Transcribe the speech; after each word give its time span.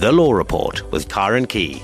The 0.00 0.10
Law 0.10 0.32
Report 0.32 0.90
with 0.90 1.10
Karen 1.10 1.46
Key. 1.46 1.82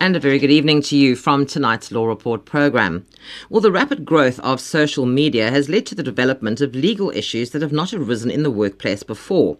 And 0.00 0.16
a 0.16 0.18
very 0.18 0.40
good 0.40 0.50
evening 0.50 0.82
to 0.82 0.96
you 0.96 1.14
from 1.14 1.46
tonight's 1.46 1.92
Law 1.92 2.06
Report 2.06 2.44
program. 2.44 3.06
Well, 3.48 3.60
the 3.60 3.70
rapid 3.70 4.04
growth 4.04 4.40
of 4.40 4.60
social 4.60 5.06
media 5.06 5.52
has 5.52 5.68
led 5.68 5.86
to 5.86 5.94
the 5.94 6.02
development 6.02 6.60
of 6.60 6.74
legal 6.74 7.10
issues 7.10 7.50
that 7.50 7.62
have 7.62 7.70
not 7.70 7.94
arisen 7.94 8.32
in 8.32 8.42
the 8.42 8.50
workplace 8.50 9.04
before. 9.04 9.56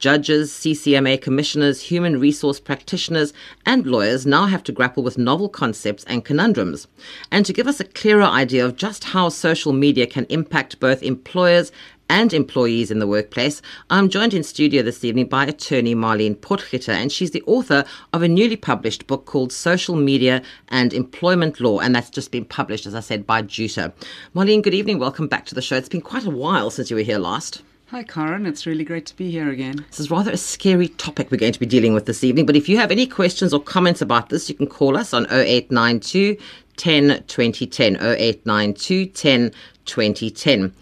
Judges, 0.00 0.50
CCMA 0.50 1.20
commissioners, 1.20 1.82
human 1.82 2.18
resource 2.18 2.58
practitioners, 2.58 3.34
and 3.66 3.86
lawyers 3.86 4.24
now 4.24 4.46
have 4.46 4.62
to 4.64 4.72
grapple 4.72 5.02
with 5.02 5.18
novel 5.18 5.50
concepts 5.50 6.04
and 6.04 6.24
conundrums. 6.24 6.88
And 7.30 7.44
to 7.44 7.52
give 7.52 7.66
us 7.66 7.80
a 7.80 7.84
clearer 7.84 8.22
idea 8.22 8.64
of 8.64 8.76
just 8.76 9.04
how 9.04 9.28
social 9.28 9.74
media 9.74 10.06
can 10.06 10.24
impact 10.30 10.80
both 10.80 11.02
employers 11.02 11.70
and 12.08 12.32
employees 12.32 12.90
in 12.90 12.98
the 12.98 13.06
workplace. 13.06 13.60
I'm 13.90 14.08
joined 14.08 14.34
in 14.34 14.42
studio 14.42 14.82
this 14.82 15.04
evening 15.04 15.26
by 15.26 15.44
attorney 15.44 15.94
Marleen 15.94 16.34
Potgieter, 16.34 16.94
and 16.94 17.12
she's 17.12 17.30
the 17.30 17.44
author 17.46 17.84
of 18.14 18.22
a 18.22 18.28
newly 18.28 18.56
published 18.56 19.06
book 19.06 19.26
called 19.26 19.52
Social 19.52 19.94
Media 19.94 20.42
and 20.68 20.94
Employment 20.94 21.60
Law, 21.60 21.78
and 21.78 21.94
that's 21.94 22.10
just 22.10 22.32
been 22.32 22.46
published, 22.46 22.86
as 22.86 22.94
I 22.94 23.00
said, 23.00 23.26
by 23.26 23.42
Juta. 23.42 23.92
Marleen, 24.34 24.62
good 24.62 24.74
evening. 24.74 24.98
Welcome 24.98 25.28
back 25.28 25.44
to 25.46 25.54
the 25.54 25.62
show. 25.62 25.76
It's 25.76 25.88
been 25.90 26.00
quite 26.00 26.24
a 26.24 26.30
while 26.30 26.70
since 26.70 26.90
you 26.90 26.96
were 26.96 27.02
here 27.02 27.18
last. 27.18 27.62
Hi, 27.90 28.04
Karen. 28.04 28.46
It's 28.46 28.66
really 28.66 28.84
great 28.84 29.04
to 29.06 29.16
be 29.16 29.32
here 29.32 29.50
again. 29.50 29.84
This 29.90 29.98
is 29.98 30.12
rather 30.12 30.30
a 30.30 30.36
scary 30.36 30.86
topic 30.86 31.28
we're 31.28 31.38
going 31.38 31.52
to 31.52 31.58
be 31.58 31.66
dealing 31.66 31.92
with 31.92 32.06
this 32.06 32.22
evening, 32.22 32.46
but 32.46 32.54
if 32.54 32.68
you 32.68 32.76
have 32.76 32.92
any 32.92 33.04
questions 33.04 33.52
or 33.52 33.60
comments 33.60 34.00
about 34.00 34.28
this, 34.28 34.48
you 34.48 34.54
can 34.54 34.68
call 34.68 34.96
us 34.96 35.12
on 35.12 35.26
0892 35.32 36.36
10 36.76 37.24
2010. 37.26 37.96
0892 37.96 39.06
10 39.06 39.52
2010 39.86 40.72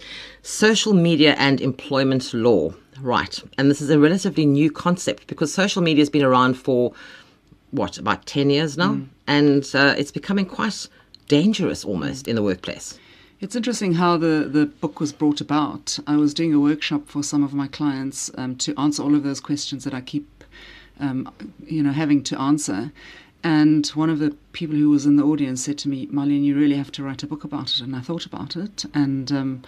social 0.43 0.93
media 0.93 1.35
and 1.39 1.63
employment 1.63 2.35
law. 2.35 2.75
Right. 3.01 3.43
And 3.57 3.71
this 3.71 3.81
is 3.81 3.89
a 3.89 3.99
relatively 3.99 4.45
new 4.45 4.71
concept 4.71 5.29
because 5.29 5.51
social 5.51 5.81
media 5.81 6.03
has 6.03 6.11
been 6.11 6.25
around 6.25 6.59
for, 6.59 6.93
what, 7.71 7.97
about 7.97 8.27
10 8.27 8.51
years 8.51 8.77
now? 8.77 8.97
Mm. 8.97 9.07
And 9.27 9.71
uh, 9.73 9.95
it's 9.97 10.13
becoming 10.13 10.45
quite 10.45 10.87
dangerous 11.27 11.87
almost 11.87 12.29
in 12.29 12.37
the 12.37 12.43
workplace. 12.43 12.99
It's 13.41 13.55
interesting 13.55 13.95
how 13.95 14.17
the, 14.17 14.49
the 14.51 14.67
book 14.67 14.99
was 14.99 15.13
brought 15.13 15.41
about. 15.41 15.97
I 16.09 16.17
was 16.17 16.35
doing 16.35 16.53
a 16.53 16.59
workshop 16.59 17.07
for 17.07 17.23
some 17.23 17.45
of 17.45 17.55
my 17.55 17.69
clients 17.69 18.33
um, 18.37 18.57
to 18.57 18.75
answer 18.77 19.01
all 19.01 19.15
of 19.15 19.23
those 19.23 19.39
questions 19.41 19.85
that 19.85 19.95
I 19.95 20.01
keep, 20.01 20.43
um, 20.99 21.33
you 21.65 21.81
know, 21.85 21.93
having 21.93 22.25
to 22.25 22.41
answer. 22.41 22.91
And 23.45 23.87
one 23.91 24.11
of 24.11 24.19
the 24.19 24.37
people 24.53 24.75
who 24.75 24.91
was 24.91 25.07
in 25.07 25.15
the 25.15 25.23
audience 25.23 25.63
said 25.63 25.79
to 25.79 25.89
me, 25.89 26.09
Marleen, 26.09 26.43
you 26.43 26.57
really 26.57 26.75
have 26.75 26.91
to 26.93 27.05
write 27.05 27.23
a 27.23 27.29
book 27.29 27.45
about 27.45 27.71
it. 27.71 27.81
And 27.81 27.95
I 27.95 28.01
thought 28.01 28.27
about 28.27 28.57
it. 28.57 28.85
And 28.93 29.31
um, 29.31 29.63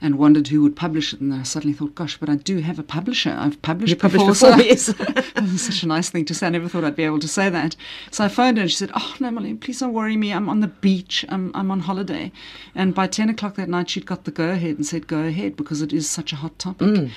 and 0.00 0.18
wondered 0.18 0.48
who 0.48 0.62
would 0.62 0.76
publish 0.76 1.12
it. 1.12 1.20
And 1.20 1.32
I 1.32 1.42
suddenly 1.42 1.74
thought, 1.74 1.94
gosh, 1.94 2.16
but 2.18 2.28
I 2.28 2.36
do 2.36 2.58
have 2.58 2.78
a 2.78 2.82
publisher. 2.82 3.34
I've 3.38 3.60
published 3.62 3.90
you 3.90 3.96
before. 3.96 4.34
Published 4.34 4.40
before, 4.40 4.62
yes. 4.62 5.62
such 5.62 5.82
a 5.82 5.86
nice 5.86 6.10
thing 6.10 6.24
to 6.26 6.34
say. 6.34 6.46
I 6.46 6.50
never 6.50 6.68
thought 6.68 6.84
I'd 6.84 6.96
be 6.96 7.04
able 7.04 7.20
to 7.20 7.28
say 7.28 7.48
that. 7.50 7.76
So 8.10 8.24
I 8.24 8.28
phoned 8.28 8.58
her 8.58 8.62
and 8.62 8.70
she 8.70 8.76
said, 8.76 8.90
oh, 8.94 9.14
no, 9.20 9.30
Molly, 9.30 9.54
please 9.54 9.80
don't 9.80 9.92
worry 9.92 10.16
me. 10.16 10.32
I'm 10.32 10.48
on 10.48 10.60
the 10.60 10.68
beach. 10.68 11.24
I'm, 11.28 11.50
I'm 11.54 11.70
on 11.70 11.80
holiday. 11.80 12.32
And 12.74 12.94
by 12.94 13.06
10 13.06 13.28
o'clock 13.30 13.56
that 13.56 13.68
night, 13.68 13.90
she'd 13.90 14.06
got 14.06 14.24
the 14.24 14.30
go 14.30 14.50
ahead 14.50 14.76
and 14.76 14.86
said, 14.86 15.06
go 15.06 15.20
ahead, 15.20 15.56
because 15.56 15.82
it 15.82 15.92
is 15.92 16.08
such 16.08 16.32
a 16.32 16.36
hot 16.36 16.58
topic. 16.58 16.88
Mm. 16.88 17.10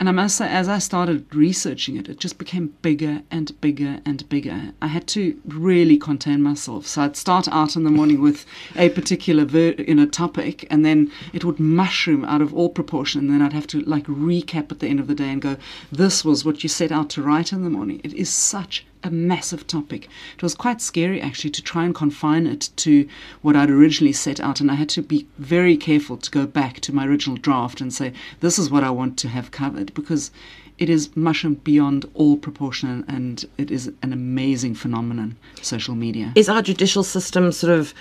And 0.00 0.08
I 0.08 0.12
must 0.12 0.36
say, 0.36 0.48
as 0.48 0.68
I 0.68 0.78
started 0.78 1.34
researching 1.34 1.96
it, 1.96 2.08
it 2.08 2.20
just 2.20 2.38
became 2.38 2.74
bigger 2.82 3.22
and 3.32 3.60
bigger 3.60 3.98
and 4.04 4.28
bigger. 4.28 4.72
I 4.80 4.86
had 4.86 5.08
to 5.08 5.40
really 5.44 5.98
contain 5.98 6.40
myself. 6.40 6.86
So 6.86 7.02
I'd 7.02 7.16
start 7.16 7.48
out 7.48 7.74
in 7.74 7.82
the 7.82 7.90
morning 7.90 8.20
with 8.20 8.46
a 8.76 8.90
particular 8.90 9.44
ver- 9.44 9.74
you 9.76 9.96
know, 9.96 10.06
topic, 10.06 10.68
and 10.70 10.84
then 10.84 11.10
it 11.32 11.44
would 11.44 11.58
mushroom 11.58 12.24
out 12.24 12.42
of 12.42 12.54
all 12.54 12.68
proportion. 12.68 13.22
And 13.22 13.30
then 13.30 13.42
I'd 13.42 13.52
have 13.52 13.66
to 13.68 13.80
like 13.80 14.04
recap 14.04 14.70
at 14.70 14.78
the 14.78 14.86
end 14.86 15.00
of 15.00 15.08
the 15.08 15.16
day 15.16 15.30
and 15.30 15.42
go, 15.42 15.56
"This 15.90 16.24
was 16.24 16.44
what 16.44 16.62
you 16.62 16.68
set 16.68 16.92
out 16.92 17.10
to 17.10 17.22
write 17.22 17.52
in 17.52 17.64
the 17.64 17.70
morning." 17.70 18.00
It 18.04 18.14
is 18.14 18.32
such 18.32 18.84
a 19.02 19.10
massive 19.10 19.66
topic. 19.66 20.08
It 20.34 20.42
was 20.42 20.54
quite 20.54 20.80
scary 20.80 21.20
actually 21.20 21.50
to 21.50 21.62
try 21.62 21.84
and 21.84 21.94
confine 21.94 22.46
it 22.46 22.70
to 22.76 23.08
what 23.42 23.56
I'd 23.56 23.70
originally 23.70 24.12
set 24.12 24.40
out, 24.40 24.60
and 24.60 24.70
I 24.70 24.74
had 24.74 24.88
to 24.90 25.02
be 25.02 25.26
very 25.38 25.76
careful 25.76 26.16
to 26.16 26.30
go 26.30 26.46
back 26.46 26.80
to 26.80 26.94
my 26.94 27.06
original 27.06 27.36
draft 27.36 27.80
and 27.80 27.92
say, 27.92 28.12
this 28.40 28.58
is 28.58 28.70
what 28.70 28.84
I 28.84 28.90
want 28.90 29.18
to 29.18 29.28
have 29.28 29.50
covered 29.50 29.94
because 29.94 30.30
it 30.78 30.88
is 30.88 31.14
mushroomed 31.16 31.64
beyond 31.64 32.08
all 32.14 32.36
proportion 32.36 33.04
and 33.08 33.44
it 33.58 33.70
is 33.70 33.92
an 34.02 34.12
amazing 34.12 34.74
phenomenon, 34.74 35.36
social 35.60 35.94
media. 35.94 36.32
Is 36.36 36.48
our 36.48 36.62
judicial 36.62 37.02
system 37.02 37.50
sort 37.50 37.72
of 37.72 37.92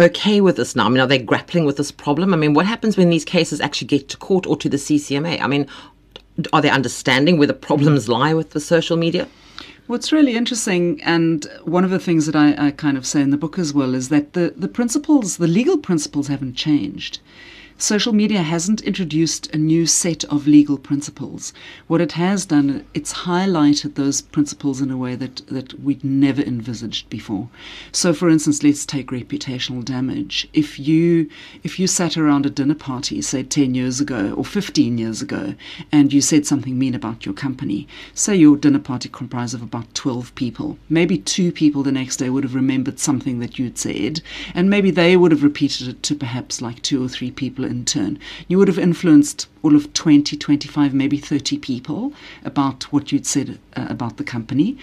okay 0.00 0.40
with 0.40 0.56
this 0.56 0.74
now? 0.74 0.86
I 0.86 0.88
mean, 0.88 1.00
are 1.00 1.06
they 1.06 1.18
grappling 1.18 1.64
with 1.64 1.76
this 1.76 1.92
problem? 1.92 2.34
I 2.34 2.36
mean, 2.36 2.54
what 2.54 2.66
happens 2.66 2.96
when 2.96 3.10
these 3.10 3.24
cases 3.24 3.60
actually 3.60 3.88
get 3.88 4.08
to 4.08 4.16
court 4.16 4.46
or 4.46 4.56
to 4.56 4.68
the 4.68 4.76
CCMA? 4.76 5.40
I 5.40 5.46
mean, 5.46 5.68
are 6.52 6.62
they 6.62 6.70
understanding 6.70 7.38
where 7.38 7.46
the 7.46 7.54
problems 7.54 8.08
lie 8.08 8.34
with 8.34 8.50
the 8.50 8.60
social 8.60 8.96
media? 8.96 9.28
What's 9.88 10.12
really 10.12 10.36
interesting, 10.36 11.02
and 11.02 11.44
one 11.64 11.84
of 11.84 11.90
the 11.90 11.98
things 11.98 12.26
that 12.26 12.36
I, 12.36 12.68
I, 12.68 12.70
kind 12.70 12.96
of 12.96 13.04
say 13.04 13.20
in 13.20 13.30
the 13.30 13.36
book 13.36 13.58
as 13.58 13.74
well, 13.74 13.94
is 13.94 14.10
that 14.10 14.32
the, 14.32 14.54
the 14.56 14.68
principles, 14.68 15.38
the 15.38 15.48
legal 15.48 15.76
principles 15.76 16.28
haven't 16.28 16.54
changed. 16.54 17.18
Social 17.82 18.12
media 18.12 18.42
hasn't 18.42 18.80
introduced 18.82 19.52
a 19.52 19.58
new 19.58 19.86
set 19.86 20.22
of 20.26 20.46
legal 20.46 20.78
principles. 20.78 21.52
What 21.88 22.00
it 22.00 22.12
has 22.12 22.46
done, 22.46 22.86
it's 22.94 23.12
highlighted 23.12 23.96
those 23.96 24.22
principles 24.22 24.80
in 24.80 24.92
a 24.92 24.96
way 24.96 25.16
that, 25.16 25.44
that 25.48 25.82
we'd 25.82 26.04
never 26.04 26.42
envisaged 26.42 27.10
before. 27.10 27.48
So 27.90 28.14
for 28.14 28.30
instance, 28.30 28.62
let's 28.62 28.86
take 28.86 29.08
reputational 29.08 29.84
damage. 29.84 30.48
If 30.52 30.78
you 30.78 31.28
if 31.64 31.80
you 31.80 31.88
sat 31.88 32.16
around 32.16 32.46
a 32.46 32.50
dinner 32.50 32.76
party, 32.76 33.20
say 33.20 33.42
10 33.42 33.74
years 33.74 34.00
ago 34.00 34.32
or 34.36 34.44
15 34.44 34.96
years 34.96 35.20
ago, 35.20 35.56
and 35.90 36.12
you 36.12 36.20
said 36.20 36.46
something 36.46 36.78
mean 36.78 36.94
about 36.94 37.26
your 37.26 37.34
company, 37.34 37.88
say 38.14 38.36
your 38.36 38.56
dinner 38.56 38.78
party 38.78 39.08
comprised 39.08 39.54
of 39.54 39.62
about 39.62 39.92
12 39.96 40.32
people, 40.36 40.78
maybe 40.88 41.18
two 41.18 41.50
people 41.50 41.82
the 41.82 41.90
next 41.90 42.18
day 42.18 42.30
would 42.30 42.44
have 42.44 42.54
remembered 42.54 43.00
something 43.00 43.40
that 43.40 43.58
you'd 43.58 43.76
said, 43.76 44.22
and 44.54 44.70
maybe 44.70 44.92
they 44.92 45.16
would 45.16 45.32
have 45.32 45.42
repeated 45.42 45.88
it 45.88 46.00
to 46.04 46.14
perhaps 46.14 46.62
like 46.62 46.80
two 46.82 47.04
or 47.04 47.08
three 47.08 47.32
people 47.32 47.71
in 47.72 47.84
turn. 47.84 48.18
You 48.48 48.58
would 48.58 48.68
have 48.68 48.78
influenced 48.78 49.48
all 49.62 49.74
of 49.74 49.92
20, 49.92 50.36
25, 50.36 50.94
maybe 50.94 51.16
30 51.16 51.58
people 51.58 52.12
about 52.44 52.84
what 52.92 53.10
you'd 53.10 53.26
said 53.26 53.58
uh, 53.76 53.86
about 53.88 54.16
the 54.16 54.24
company. 54.24 54.76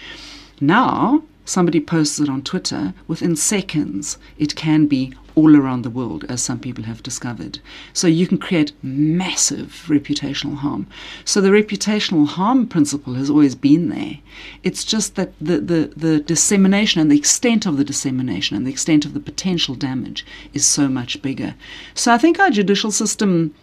Now, 0.60 1.22
somebody 1.50 1.80
posts 1.80 2.20
it 2.20 2.28
on 2.28 2.42
Twitter, 2.42 2.94
within 3.08 3.34
seconds, 3.34 4.18
it 4.38 4.54
can 4.54 4.86
be 4.86 5.12
all 5.34 5.56
around 5.56 5.82
the 5.82 5.90
world, 5.90 6.24
as 6.28 6.42
some 6.42 6.58
people 6.60 6.84
have 6.84 7.02
discovered. 7.02 7.58
So 7.92 8.06
you 8.06 8.26
can 8.26 8.38
create 8.38 8.72
massive 8.82 9.84
reputational 9.88 10.56
harm. 10.56 10.86
So 11.24 11.40
the 11.40 11.50
reputational 11.50 12.26
harm 12.26 12.68
principle 12.68 13.14
has 13.14 13.30
always 13.30 13.54
been 13.54 13.88
there. 13.88 14.18
It's 14.62 14.84
just 14.84 15.16
that 15.16 15.32
the, 15.40 15.58
the, 15.58 15.92
the 15.96 16.20
dissemination 16.20 17.00
and 17.00 17.10
the 17.10 17.18
extent 17.18 17.66
of 17.66 17.76
the 17.76 17.84
dissemination 17.84 18.56
and 18.56 18.66
the 18.66 18.70
extent 18.70 19.04
of 19.04 19.14
the 19.14 19.20
potential 19.20 19.74
damage 19.74 20.24
is 20.52 20.64
so 20.64 20.88
much 20.88 21.20
bigger. 21.20 21.54
So 21.94 22.12
I 22.12 22.18
think 22.18 22.38
our 22.38 22.50
judicial 22.50 22.92
system 22.92 23.54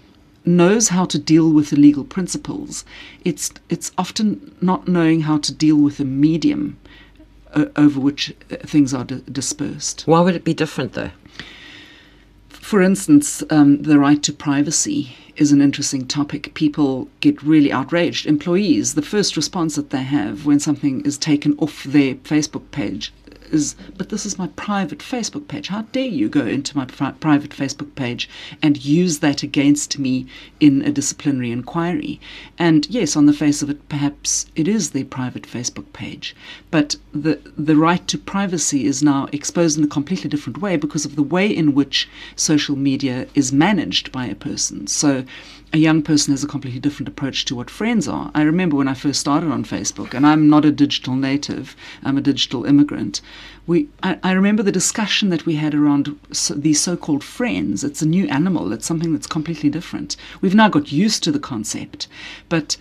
knows 0.45 0.89
how 0.89 1.05
to 1.05 1.19
deal 1.19 1.51
with 1.51 1.69
the 1.69 1.75
legal 1.75 2.05
principles. 2.05 2.85
It's 3.25 3.51
it's 3.69 3.91
often 3.97 4.55
not 4.61 4.87
knowing 4.87 5.21
how 5.21 5.37
to 5.39 5.53
deal 5.53 5.75
with 5.75 5.97
the 5.97 6.05
medium 6.05 6.77
over 7.75 7.99
which 7.99 8.33
uh, 8.51 8.55
things 8.57 8.93
are 8.93 9.03
di- 9.03 9.21
dispersed. 9.31 10.03
Why 10.05 10.21
would 10.21 10.35
it 10.35 10.43
be 10.43 10.53
different 10.53 10.93
though? 10.93 11.11
For 12.49 12.81
instance, 12.81 13.43
um, 13.49 13.83
the 13.83 13.97
right 13.97 14.21
to 14.23 14.33
privacy 14.33 15.15
is 15.37 15.51
an 15.51 15.61
interesting 15.61 16.05
topic. 16.05 16.53
People 16.53 17.07
get 17.21 17.41
really 17.41 17.71
outraged. 17.71 18.25
Employees, 18.25 18.95
the 18.95 19.01
first 19.01 19.37
response 19.37 19.75
that 19.75 19.91
they 19.91 20.03
have 20.03 20.45
when 20.45 20.59
something 20.59 21.05
is 21.05 21.17
taken 21.17 21.55
off 21.59 21.83
their 21.83 22.15
Facebook 22.15 22.69
page 22.71 23.13
is, 23.51 23.75
but 23.97 24.09
this 24.09 24.25
is 24.25 24.37
my 24.37 24.47
private 24.55 24.99
Facebook 24.99 25.47
page. 25.47 25.67
How 25.67 25.83
dare 25.91 26.05
you 26.05 26.29
go 26.29 26.45
into 26.45 26.75
my 26.75 26.85
pri- 26.85 27.11
private 27.11 27.51
Facebook 27.51 27.93
page 27.95 28.29
and 28.61 28.83
use 28.83 29.19
that 29.19 29.43
against 29.43 29.99
me 29.99 30.27
in 30.59 30.81
a 30.81 30.91
disciplinary 30.91 31.51
inquiry? 31.51 32.19
And 32.57 32.87
yes, 32.89 33.15
on 33.15 33.25
the 33.25 33.33
face 33.33 33.61
of 33.61 33.69
it, 33.69 33.87
perhaps 33.89 34.45
it 34.55 34.67
is 34.67 34.91
their 34.91 35.05
private 35.05 35.43
Facebook 35.43 35.91
page, 35.93 36.35
but 36.71 36.95
the 37.13 37.39
the 37.57 37.75
right 37.75 38.07
to 38.07 38.17
privacy 38.17 38.85
is 38.85 39.03
now 39.03 39.27
exposed 39.31 39.77
in 39.77 39.83
a 39.83 39.87
completely 39.87 40.29
different 40.29 40.61
way 40.61 40.77
because 40.77 41.05
of 41.05 41.15
the 41.15 41.23
way 41.23 41.47
in 41.47 41.73
which 41.73 42.07
social 42.35 42.75
media 42.75 43.27
is 43.35 43.51
managed 43.51 44.11
by 44.11 44.25
a 44.25 44.35
person. 44.35 44.87
So 44.87 45.25
a 45.73 45.77
young 45.77 46.01
person 46.01 46.31
has 46.31 46.43
a 46.43 46.47
completely 46.47 46.79
different 46.79 47.09
approach 47.09 47.43
to 47.45 47.55
what 47.55 47.69
friends 47.69 48.07
are. 48.07 48.31
I 48.33 48.43
remember 48.43 48.77
when 48.77 48.87
I 48.87 48.93
first 48.93 49.19
started 49.19 49.51
on 49.51 49.65
Facebook, 49.65 50.13
and 50.13 50.25
I'm 50.25 50.49
not 50.49 50.65
a 50.65 50.71
digital 50.71 51.15
native, 51.15 51.75
I'm 52.03 52.17
a 52.17 52.21
digital 52.21 52.65
immigrant. 52.65 53.21
We, 53.65 53.89
I, 54.01 54.17
I 54.23 54.31
remember 54.31 54.63
the 54.63 54.71
discussion 54.71 55.29
that 55.29 55.45
we 55.45 55.55
had 55.55 55.75
around 55.75 56.17
so, 56.31 56.53
these 56.53 56.79
so 56.79 56.95
called 56.95 57.23
friends. 57.23 57.83
It's 57.83 58.01
a 58.01 58.07
new 58.07 58.27
animal, 58.29 58.71
it's 58.71 58.85
something 58.85 59.11
that's 59.11 59.27
completely 59.27 59.69
different. 59.69 60.15
We've 60.39 60.55
now 60.55 60.69
got 60.69 60.91
used 60.91 61.23
to 61.23 61.31
the 61.31 61.39
concept, 61.39 62.07
but 62.47 62.77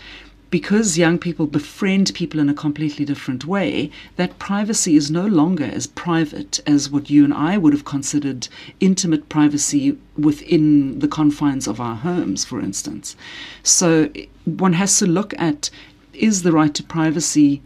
because 0.50 0.96
young 0.96 1.18
people 1.18 1.46
befriend 1.46 2.14
people 2.14 2.38
in 2.40 2.48
a 2.48 2.54
completely 2.54 3.04
different 3.04 3.44
way, 3.44 3.90
that 4.16 4.38
privacy 4.38 4.96
is 4.96 5.10
no 5.10 5.26
longer 5.26 5.64
as 5.64 5.86
private 5.86 6.60
as 6.66 6.90
what 6.90 7.10
you 7.10 7.24
and 7.24 7.34
I 7.34 7.58
would 7.58 7.72
have 7.72 7.84
considered 7.84 8.48
intimate 8.80 9.28
privacy 9.28 9.98
within 10.16 11.00
the 11.00 11.08
confines 11.08 11.66
of 11.66 11.80
our 11.80 11.96
homes, 11.96 12.44
for 12.44 12.60
instance. 12.60 13.16
So 13.62 14.10
one 14.44 14.74
has 14.74 14.98
to 14.98 15.06
look 15.06 15.34
at 15.38 15.70
is 16.12 16.42
the 16.42 16.52
right 16.52 16.72
to 16.74 16.82
privacy 16.82 17.60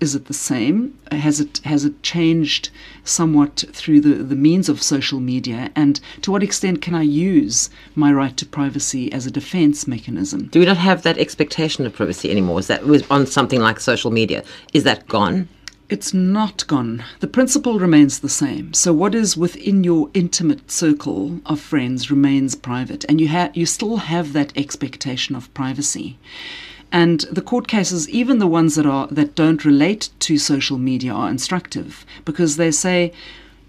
is 0.00 0.14
it 0.14 0.26
the 0.26 0.34
same? 0.34 0.98
Has 1.12 1.40
it 1.40 1.60
has 1.64 1.84
it 1.84 2.02
changed 2.02 2.70
somewhat 3.04 3.64
through 3.72 4.00
the, 4.00 4.14
the 4.24 4.34
means 4.34 4.68
of 4.68 4.82
social 4.82 5.20
media? 5.20 5.70
And 5.76 6.00
to 6.22 6.30
what 6.30 6.42
extent 6.42 6.82
can 6.82 6.94
I 6.94 7.02
use 7.02 7.70
my 7.94 8.12
right 8.12 8.36
to 8.38 8.46
privacy 8.46 9.12
as 9.12 9.26
a 9.26 9.30
defense 9.30 9.86
mechanism? 9.86 10.46
Do 10.46 10.60
we 10.60 10.66
not 10.66 10.78
have 10.78 11.02
that 11.02 11.18
expectation 11.18 11.86
of 11.86 11.94
privacy 11.94 12.30
anymore? 12.30 12.58
Is 12.58 12.68
that 12.68 12.82
on 13.10 13.26
something 13.26 13.60
like 13.60 13.78
social 13.78 14.10
media? 14.10 14.42
Is 14.72 14.84
that 14.84 15.06
gone? 15.06 15.48
It's 15.90 16.14
not 16.14 16.64
gone. 16.68 17.02
The 17.18 17.26
principle 17.26 17.80
remains 17.80 18.20
the 18.20 18.28
same. 18.28 18.72
So 18.74 18.92
what 18.92 19.12
is 19.12 19.36
within 19.36 19.82
your 19.82 20.08
intimate 20.14 20.70
circle 20.70 21.40
of 21.44 21.58
friends 21.58 22.12
remains 22.12 22.54
private, 22.54 23.04
and 23.08 23.20
you 23.20 23.26
have 23.28 23.56
you 23.56 23.66
still 23.66 23.96
have 23.96 24.32
that 24.32 24.56
expectation 24.56 25.34
of 25.34 25.52
privacy. 25.52 26.16
And 26.92 27.20
the 27.30 27.42
court 27.42 27.68
cases, 27.68 28.08
even 28.08 28.38
the 28.38 28.46
ones 28.46 28.74
that 28.74 28.86
are 28.86 29.06
that 29.08 29.34
don't 29.34 29.64
relate 29.64 30.10
to 30.20 30.38
social 30.38 30.78
media, 30.78 31.12
are 31.12 31.30
instructive 31.30 32.04
because 32.24 32.56
they 32.56 32.70
say 32.70 33.12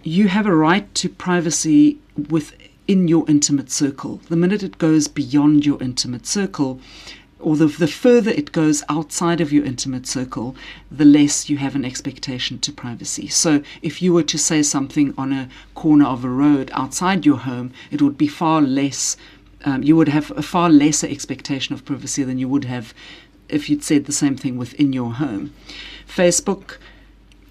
you 0.04 0.28
have 0.28 0.48
a 0.48 0.56
right 0.56 0.94
to 0.96 1.10
privacy 1.10 2.00
within 2.30 3.08
your 3.08 3.26
intimate 3.28 3.70
circle. 3.70 4.22
The 4.30 4.36
minute 4.36 4.64
it 4.64 4.80
goes 4.80 5.08
beyond 5.08 5.66
your 5.66 5.82
intimate 5.82 6.26
circle, 6.26 6.82
or 7.40 7.56
the, 7.56 7.68
the 7.68 7.88
further 7.88 8.32
it 8.32 8.52
goes 8.52 8.84
outside 8.90 9.42
of 9.42 9.52
your 9.52 9.66
intimate 9.66 10.08
circle, 10.08 10.56
the 10.92 11.06
less 11.06 11.50
you 11.50 11.58
have 11.58 11.76
an 11.76 11.86
expectation 11.86 12.60
to 12.60 12.72
privacy. 12.72 13.28
So, 13.28 13.62
if 13.82 14.02
you 14.02 14.14
were 14.14 14.24
to 14.24 14.38
say 14.38 14.64
something 14.64 15.14
on 15.18 15.32
a 15.32 15.50
corner 15.76 16.06
of 16.06 16.24
a 16.24 16.30
road 16.30 16.72
outside 16.74 17.26
your 17.26 17.38
home, 17.38 17.72
it 17.92 18.02
would 18.02 18.18
be 18.18 18.28
far 18.28 18.62
less 18.62 19.18
um, 19.66 19.84
you 19.84 19.96
would 19.96 20.10
have 20.10 20.32
a 20.32 20.42
far 20.42 20.70
lesser 20.70 21.08
expectation 21.08 21.74
of 21.74 21.86
privacy 21.86 22.24
than 22.24 22.38
you 22.38 22.48
would 22.48 22.66
have 22.66 22.94
if 23.50 23.70
you'd 23.70 23.84
said 23.84 24.06
the 24.06 24.12
same 24.12 24.36
thing 24.36 24.58
within 24.58 24.94
your 24.94 25.14
home. 25.14 25.54
Facebook 26.08 26.78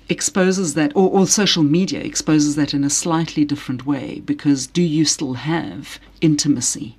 exposes 0.08 0.74
that, 0.74 0.92
or, 0.96 1.10
or, 1.10 1.26
social 1.26 1.62
media 1.62 2.00
exposes 2.00 2.56
that 2.56 2.74
in 2.74 2.82
a 2.82 2.90
slightly 2.90 3.44
different 3.44 3.86
way 3.86 4.20
because 4.24 4.66
do 4.66 4.82
you 4.82 5.04
still 5.04 5.34
have 5.34 5.98
intimacy? 6.20 6.96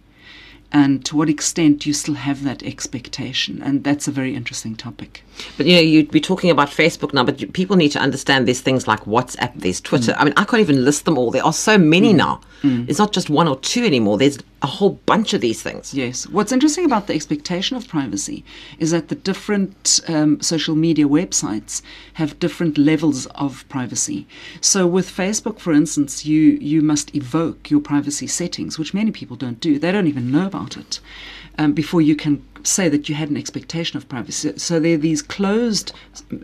And 0.74 1.04
to 1.06 1.18
what 1.18 1.30
extent 1.30 1.80
do 1.80 1.90
you 1.90 1.94
still 1.94 2.14
have 2.14 2.46
that 2.46 2.64
expectation? 2.64 3.62
And 3.62 3.84
that's 3.84 4.08
a 4.08 4.12
very 4.12 4.34
interesting 4.34 4.78
topic. 4.78 5.24
But 5.58 5.66
you 5.66 5.76
know, 5.76 5.82
you'd 5.82 6.12
be 6.12 6.22
talking 6.22 6.50
about 6.50 6.70
Facebook 6.70 7.14
now, 7.14 7.26
but 7.26 7.52
people 7.52 7.76
need 7.76 7.92
to 7.92 8.00
understand 8.00 8.48
there's 8.48 8.62
things 8.62 8.88
like 8.88 9.02
WhatsApp, 9.02 9.52
there's 9.56 9.82
Twitter. 9.82 10.14
Mm. 10.14 10.16
I 10.18 10.24
mean, 10.24 10.34
I 10.38 10.46
can't 10.46 10.62
even 10.62 10.86
list 10.86 11.04
them 11.04 11.18
all. 11.18 11.30
There 11.30 11.44
are 11.44 11.52
so 11.52 11.78
many 11.78 12.14
mm. 12.14 12.18
now. 12.18 12.42
Mm. 12.62 12.88
It's 12.90 13.00
not 13.00 13.12
just 13.12 13.30
one 13.30 13.48
or 13.48 13.60
two 13.60 13.84
anymore. 13.84 14.18
There's 14.18 14.38
a 14.62 14.68
whole 14.68 14.92
bunch 15.06 15.34
of 15.34 15.42
these 15.42 15.62
things. 15.64 15.94
Yes. 15.94 16.28
What's 16.28 16.52
interesting 16.52 16.86
about 16.86 17.08
the 17.08 17.16
expectation 17.16 17.76
of 17.76 17.88
privacy 17.88 18.44
is 18.78 18.92
that 18.92 19.08
the 19.08 19.16
different 19.16 20.00
um, 20.08 20.40
social 20.42 20.76
media 20.76 21.08
websites 21.08 21.82
have 22.14 22.40
different 22.40 22.78
levels 22.78 23.26
of 23.28 23.68
privacy. 23.70 24.28
So 24.60 24.86
with 24.86 25.10
Facebook, 25.10 25.60
for 25.60 25.74
instance, 25.74 26.26
you 26.26 26.52
you 26.62 26.82
must 26.82 27.16
evoke 27.16 27.72
your 27.72 27.82
privacy 27.82 28.28
settings, 28.28 28.78
which 28.78 28.94
many 28.94 29.12
people 29.12 29.36
don't 29.36 29.60
do. 29.60 29.80
They 29.80 29.92
don't 29.92 30.08
even 30.08 30.32
know 30.32 30.46
about 30.46 30.78
it 30.78 31.00
um, 31.58 31.74
before 31.74 32.02
you 32.02 32.16
can 32.16 32.46
say 32.64 32.90
that 32.90 33.10
you 33.10 33.16
had 33.16 33.30
an 33.30 33.38
expectation 33.38 33.98
of 33.98 34.08
privacy. 34.10 34.54
So 34.58 34.80
there 34.80 34.96
are 34.96 34.98
these 34.98 35.22
closed 35.22 35.94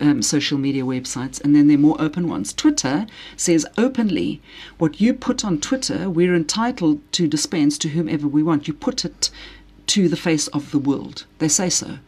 um, 0.00 0.22
social 0.22 0.58
media 0.58 0.84
websites, 0.84 1.40
and 1.42 1.54
then 1.54 1.68
there 1.68 1.76
are 1.76 1.80
more 1.80 2.00
open 2.00 2.28
ones. 2.28 2.52
Twitter 2.52 3.06
says 3.36 3.66
openly, 3.76 4.40
what 4.78 5.00
you 5.00 5.14
put 5.14 5.44
on 5.44 5.60
Twitter, 5.60 6.10
we're 6.10 6.34
entitled 6.34 7.00
to 7.12 7.26
dispense 7.26 7.78
to 7.78 7.88
whomever 7.88 8.26
we 8.26 8.42
want. 8.42 8.68
You 8.68 8.74
put 8.74 9.04
it 9.04 9.30
to 9.88 10.08
the 10.08 10.16
face 10.16 10.48
of 10.48 10.70
the 10.70 10.78
world. 10.78 11.24
They 11.38 11.48
say 11.48 11.70
so. 11.70 11.98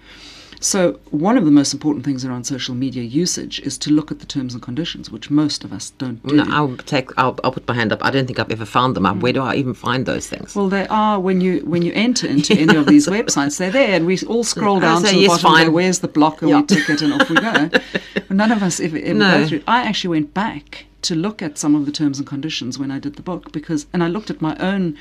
So, 0.62 1.01
one 1.11 1.39
of 1.39 1.47
the 1.47 1.51
most 1.51 1.73
important 1.73 2.05
things 2.05 2.23
around 2.23 2.45
social 2.45 2.75
media 2.75 3.03
usage 3.03 3.61
is 3.61 3.79
to 3.79 3.91
look 3.91 4.11
at 4.11 4.21
the 4.21 4.27
terms 4.27 4.53
and 4.53 4.62
conditions, 4.62 5.11
which 5.11 5.31
most 5.31 5.65
of 5.65 5.73
us 5.73 5.91
don't 5.91 6.25
do. 6.27 6.37
No, 6.37 6.45
I'll 6.49 6.77
take. 6.77 7.11
I'll, 7.17 7.39
I'll 7.43 7.53
put 7.53 7.67
my 7.67 7.75
hand 7.75 7.93
up. 7.93 8.05
I 8.05 8.11
don't 8.11 8.27
think 8.27 8.39
I've 8.39 8.51
ever 8.51 8.67
found 8.67 8.95
them. 8.95 9.05
Mm. 9.05 9.21
Where 9.21 9.33
do 9.33 9.41
I 9.41 9.55
even 9.55 9.73
find 9.73 10.05
those 10.05 10.29
things? 10.29 10.55
Well, 10.55 10.69
they 10.69 10.87
are 10.89 11.19
when 11.19 11.41
you 11.41 11.61
when 11.61 11.81
you 11.81 11.93
enter 11.95 12.27
into 12.27 12.55
any 12.55 12.77
of 12.77 12.85
these 12.85 13.07
websites. 13.17 13.57
They're 13.57 13.71
there, 13.71 13.95
and 13.95 14.05
we 14.07 14.19
all 14.27 14.45
scroll 14.45 14.81
down 14.81 15.03
to 15.03 15.11
the 15.11 15.17
yes, 15.17 15.43
bottom. 15.43 15.69
Go, 15.69 15.73
Where's 15.73 16.01
the 16.01 16.09
block? 16.09 16.43
And 16.43 16.55
we 16.55 16.63
tick 16.65 16.91
it, 16.91 17.01
and 17.01 17.15
off 17.15 17.31
we 17.31 17.37
go. 17.37 17.71
None 18.31 18.53
of 18.53 18.63
us 18.63 18.81
ever, 18.81 18.99
ever 18.99 19.15
no. 19.15 19.41
go 19.41 19.49
through. 19.49 19.63
I 19.67 19.83
actually 19.83 20.11
went 20.11 20.35
back 20.35 20.85
to 21.03 21.15
look 21.15 21.41
at 21.41 21.56
some 21.56 21.75
of 21.75 21.87
the 21.87 21.93
terms 21.93 22.19
and 22.19 22.27
conditions 22.27 22.79
when 22.79 22.91
I 22.91 22.99
did 22.99 23.17
the 23.17 23.23
book 23.23 23.51
because, 23.53 23.87
and 23.95 24.05
I 24.05 24.09
looked 24.09 24.29
at 24.29 24.43
my 24.43 24.55
own 24.59 24.99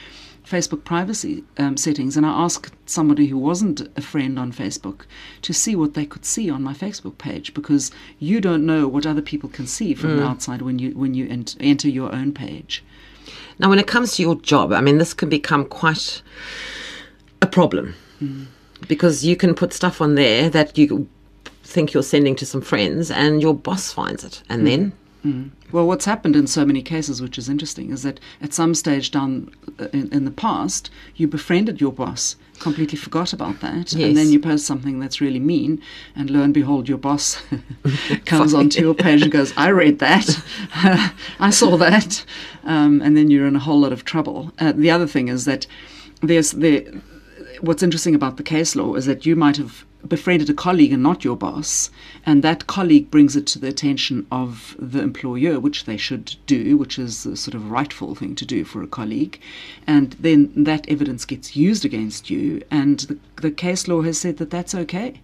Facebook 0.50 0.84
privacy 0.84 1.44
um, 1.58 1.78
settings, 1.78 2.18
and 2.18 2.26
I 2.26 2.30
asked 2.30 2.74
somebody 2.86 3.28
who 3.28 3.38
wasn't 3.38 3.88
a 3.96 4.02
friend 4.02 4.40
on 4.40 4.52
Facebook 4.52 5.02
to 5.44 5.54
see 5.54 5.76
what 5.76 5.94
they 5.94 6.06
could 6.06 6.26
see 6.26 6.50
on 6.50 6.64
my 6.64 6.74
Facebook 6.74 7.18
page 7.20 7.54
because 7.54 7.92
you 8.18 8.42
don't 8.42 8.66
know 8.66 8.88
what 8.88 9.06
other 9.06 9.22
people 9.22 9.50
can 9.50 9.68
see 9.68 9.94
from 9.94 10.12
mm. 10.12 10.18
the 10.18 10.26
outside 10.26 10.62
when 10.64 10.80
you 10.80 10.92
when 10.92 11.14
you 11.14 11.28
ent- 11.30 11.56
enter 11.60 11.88
your 11.88 12.14
own 12.14 12.34
page. 12.34 12.84
Now, 13.60 13.70
when 13.70 13.80
it 13.80 13.88
comes 13.88 14.16
to 14.16 14.24
your 14.24 14.36
job, 14.36 14.74
I 14.74 14.82
mean, 14.82 14.98
this 14.98 15.14
can 15.14 15.30
become 15.30 15.66
quite 15.66 16.22
a 17.42 17.48
problem 17.48 17.94
mm. 18.22 18.48
because 18.88 19.24
you 19.24 19.36
can 19.36 19.54
put 19.54 19.72
stuff 19.74 20.02
on 20.02 20.16
there 20.16 20.50
that 20.50 20.78
you 20.78 21.08
think 21.64 21.94
you're 21.94 22.02
sending 22.02 22.36
to 22.38 22.46
some 22.46 22.62
friends, 22.62 23.12
and 23.12 23.42
your 23.42 23.54
boss 23.54 23.94
finds 23.94 24.24
it, 24.24 24.42
and 24.50 24.64
mm. 24.64 24.66
then 24.66 24.94
Mm. 25.26 25.52
Well, 25.72 25.86
what's 25.86 26.06
happened 26.06 26.36
in 26.36 26.48
so 26.48 26.66
many 26.66 26.82
cases, 26.82 27.22
which 27.22 27.38
is 27.38 27.50
interesting, 27.50 27.92
is 27.92 28.04
that 28.04 28.20
at 28.42 28.54
some 28.54 28.74
stage 28.74 29.12
down 29.12 29.54
uh, 29.78 29.88
in, 29.92 30.12
in 30.14 30.26
the 30.26 30.32
past, 30.32 30.90
you 31.16 31.28
befriended 31.28 31.82
your 31.82 31.92
boss, 31.92 32.38
completely 32.60 32.98
forgot 32.98 33.34
about 33.34 33.60
that, 33.60 33.92
yes. 33.92 34.08
and 34.08 34.16
then 34.16 34.30
you 34.30 34.40
post 34.40 34.66
something 34.66 35.00
that's 35.00 35.20
really 35.20 35.40
mean, 35.40 35.82
and 36.16 36.30
lo 36.30 36.42
and 36.42 36.54
behold, 36.54 36.88
your 36.88 36.98
boss 36.98 37.42
comes 38.26 38.54
onto 38.54 38.80
your 38.80 38.94
page 38.94 39.22
and 39.22 39.32
goes, 39.32 39.54
"I 39.58 39.70
read 39.70 40.00
that, 40.00 40.42
I 41.40 41.50
saw 41.50 41.76
that," 41.78 42.24
um, 42.64 43.02
and 43.02 43.18
then 43.18 43.30
you're 43.30 43.48
in 43.48 43.58
a 43.58 43.60
whole 43.60 43.82
lot 43.82 43.92
of 43.92 44.06
trouble. 44.06 44.54
Uh, 44.58 44.72
the 44.72 44.90
other 44.90 45.08
thing 45.08 45.28
is 45.28 45.44
that 45.46 45.68
there's 46.22 46.52
the 46.52 47.02
what's 47.62 47.84
interesting 47.84 48.16
about 48.16 48.38
the 48.38 48.44
case 48.44 48.74
law 48.74 48.94
is 48.96 49.06
that 49.06 49.26
you 49.26 49.36
might 49.36 49.58
have 49.58 49.86
befriended 50.08 50.50
a 50.50 50.54
colleague 50.54 50.94
and 50.94 51.04
not 51.04 51.24
your 51.24 51.36
boss, 51.36 51.90
and 52.26 52.44
that 52.44 52.68
colleague 52.68 53.12
brings 53.12 53.36
it 53.36 53.46
to 53.48 53.60
the 53.60 53.68
attention 53.68 54.26
of 54.32 54.76
the 54.80 55.02
employer, 55.02 55.60
which 55.60 55.86
they 55.86 55.98
should 55.98 56.36
do, 56.46 56.78
which 56.78 56.98
is 56.98 57.24
the 57.24 57.36
sort 57.36 57.56
of 57.56 57.70
rightful 57.70 58.16
thing 58.16 58.36
to 58.36 58.46
do 58.46 58.64
for 58.64 58.82
a 58.82 58.88
colleague, 58.88 59.40
and 59.86 60.14
then 60.14 60.52
that 60.56 60.88
evidence 60.90 61.26
gets 61.26 61.56
used 61.56 61.84
against 61.84 62.30
you, 62.30 62.62
and 62.72 63.00
the, 63.02 63.18
the 63.42 63.52
case 63.52 63.88
law 63.88 64.02
has 64.02 64.18
said 64.18 64.38
that 64.38 64.50
that's 64.50 64.74
okay. 64.74 65.20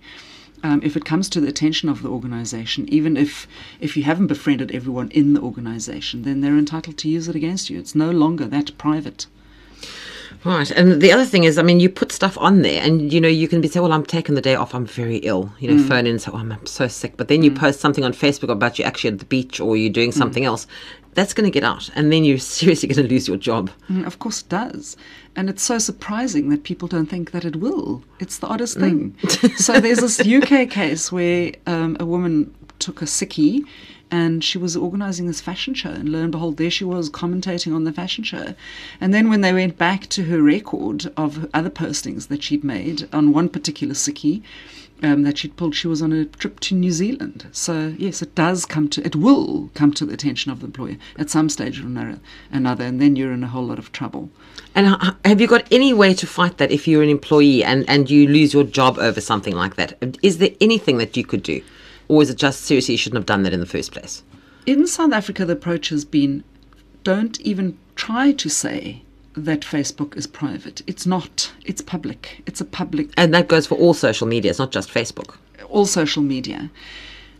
Um, 0.63 0.81
if 0.83 0.97
it 0.97 1.05
comes 1.05 1.29
to 1.29 1.39
the 1.39 1.47
attention 1.47 1.89
of 1.89 2.01
the 2.01 2.09
organization, 2.09 2.89
even 2.89 3.17
if 3.17 3.47
if 3.79 3.95
you 3.95 4.03
haven't 4.03 4.27
befriended 4.27 4.71
everyone 4.71 5.09
in 5.09 5.33
the 5.33 5.41
organization, 5.41 6.23
then 6.23 6.41
they're 6.41 6.57
entitled 6.57 6.97
to 6.97 7.09
use 7.09 7.27
it 7.27 7.35
against 7.35 7.69
you. 7.69 7.77
It's 7.77 7.93
no 7.93 8.09
longer 8.09 8.45
that 8.47 8.77
private. 8.77 9.27
Right. 10.43 10.69
And 10.71 11.01
the 11.01 11.11
other 11.11 11.25
thing 11.25 11.43
is, 11.43 11.57
I 11.57 11.63
mean, 11.63 11.79
you 11.79 11.89
put 11.89 12.11
stuff 12.11 12.37
on 12.37 12.61
there 12.61 12.81
and, 12.83 13.11
you 13.11 13.21
know, 13.21 13.27
you 13.27 13.47
can 13.47 13.61
be 13.61 13.67
say, 13.67 13.79
well, 13.79 13.93
I'm 13.93 14.05
taking 14.05 14.35
the 14.35 14.41
day 14.41 14.55
off. 14.55 14.75
I'm 14.75 14.85
very 14.85 15.17
ill. 15.17 15.51
You 15.59 15.71
know, 15.71 15.83
mm. 15.83 15.87
phone 15.87 15.99
in 15.99 16.07
and 16.07 16.21
say, 16.21 16.31
oh, 16.33 16.37
I'm 16.37 16.65
so 16.65 16.87
sick. 16.87 17.17
But 17.17 17.27
then 17.27 17.43
you 17.43 17.51
mm. 17.51 17.57
post 17.57 17.79
something 17.79 18.03
on 18.03 18.13
Facebook 18.13 18.49
about 18.49 18.77
you 18.77 18.85
actually 18.85 19.11
at 19.11 19.19
the 19.19 19.25
beach 19.25 19.59
or 19.59 19.77
you're 19.77 19.91
doing 19.91 20.11
mm. 20.11 20.13
something 20.13 20.43
mm. 20.43 20.47
else. 20.47 20.67
That's 21.13 21.33
going 21.33 21.45
to 21.45 21.51
get 21.51 21.63
out. 21.63 21.89
And 21.95 22.11
then 22.11 22.23
you're 22.23 22.37
seriously 22.59 22.89
going 22.89 23.07
to 23.07 23.13
lose 23.13 23.27
your 23.27 23.37
job. 23.37 23.71
Mm, 23.89 24.05
of 24.05 24.19
course 24.19 24.41
it 24.41 24.49
does. 24.49 24.97
And 25.35 25.49
it's 25.49 25.63
so 25.63 25.77
surprising 25.77 26.49
that 26.49 26.63
people 26.63 26.87
don't 26.87 27.07
think 27.07 27.31
that 27.31 27.45
it 27.45 27.57
will. 27.57 28.03
It's 28.19 28.39
the 28.39 28.47
oddest 28.47 28.77
thing. 28.77 29.17
So 29.57 29.79
there's 29.79 29.99
this 29.99 30.19
UK 30.25 30.69
case 30.69 31.11
where 31.11 31.53
um, 31.67 31.97
a 31.99 32.05
woman 32.05 32.53
took 32.79 33.01
a 33.01 33.05
sickie 33.05 33.65
and 34.15 34.45
she 34.45 34.57
was 34.57 34.77
organizing 34.77 35.27
this 35.27 35.41
fashion 35.41 35.73
show 35.73 35.89
and 35.89 36.07
lo 36.07 36.19
and 36.21 36.31
behold 36.31 36.55
there 36.55 36.71
she 36.71 36.85
was 36.85 37.09
commentating 37.09 37.75
on 37.75 37.83
the 37.83 37.91
fashion 37.91 38.23
show 38.23 38.55
and 39.01 39.13
then 39.13 39.29
when 39.29 39.41
they 39.41 39.51
went 39.51 39.77
back 39.77 40.07
to 40.07 40.23
her 40.23 40.41
record 40.41 41.11
of 41.17 41.49
other 41.53 41.69
postings 41.69 42.29
that 42.29 42.41
she'd 42.41 42.63
made 42.63 43.09
on 43.13 43.33
one 43.33 43.49
particular 43.49 43.93
sickie 43.93 44.41
um, 45.03 45.23
that 45.23 45.37
she'd 45.37 45.57
pulled 45.57 45.75
she 45.75 45.89
was 45.89 46.01
on 46.01 46.13
a 46.13 46.23
trip 46.23 46.61
to 46.61 46.73
New 46.73 46.91
Zealand 46.91 47.47
so 47.51 47.93
yes 47.97 48.21
it 48.21 48.33
does 48.35 48.65
come 48.65 48.87
to 48.87 49.05
it 49.05 49.17
will 49.17 49.69
come 49.73 49.91
to 49.91 50.05
the 50.05 50.13
attention 50.13 50.49
of 50.49 50.61
the 50.61 50.67
employer 50.67 50.95
at 51.19 51.29
some 51.29 51.49
stage 51.49 51.81
or 51.81 51.87
another 51.87 52.85
and 52.85 53.01
then 53.01 53.17
you're 53.17 53.33
in 53.33 53.43
a 53.43 53.49
whole 53.49 53.65
lot 53.65 53.79
of 53.79 53.91
trouble 53.91 54.29
and 54.75 54.87
have 55.25 55.41
you 55.41 55.47
got 55.47 55.67
any 55.71 55.93
way 55.93 56.13
to 56.13 56.25
fight 56.25 56.57
that 56.57 56.71
if 56.71 56.87
you're 56.87 57.03
an 57.03 57.09
employee 57.09 57.63
and, 57.63 57.89
and 57.89 58.09
you 58.09 58.27
lose 58.27 58.53
your 58.53 58.65
job 58.65 58.97
over 58.97 59.21
something 59.21 59.55
like 59.55 59.75
that? 59.77 59.97
Is 60.21 60.37
there 60.39 60.49
anything 60.59 60.97
that 60.97 61.15
you 61.15 61.23
could 61.23 61.43
do? 61.43 61.61
Or 62.07 62.21
is 62.21 62.29
it 62.29 62.37
just 62.37 62.61
seriously 62.61 62.93
you 62.93 62.97
shouldn't 62.97 63.19
have 63.19 63.25
done 63.25 63.43
that 63.43 63.53
in 63.53 63.59
the 63.59 63.65
first 63.65 63.91
place? 63.91 64.23
In 64.65 64.87
South 64.87 65.13
Africa, 65.13 65.45
the 65.45 65.53
approach 65.53 65.89
has 65.89 66.05
been 66.05 66.43
don't 67.03 67.39
even 67.41 67.77
try 67.95 68.31
to 68.31 68.49
say 68.49 69.03
that 69.35 69.61
Facebook 69.61 70.15
is 70.15 70.27
private. 70.27 70.81
It's 70.87 71.05
not. 71.05 71.51
It's 71.63 71.81
public. 71.81 72.41
It's 72.45 72.61
a 72.61 72.65
public. 72.65 73.09
And 73.17 73.33
that 73.33 73.47
goes 73.47 73.67
for 73.67 73.75
all 73.75 73.93
social 73.93 74.27
media. 74.27 74.49
It's 74.49 74.59
not 74.59 74.71
just 74.71 74.89
Facebook. 74.89 75.35
All 75.69 75.85
social 75.85 76.23
media. 76.23 76.71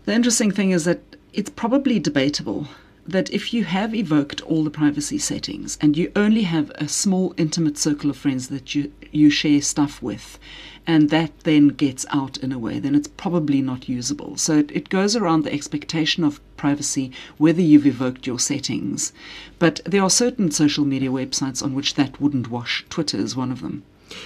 The 0.06 0.14
interesting 0.14 0.52
thing 0.52 0.72
is 0.72 0.86
that 0.86 1.00
it's 1.34 1.50
probably 1.50 2.00
debatable 2.00 2.68
that 3.08 3.32
if 3.32 3.54
you 3.54 3.64
have 3.64 3.94
evoked 3.94 4.42
all 4.42 4.64
the 4.64 4.72
privacy 4.72 5.18
settings 5.18 5.78
and 5.80 5.96
you 5.96 6.12
only 6.16 6.42
have 6.44 6.72
a 6.76 6.88
small 6.88 7.34
intimate 7.38 7.78
circle 7.78 8.10
of 8.10 8.18
friends 8.18 8.48
that 8.48 8.74
you 8.74 8.92
you 9.12 9.30
share 9.30 9.62
stuff 9.62 10.02
with 10.02 10.40
and 10.88 11.10
that 11.10 11.32
then 11.42 11.70
gets 11.70 12.06
out 12.12 12.38
in 12.38 12.52
a 12.52 12.60
way 12.60 12.80
then 12.80 12.96
it's 12.96 13.08
probably 13.08 13.62
not 13.62 13.90
usable 13.90 14.38
so 14.38 14.58
it, 14.58 14.72
it 14.72 14.90
goes 14.90 15.16
around 15.16 15.44
the 15.44 15.54
expectation 15.54 16.24
of 16.24 16.40
privacy 16.58 17.12
whether 17.38 17.62
you've 17.62 17.88
evoked 17.88 18.28
your 18.28 18.40
settings 18.40 19.14
but 19.60 19.82
there 19.86 20.02
are 20.02 20.10
certain 20.10 20.52
social 20.52 20.86
media 20.86 21.10
websites 21.10 21.64
on 21.64 21.74
which 21.74 21.96
that 21.96 22.20
wouldn't 22.22 22.50
wash 22.50 22.86
twitter 22.90 23.18
is 23.18 23.36
one 23.36 23.52
of 23.52 23.62
them 23.62 23.84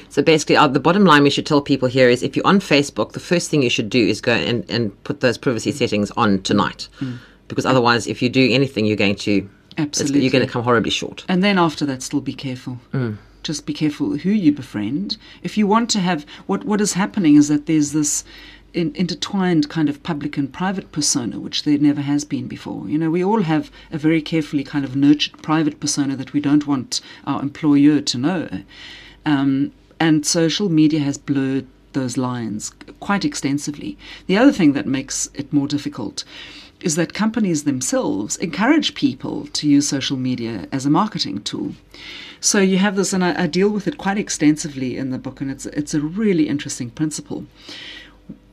So 0.10 0.22
basically, 0.22 0.58
uh, 0.58 0.68
the 0.68 0.80
bottom 0.80 1.06
line 1.06 1.24
we 1.24 1.30
should 1.30 1.46
tell 1.46 1.62
people 1.62 1.88
here 1.88 2.10
is 2.10 2.22
if 2.22 2.36
you're 2.36 2.46
on 2.46 2.60
Facebook, 2.60 3.14
the 3.14 3.20
first 3.20 3.50
thing 3.50 3.64
you 3.64 3.70
should 3.70 3.90
do 3.90 4.06
is 4.06 4.20
go 4.22 4.34
and, 4.34 4.70
and 4.70 4.92
put 5.04 5.22
those 5.22 5.38
privacy 5.38 5.72
settings 5.72 6.12
on 6.12 6.42
tonight. 6.42 6.90
Mm. 7.00 7.14
Mm. 7.14 7.20
Because 7.48 7.66
otherwise, 7.66 8.08
if 8.08 8.22
you 8.22 8.30
do 8.30 8.48
anything, 8.52 8.86
you're 8.86 8.96
going 8.96 9.16
to 9.16 9.50
Absolutely. 9.78 10.22
you're 10.22 10.32
going 10.32 10.46
to 10.46 10.52
come 10.52 10.64
horribly 10.64 10.92
short. 10.92 11.26
And 11.28 11.44
then 11.44 11.58
after 11.58 11.86
that, 11.86 12.04
still 12.04 12.22
be 12.22 12.34
careful. 12.34 12.80
Mm. 12.94 13.18
Just 13.44 13.66
be 13.66 13.74
careful 13.74 14.18
who 14.18 14.30
you 14.30 14.52
befriend. 14.52 15.18
If 15.44 15.58
you 15.58 15.68
want 15.68 15.90
to 15.92 16.00
have 16.00 16.26
what 16.46 16.66
what 16.66 16.82
is 16.82 16.94
happening 16.94 17.36
is 17.36 17.48
that 17.48 17.66
there's 17.66 17.92
this 17.92 18.24
in, 18.74 18.94
intertwined 18.96 19.70
kind 19.70 19.90
of 19.90 20.04
public 20.04 20.38
and 20.38 20.52
private 20.52 20.92
persona, 20.92 21.40
which 21.40 21.64
there 21.64 21.78
never 21.78 22.02
has 22.02 22.26
been 22.26 22.48
before. 22.48 22.88
You 22.88 22.98
know, 22.98 23.10
we 23.10 23.24
all 23.24 23.42
have 23.42 23.72
a 23.92 23.98
very 23.98 24.22
carefully 24.22 24.64
kind 24.64 24.86
of 24.86 24.96
nurtured 24.96 25.42
private 25.42 25.80
persona 25.80 26.16
that 26.16 26.34
we 26.34 26.40
don't 26.40 26.68
want 26.68 27.02
our 27.26 27.42
employer 27.42 28.02
to 28.02 28.18
know, 28.18 28.50
um, 29.26 29.72
and 30.00 30.26
social 30.26 30.70
media 30.70 31.00
has 31.00 31.18
blurred 31.18 31.68
those 31.94 32.18
lines 32.18 32.72
quite 33.00 33.26
extensively. 33.26 33.98
The 34.28 34.38
other 34.38 34.52
thing 34.52 34.74
that 34.74 34.86
makes 34.86 35.30
it 35.34 35.52
more 35.52 35.68
difficult 35.68 36.24
is 36.82 36.96
that 36.96 37.14
companies 37.14 37.64
themselves 37.64 38.38
encourage 38.38 38.96
people 38.96 39.48
to 39.48 39.68
use 39.68 39.88
social 39.88 40.16
media 40.16 40.68
as 40.72 40.86
a 40.86 40.90
marketing 40.90 41.42
tool. 41.42 41.74
So 42.42 42.60
you 42.60 42.78
have 42.78 42.96
this, 42.96 43.14
and 43.14 43.24
I, 43.24 43.44
I 43.44 43.48
deal 43.48 43.70
with 43.70 43.88
it 43.88 43.98
quite 43.98 44.18
extensively 44.18 44.98
in 44.98 45.10
the 45.10 45.18
book, 45.18 45.42
and 45.42 45.52
it's 45.52 45.66
it's 45.68 45.94
a 45.94 46.00
really 46.02 46.48
interesting 46.48 46.90
principle. 46.90 47.46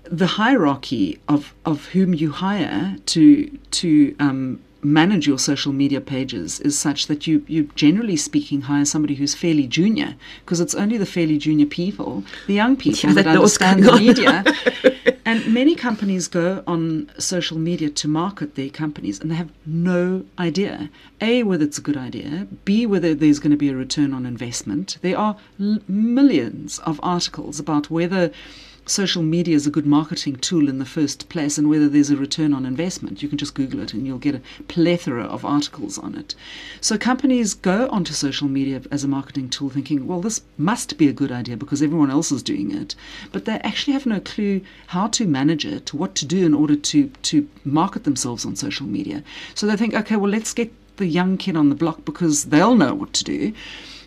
The 0.04 0.26
hierarchy 0.26 1.18
of, 1.28 1.52
of 1.64 1.86
whom 1.86 2.14
you 2.14 2.30
hire 2.30 2.96
to 3.06 3.48
to 3.48 4.16
um, 4.18 4.60
manage 4.86 5.26
your 5.26 5.38
social 5.38 5.72
media 5.72 6.00
pages 6.00 6.60
is 6.60 6.78
such 6.78 7.06
that 7.08 7.26
you 7.26 7.44
you 7.48 7.64
generally 7.74 8.16
speaking 8.16 8.62
hire 8.62 8.84
somebody 8.84 9.14
who's 9.16 9.34
fairly 9.34 9.66
junior 9.66 10.14
because 10.44 10.60
it's 10.60 10.74
only 10.74 10.96
the 10.96 11.06
fairly 11.06 11.38
junior 11.38 11.66
people, 11.66 12.22
the 12.46 12.54
young 12.54 12.76
people 12.76 13.00
Yeah, 13.08 13.14
that 13.14 13.24
that 13.24 13.36
understand 13.36 13.82
the 13.82 13.92
media. 13.96 14.44
and 15.24 15.52
many 15.52 15.74
companies 15.74 16.28
go 16.28 16.62
on 16.66 17.10
social 17.18 17.58
media 17.58 17.90
to 17.90 18.06
market 18.08 18.54
their 18.54 18.70
companies 18.70 19.18
and 19.20 19.30
they 19.30 19.34
have 19.34 19.50
no 19.66 20.24
idea 20.38 20.88
A, 21.20 21.42
whether 21.42 21.64
it's 21.64 21.78
a 21.78 21.82
good 21.82 21.96
idea, 21.96 22.46
B, 22.64 22.86
whether 22.86 23.14
there's 23.14 23.40
going 23.40 23.50
to 23.50 23.56
be 23.56 23.68
a 23.70 23.74
return 23.74 24.12
on 24.14 24.24
investment. 24.24 24.98
There 25.02 25.18
are 25.18 25.36
l- 25.60 25.80
millions 25.88 26.78
of 26.80 27.00
articles 27.02 27.58
about 27.58 27.90
whether 27.90 28.30
social 28.86 29.22
media 29.22 29.56
is 29.56 29.66
a 29.66 29.70
good 29.70 29.86
marketing 29.86 30.36
tool 30.36 30.68
in 30.68 30.78
the 30.78 30.84
first 30.84 31.28
place 31.28 31.58
and 31.58 31.68
whether 31.68 31.88
there's 31.88 32.10
a 32.10 32.16
return 32.16 32.54
on 32.54 32.64
investment. 32.64 33.22
You 33.22 33.28
can 33.28 33.36
just 33.36 33.54
Google 33.54 33.80
it 33.80 33.92
and 33.92 34.06
you'll 34.06 34.18
get 34.18 34.36
a 34.36 34.42
plethora 34.68 35.24
of 35.24 35.44
articles 35.44 35.98
on 35.98 36.14
it. 36.14 36.34
So 36.80 36.96
companies 36.96 37.54
go 37.54 37.88
onto 37.88 38.12
social 38.12 38.48
media 38.48 38.80
as 38.90 39.02
a 39.02 39.08
marketing 39.08 39.50
tool 39.50 39.70
thinking, 39.70 40.06
well, 40.06 40.20
this 40.20 40.42
must 40.56 40.96
be 40.98 41.08
a 41.08 41.12
good 41.12 41.32
idea 41.32 41.56
because 41.56 41.82
everyone 41.82 42.10
else 42.10 42.30
is 42.30 42.42
doing 42.42 42.70
it. 42.70 42.94
But 43.32 43.44
they 43.44 43.58
actually 43.58 43.94
have 43.94 44.06
no 44.06 44.20
clue 44.20 44.60
how 44.88 45.08
to 45.08 45.26
manage 45.26 45.66
it, 45.66 45.92
what 45.92 46.14
to 46.16 46.24
do 46.24 46.46
in 46.46 46.54
order 46.54 46.76
to, 46.76 47.08
to 47.08 47.48
market 47.64 48.04
themselves 48.04 48.46
on 48.46 48.54
social 48.54 48.86
media. 48.86 49.24
So 49.54 49.66
they 49.66 49.76
think, 49.76 49.94
okay, 49.94 50.16
well, 50.16 50.30
let's 50.30 50.54
get 50.54 50.72
the 50.96 51.06
young 51.06 51.36
kid 51.36 51.56
on 51.56 51.68
the 51.68 51.74
block 51.74 52.04
because 52.04 52.46
they'll 52.46 52.76
know 52.76 52.94
what 52.94 53.12
to 53.14 53.24
do. 53.24 53.52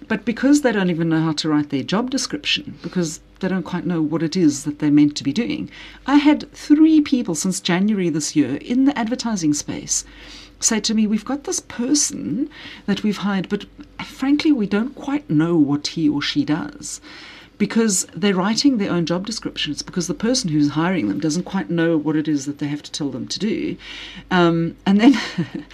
But 0.10 0.26
because 0.26 0.62
they 0.62 0.74
don't 0.74 0.90
even 0.90 1.08
know 1.08 1.22
how 1.22 1.32
to 1.34 1.48
write 1.48 1.70
their 1.70 1.84
job 1.84 2.10
description, 2.10 2.78
because 2.82 3.22
they 3.40 3.48
don't 3.48 3.64
quite 3.64 3.86
know 3.86 4.02
what 4.02 4.24
it 4.24 4.36
is 4.36 4.66
that 4.66 4.80
they're 4.80 4.92
meant 4.92 5.16
to 5.18 5.24
be 5.24 5.32
doing. 5.32 5.70
I 6.06 6.16
had 6.16 6.52
three 6.52 7.00
people 7.00 7.36
since 7.36 7.62
January 7.62 8.10
this 8.10 8.36
year 8.36 8.56
in 8.58 8.86
the 8.86 8.98
advertising 8.98 9.54
space 9.54 10.04
say 10.60 10.80
to 10.80 10.94
me, 10.94 11.08
We've 11.08 11.24
got 11.24 11.46
this 11.46 11.60
person 11.60 12.50
that 12.86 13.04
we've 13.04 13.18
hired, 13.18 13.50
but 13.50 13.66
frankly, 14.04 14.52
we 14.52 14.68
don't 14.68 14.96
quite 14.96 15.30
know 15.30 15.56
what 15.58 15.88
he 15.88 16.10
or 16.10 16.22
she 16.22 16.44
does. 16.44 17.00
Because 17.60 18.06
they're 18.16 18.34
writing 18.34 18.78
their 18.78 18.90
own 18.90 19.06
job 19.06 19.26
descriptions, 19.28 19.84
because 19.84 20.08
the 20.08 20.16
person 20.16 20.50
who's 20.50 20.70
hiring 20.72 21.08
them 21.10 21.20
doesn't 21.20 21.44
quite 21.44 21.70
know 21.70 21.96
what 21.98 22.16
it 22.16 22.28
is 22.28 22.46
that 22.48 22.58
they 22.58 22.68
have 22.68 22.82
to 22.82 22.92
tell 22.92 23.10
them 23.10 23.28
to 23.28 23.38
do. 23.38 23.78
Um, 24.32 24.76
and 24.88 25.00
then 25.00 25.12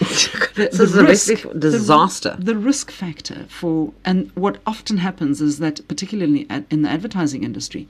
the, 0.55 0.69
is 0.71 0.95
a 0.97 1.03
recipe 1.03 1.41
for 1.41 1.53
the- 1.53 1.71
disaster. 1.71 2.35
the 2.37 2.57
risk 2.57 2.91
factor 2.91 3.45
for 3.49 3.93
and 4.03 4.31
what 4.35 4.57
often 4.65 4.97
happens 4.97 5.41
is 5.41 5.59
that 5.59 5.87
particularly 5.87 6.47
in 6.71 6.81
the 6.81 6.89
advertising 6.89 7.43
industry 7.43 7.87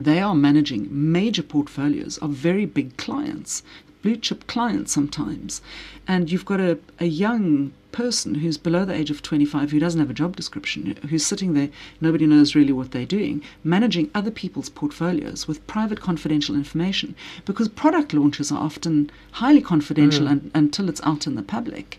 they 0.00 0.20
are 0.20 0.34
managing 0.34 0.88
major 0.90 1.42
portfolios 1.42 2.18
of 2.18 2.30
very 2.30 2.66
big 2.66 2.96
clients 2.96 3.62
blue 4.04 4.16
chip 4.16 4.46
clients 4.46 4.92
sometimes. 4.92 5.62
And 6.06 6.30
you've 6.30 6.44
got 6.44 6.60
a, 6.60 6.78
a 7.00 7.06
young 7.06 7.72
person 7.90 8.34
who's 8.36 8.58
below 8.58 8.84
the 8.84 8.92
age 8.92 9.10
of 9.10 9.22
25 9.22 9.70
who 9.70 9.78
doesn't 9.78 10.00
have 10.00 10.10
a 10.10 10.14
job 10.14 10.36
description 10.36 10.98
who's 11.08 11.24
sitting 11.24 11.54
there 11.54 11.70
nobody 12.00 12.26
knows 12.26 12.56
really 12.56 12.72
what 12.72 12.90
they're 12.90 13.06
doing 13.06 13.40
managing 13.62 14.10
other 14.16 14.32
people's 14.32 14.68
portfolios 14.68 15.46
with 15.46 15.64
private 15.68 16.00
confidential 16.00 16.54
information. 16.54 17.14
Because 17.46 17.68
product 17.68 18.12
launches 18.12 18.52
are 18.52 18.60
often 18.60 19.10
highly 19.32 19.62
confidential 19.62 20.28
un- 20.28 20.50
until 20.54 20.88
it's 20.88 21.00
out 21.04 21.26
in 21.26 21.34
the 21.34 21.42
public. 21.42 21.98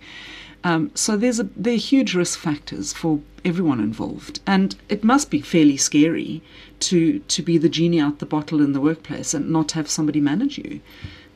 Um, 0.65 0.91
so 0.95 1.15
there's 1.15 1.39
a 1.39 1.47
there 1.55 1.73
are 1.73 1.77
huge 1.77 2.15
risk 2.15 2.39
factors 2.39 2.91
for 2.91 3.19
everyone 3.43 3.79
involved, 3.79 4.39
and 4.47 4.75
it 4.89 5.03
must 5.03 5.29
be 5.29 5.39
fairly 5.39 5.77
scary 5.77 6.41
to 6.79 7.19
to 7.19 7.43
be 7.43 7.59
the 7.59 7.69
genie 7.69 7.99
out 7.99 8.17
the 8.17 8.25
bottle 8.25 8.61
in 8.61 8.73
the 8.73 8.81
workplace 8.81 9.35
and 9.35 9.51
not 9.51 9.73
have 9.73 9.87
somebody 9.89 10.19
manage 10.19 10.57
you, 10.57 10.81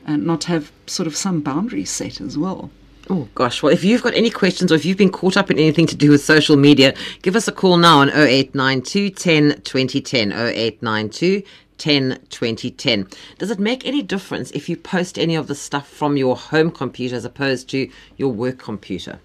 and 0.06 0.26
not 0.26 0.44
have 0.44 0.72
sort 0.86 1.06
of 1.06 1.16
some 1.16 1.40
boundaries 1.40 1.90
set 1.90 2.20
as 2.20 2.36
well. 2.36 2.70
Oh 3.08 3.28
gosh. 3.34 3.62
Well, 3.62 3.72
if 3.72 3.82
you've 3.82 4.02
got 4.02 4.14
any 4.14 4.30
questions 4.30 4.70
or 4.70 4.76
if 4.76 4.84
you've 4.84 4.96
been 4.96 5.10
caught 5.10 5.36
up 5.36 5.50
in 5.50 5.58
anything 5.58 5.86
to 5.88 5.96
do 5.96 6.10
with 6.10 6.22
social 6.22 6.56
media, 6.56 6.94
give 7.22 7.34
us 7.34 7.48
a 7.48 7.52
call 7.52 7.76
now 7.76 7.98
on 7.98 8.08
0892 8.10 9.10
10 9.10 9.62
2010 9.62 10.32
0892 10.32 11.42
10 11.78 12.20
2010. 12.28 13.08
Does 13.38 13.50
it 13.50 13.58
make 13.58 13.84
any 13.84 14.02
difference 14.02 14.50
if 14.52 14.68
you 14.68 14.76
post 14.76 15.18
any 15.18 15.34
of 15.34 15.48
the 15.48 15.54
stuff 15.54 15.88
from 15.88 16.16
your 16.16 16.36
home 16.36 16.70
computer 16.70 17.16
as 17.16 17.24
opposed 17.24 17.68
to 17.70 17.90
your 18.16 18.32
work 18.32 18.58
computer? 18.58 19.18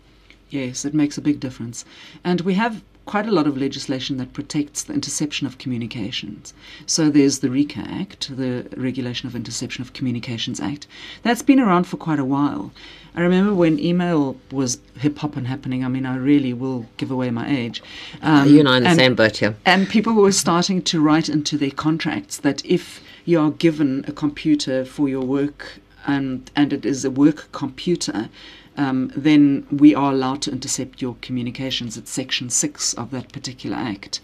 Yes, 0.49 0.85
it 0.85 0.93
makes 0.93 1.17
a 1.17 1.21
big 1.21 1.39
difference. 1.39 1.85
And 2.23 2.41
we 2.41 2.53
have 2.55 2.81
quite 3.05 3.27
a 3.27 3.31
lot 3.31 3.47
of 3.47 3.57
legislation 3.57 4.17
that 4.17 4.33
protects 4.33 4.83
the 4.83 4.93
interception 4.93 5.45
of 5.45 5.57
communications. 5.57 6.53
So 6.85 7.09
there's 7.09 7.39
the 7.39 7.49
RICA 7.49 7.79
Act, 7.79 8.35
the 8.35 8.67
Regulation 8.75 9.27
of 9.27 9.35
Interception 9.35 9.81
of 9.83 9.93
Communications 9.93 10.59
Act. 10.59 10.87
That's 11.23 11.41
been 11.43 11.59
around 11.59 11.85
for 11.85 11.97
quite 11.97 12.19
a 12.19 12.25
while. 12.25 12.71
I 13.15 13.21
remember 13.21 13.53
when 13.53 13.79
email 13.79 14.35
was 14.51 14.79
hip 14.99 15.17
hop 15.19 15.37
and 15.37 15.47
happening. 15.47 15.85
I 15.85 15.87
mean, 15.87 16.05
I 16.05 16.17
really 16.17 16.51
will 16.53 16.85
give 16.97 17.11
away 17.11 17.29
my 17.31 17.47
age. 17.49 17.81
Um, 18.21 18.49
you 18.49 18.59
and 18.59 18.67
I 18.67 18.77
in 18.77 18.83
the 18.83 18.89
and- 18.89 18.99
same 18.99 19.15
boat 19.15 19.37
here. 19.37 19.55
and 19.65 19.87
people 19.87 20.13
were 20.13 20.31
starting 20.31 20.81
to 20.83 20.99
write 20.99 21.29
into 21.29 21.57
their 21.57 21.71
contracts 21.71 22.37
that 22.37 22.65
if 22.65 23.01
you 23.23 23.39
are 23.39 23.51
given 23.51 24.03
a 24.07 24.11
computer 24.11 24.83
for 24.85 25.07
your 25.07 25.23
work 25.23 25.79
and, 26.05 26.49
and 26.55 26.73
it 26.73 26.85
is 26.85 27.03
a 27.03 27.11
work 27.11 27.51
computer, 27.51 28.29
um, 28.77 29.11
then 29.15 29.65
we 29.71 29.95
are 29.95 30.11
allowed 30.11 30.41
to 30.43 30.51
intercept 30.51 31.01
your 31.01 31.15
communications. 31.21 31.97
It's 31.97 32.11
Section 32.11 32.49
6 32.49 32.93
of 32.95 33.11
that 33.11 33.31
particular 33.31 33.77
act. 33.77 34.19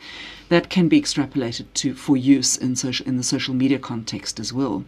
That 0.50 0.70
can 0.70 0.90
be 0.90 1.02
extrapolated 1.02 1.66
to 1.76 1.94
for 1.94 2.18
use 2.18 2.58
in, 2.58 2.76
social, 2.76 3.08
in 3.08 3.18
the 3.18 3.24
social 3.24 3.54
media 3.54 3.80
context 3.80 4.40
as 4.40 4.52
well. 4.52 4.84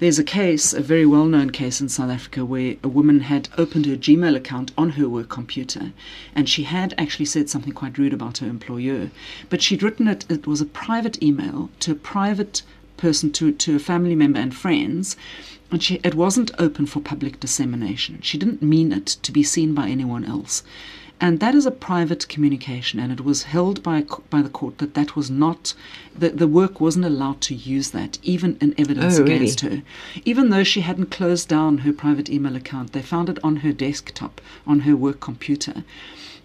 There's 0.00 0.18
a 0.20 0.24
case, 0.24 0.72
a 0.72 0.80
very 0.80 1.04
well 1.04 1.24
known 1.24 1.50
case 1.50 1.80
in 1.80 1.88
South 1.88 2.10
Africa, 2.10 2.44
where 2.44 2.76
a 2.84 2.88
woman 2.88 3.20
had 3.20 3.48
opened 3.58 3.84
her 3.86 3.96
Gmail 3.96 4.36
account 4.36 4.70
on 4.78 4.90
her 4.90 5.08
work 5.08 5.28
computer 5.28 5.92
and 6.36 6.48
she 6.48 6.62
had 6.62 6.94
actually 6.96 7.24
said 7.24 7.50
something 7.50 7.72
quite 7.72 7.98
rude 7.98 8.12
about 8.12 8.38
her 8.38 8.46
employer. 8.46 9.10
But 9.50 9.60
she'd 9.60 9.82
written 9.82 10.06
it, 10.06 10.24
it 10.30 10.46
was 10.46 10.60
a 10.60 10.66
private 10.66 11.20
email 11.20 11.68
to 11.80 11.92
a 11.92 11.96
private 11.96 12.62
person, 12.98 13.32
to, 13.32 13.52
to 13.52 13.76
a 13.76 13.78
family 13.78 14.14
member 14.14 14.38
and 14.38 14.54
friends, 14.54 15.16
and 15.70 15.82
she, 15.82 16.00
it 16.04 16.14
wasn't 16.14 16.50
open 16.58 16.86
for 16.86 17.00
public 17.00 17.40
dissemination. 17.40 18.20
She 18.22 18.38
didn't 18.38 18.62
mean 18.62 18.92
it 18.92 19.06
to 19.06 19.32
be 19.32 19.42
seen 19.42 19.74
by 19.74 19.88
anyone 19.88 20.24
else. 20.24 20.62
And 21.20 21.40
that 21.40 21.54
is 21.54 21.66
a 21.66 21.72
private 21.72 22.28
communication, 22.28 23.00
and 23.00 23.10
it 23.10 23.24
was 23.24 23.42
held 23.42 23.82
by, 23.82 24.04
by 24.30 24.40
the 24.40 24.48
court 24.48 24.78
that 24.78 24.94
that 24.94 25.16
was 25.16 25.28
not, 25.28 25.74
the, 26.16 26.28
the 26.28 26.46
work 26.46 26.80
wasn't 26.80 27.06
allowed 27.06 27.40
to 27.42 27.56
use 27.56 27.90
that, 27.90 28.18
even 28.22 28.56
in 28.60 28.72
evidence 28.78 29.18
Oh, 29.18 29.22
really? 29.22 29.34
against 29.34 29.60
her. 29.62 29.82
Even 30.24 30.50
though 30.50 30.62
she 30.62 30.82
hadn't 30.82 31.10
closed 31.10 31.48
down 31.48 31.78
her 31.78 31.92
private 31.92 32.30
email 32.30 32.54
account, 32.54 32.92
they 32.92 33.02
found 33.02 33.28
it 33.28 33.38
on 33.42 33.56
her 33.56 33.72
desktop, 33.72 34.40
on 34.64 34.80
her 34.80 34.94
work 34.94 35.18
computer. 35.18 35.82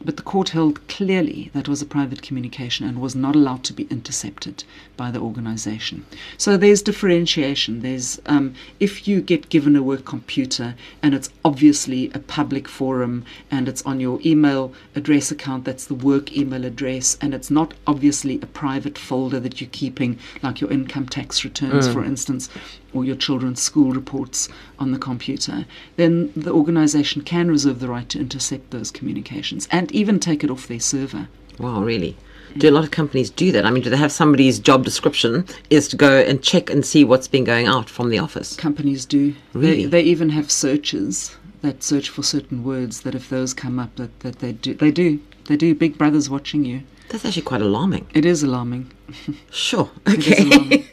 But 0.05 0.17
the 0.17 0.23
court 0.23 0.49
held 0.49 0.85
clearly 0.87 1.49
that 1.53 1.67
was 1.67 1.81
a 1.81 1.85
private 1.85 2.21
communication 2.21 2.85
and 2.87 2.99
was 2.99 3.15
not 3.15 3.35
allowed 3.35 3.63
to 3.65 3.73
be 3.73 3.83
intercepted 3.89 4.63
by 4.97 5.11
the 5.11 5.19
organization. 5.19 6.05
So 6.37 6.57
there's 6.57 6.81
differentiation. 6.81 7.81
There's 7.81 8.19
um, 8.25 8.53
if 8.79 9.07
you 9.07 9.21
get 9.21 9.49
given 9.49 9.75
a 9.75 9.83
work 9.83 10.05
computer 10.05 10.75
and 11.01 11.13
it's 11.13 11.29
obviously 11.45 12.11
a 12.13 12.19
public 12.19 12.67
forum 12.67 13.25
and 13.49 13.67
it's 13.67 13.81
on 13.83 13.99
your 13.99 14.19
email 14.25 14.73
address 14.95 15.31
account, 15.31 15.65
that's 15.65 15.85
the 15.85 15.95
work 15.95 16.35
email 16.35 16.65
address, 16.65 17.17
and 17.21 17.33
it's 17.33 17.49
not 17.49 17.73
obviously 17.87 18.39
a 18.41 18.47
private 18.47 18.97
folder 18.97 19.39
that 19.39 19.61
you're 19.61 19.69
keeping, 19.71 20.19
like 20.41 20.61
your 20.61 20.71
income 20.71 21.07
tax 21.07 21.43
returns, 21.43 21.87
for 21.87 22.03
instance, 22.03 22.49
or 22.93 23.03
your 23.05 23.15
children's 23.15 23.61
school 23.61 23.91
reports 23.91 24.49
on 24.79 24.91
the 24.91 24.99
computer, 24.99 25.65
then 25.95 26.31
the 26.35 26.51
organization 26.51 27.21
can 27.21 27.49
reserve 27.49 27.79
the 27.79 27.87
right 27.87 28.07
to 28.09 28.19
intercept 28.19 28.71
those 28.71 28.91
communications 28.91 29.67
and 29.71 29.91
even 29.91 30.19
take 30.19 30.43
it 30.43 30.49
off 30.49 30.67
their 30.67 30.79
server. 30.79 31.27
Wow, 31.59 31.81
really? 31.83 32.15
Do 32.57 32.69
a 32.69 32.71
lot 32.71 32.83
of 32.83 32.91
companies 32.91 33.31
do 33.31 33.51
that? 33.51 33.65
I 33.65 33.71
mean, 33.71 33.81
do 33.81 33.89
they 33.89 33.97
have 33.97 34.11
somebody's 34.11 34.59
job 34.59 34.83
description 34.83 35.45
is 35.71 35.87
to 35.87 35.95
go 35.97 36.19
and 36.19 36.43
check 36.43 36.69
and 36.69 36.85
see 36.85 37.03
what's 37.03 37.27
been 37.27 37.43
going 37.43 37.65
out 37.65 37.89
from 37.89 38.09
the 38.09 38.19
office? 38.19 38.55
Companies 38.55 39.05
do. 39.05 39.33
Really? 39.53 39.85
They, 39.85 40.01
they 40.01 40.01
even 40.03 40.29
have 40.29 40.51
searches 40.51 41.35
that 41.63 41.81
search 41.81 42.09
for 42.09 42.21
certain 42.21 42.63
words 42.63 43.01
that 43.01 43.15
if 43.15 43.27
those 43.29 43.55
come 43.55 43.79
up 43.79 43.95
that, 43.95 44.19
that 44.19 44.37
they 44.39 44.51
do 44.51 44.75
they 44.75 44.91
do. 44.91 45.19
They 45.47 45.57
do. 45.57 45.73
Big 45.73 45.97
brother's 45.97 46.29
watching 46.29 46.63
you. 46.63 46.83
That's 47.09 47.25
actually 47.25 47.41
quite 47.43 47.61
alarming. 47.61 48.05
It 48.13 48.25
is 48.25 48.43
alarming. 48.43 48.91
Sure. 49.51 49.89
It 50.07 50.19
is 50.19 50.31
Okay. 50.33 50.43
alarming. 50.43 50.85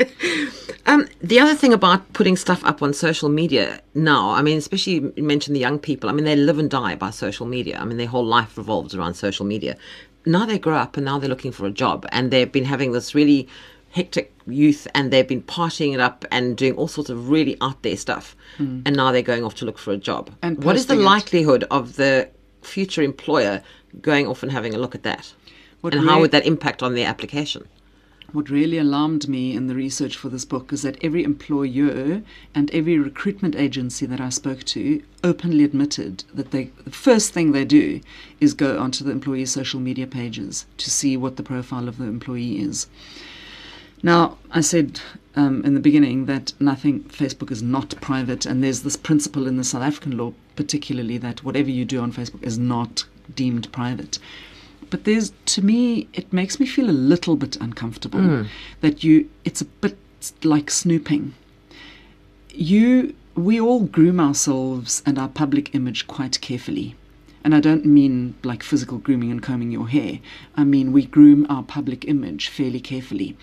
The 1.31 1.39
other 1.39 1.55
thing 1.55 1.73
about 1.73 2.13
putting 2.13 2.35
stuff 2.35 2.65
up 2.65 2.83
on 2.83 2.93
social 2.93 3.29
media 3.29 3.81
now, 3.95 4.31
I 4.31 4.43
mean, 4.43 4.59
especially 4.59 4.95
you 5.15 5.23
mentioned 5.23 5.55
the 5.55 5.61
young 5.61 5.79
people. 5.79 6.11
I 6.11 6.13
mean, 6.13 6.25
they 6.25 6.35
live 6.35 6.59
and 6.59 6.69
die 6.69 6.97
by 6.97 7.11
social 7.11 7.47
media. 7.47 7.79
I 7.79 7.85
mean, 7.85 7.99
their 7.99 8.09
whole 8.09 8.27
life 8.27 8.59
revolves 8.59 8.97
around 8.97 9.15
social 9.15 9.47
media. 9.47 9.77
Now 10.27 10.45
they 10.45 10.59
grow 10.59 10.75
up 10.75 10.97
and 10.97 11.07
now 11.07 11.21
they're 11.21 11.29
looking 11.29 11.53
for 11.53 11.67
a 11.67 11.71
job, 11.71 12.05
and 12.11 12.33
they've 12.33 12.51
been 12.51 12.65
having 12.65 12.91
this 12.91 13.15
really 13.15 13.47
hectic 13.93 14.35
youth, 14.49 14.89
and 14.93 15.13
they've 15.13 15.29
been 15.29 15.43
partying 15.43 15.95
it 15.95 16.01
up 16.01 16.25
and 16.33 16.57
doing 16.57 16.75
all 16.75 16.89
sorts 16.89 17.11
of 17.11 17.29
really 17.29 17.57
out 17.61 17.81
there 17.85 17.97
stuff. 17.97 18.35
Hmm. 18.57 18.81
And 18.85 18.97
now 18.97 19.13
they're 19.13 19.23
going 19.23 19.45
off 19.45 19.55
to 19.57 19.65
look 19.65 19.79
for 19.79 19.93
a 19.93 19.97
job. 19.97 20.33
And 20.43 20.65
what 20.65 20.75
is 20.75 20.87
the 20.87 20.95
it. 20.95 21.05
likelihood 21.15 21.63
of 21.71 21.95
the 21.95 22.29
future 22.63 23.03
employer 23.03 23.63
going 24.01 24.27
off 24.27 24.43
and 24.43 24.51
having 24.51 24.75
a 24.75 24.79
look 24.79 24.97
at 24.97 25.05
that? 25.05 25.33
What 25.81 25.95
and 25.95 26.09
how 26.09 26.19
would 26.19 26.33
that 26.33 26.45
impact 26.45 26.83
on 26.83 26.97
their 26.97 27.07
application? 27.07 27.69
What 28.33 28.49
really 28.49 28.79
alarmed 28.79 29.29
me 29.29 29.57
in 29.57 29.67
the 29.67 29.75
research 29.75 30.17
for 30.17 30.29
this 30.29 30.45
book 30.45 30.73
is 30.73 30.83
that 30.83 31.03
every 31.03 31.25
employer 31.25 32.23
and 32.55 32.71
every 32.71 32.97
recruitment 32.97 33.57
agency 33.57 34.07
that 34.07 34.21
I 34.21 34.29
spoke 34.29 34.63
to 34.65 35.03
openly 35.25 35.65
admitted 35.65 36.23
that 36.33 36.53
they 36.53 36.71
the 36.85 36.93
first 36.93 37.33
thing 37.33 37.51
they 37.51 37.65
do 37.65 38.01
is 38.39 38.55
go 38.55 38.79
onto 38.79 39.03
the 39.03 39.11
employee's 39.11 39.51
social 39.51 39.81
media 39.81 40.07
pages 40.07 40.67
to 40.79 40.91
see 40.91 41.17
what 41.17 41.37
the 41.37 41.43
profile 41.43 41.89
of 41.89 41.99
the 41.99 42.05
employee 42.05 42.61
is. 42.61 42.87
Now, 44.03 44.39
I 44.53 44.61
said 44.61 45.01
um, 45.35 45.65
in 45.65 45.75
the 45.75 45.81
beginning 45.81 46.27
that 46.27 46.53
nothing, 46.61 47.01
Facebook 47.05 47.51
is 47.51 47.63
not 47.63 48.01
private, 48.01 48.47
and 48.47 48.63
there's 48.63 48.83
this 48.83 48.97
principle 48.97 49.47
in 49.47 49.57
the 49.57 49.65
South 49.65 49.83
African 49.83 50.17
law, 50.17 50.33
particularly, 50.57 51.19
that 51.19 51.45
whatever 51.45 51.71
you 51.71 51.85
do 51.85 52.01
on 52.01 52.13
Facebook 52.13 52.43
is 52.43 52.59
not 52.59 53.05
deemed 53.35 53.71
private. 53.73 54.19
But 54.91 55.05
there's, 55.05 55.33
to 55.47 55.63
me, 55.63 56.09
it 56.13 56.33
makes 56.33 56.59
me 56.59 56.67
feel 56.67 56.91
a 56.91 56.93
little 56.93 57.37
bit 57.37 57.57
uncomfortable 57.57 58.21
hmm. 58.21 58.43
that 58.81 59.03
you, 59.05 59.31
it's 59.45 59.61
a 59.61 59.65
bit 59.65 59.97
like 60.43 60.71
snooping. 60.71 61.35
You, 62.53 63.15
we 63.35 63.61
all 63.61 63.85
groom 63.85 64.21
ourselves 64.21 65.03
and 65.07 65.19
our 65.19 65.29
public 65.29 65.75
image 65.75 66.07
quite 66.07 66.41
carefully. 66.41 66.97
And 67.43 67.55
I 67.55 67.61
don't 67.61 67.87
mean 67.87 68.35
like 68.43 68.63
physical 68.63 68.99
grooming 68.99 69.31
and 69.31 69.43
combing 69.43 69.71
your 69.71 69.89
hair. 69.89 70.19
I 70.57 70.65
mean 70.65 70.93
we 70.93 71.07
groom 71.07 71.47
our 71.49 71.63
public 71.63 72.05
image 72.07 72.49
fairly 72.49 72.81
carefully. 72.81 73.35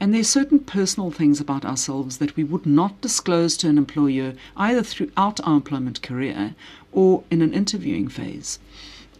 And 0.00 0.14
there's 0.14 0.28
certain 0.28 0.60
personal 0.60 1.10
things 1.10 1.38
about 1.38 1.64
ourselves 1.64 2.16
that 2.16 2.34
we 2.34 2.44
would 2.44 2.64
not 2.64 3.02
disclose 3.02 3.58
to 3.58 3.68
an 3.68 3.76
employer 3.76 4.34
either 4.56 4.82
throughout 4.82 5.38
our 5.44 5.56
employment 5.56 6.00
career 6.00 6.54
or 6.92 7.24
in 7.30 7.42
an 7.42 7.52
interviewing 7.52 8.08
phase. 8.08 8.58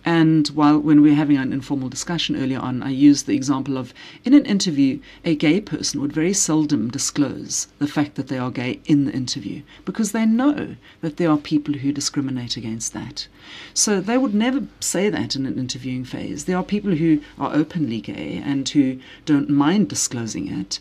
And 0.05 0.49
while 0.49 0.81
when 0.81 1.01
we 1.01 1.11
were 1.11 1.17
having 1.17 1.37
an 1.37 1.53
informal 1.53 1.89
discussion 1.89 2.37
earlier 2.37 2.59
on, 2.59 2.83
I 2.83 2.91
used 2.91 3.27
the 3.27 3.37
example 3.37 3.79
of 3.79 3.95
in 4.25 4.35
an 4.35 4.45
interview, 4.47 4.99
a 5.25 5.37
gay 5.37 5.61
person 5.61 6.01
would 6.01 6.13
very 6.13 6.33
seldom 6.33 6.91
disclose 6.91 7.69
the 7.79 7.87
fact 7.87 8.17
that 8.17 8.27
they 8.29 8.39
are 8.39 8.51
gay 8.51 8.81
in 8.87 9.05
the 9.05 9.13
interview 9.13 9.63
because 9.85 10.11
they 10.11 10.27
know 10.27 10.75
that 11.03 11.19
there 11.19 11.31
are 11.31 11.39
people 11.39 11.75
who 11.75 11.93
discriminate 11.93 12.57
against 12.57 12.93
that. 12.95 13.29
So 13.75 14.01
they 14.01 14.19
would 14.19 14.35
never 14.35 14.67
say 14.81 15.09
that 15.09 15.37
in 15.37 15.47
an 15.47 15.59
interviewing 15.59 16.05
phase. 16.05 16.47
There 16.47 16.57
are 16.57 16.65
people 16.65 16.97
who 16.97 17.21
are 17.39 17.55
openly 17.55 18.01
gay 18.01 18.43
and 18.45 18.69
who 18.69 18.99
don't 19.25 19.51
mind 19.51 19.89
disclosing 19.89 20.49
it. 20.49 20.81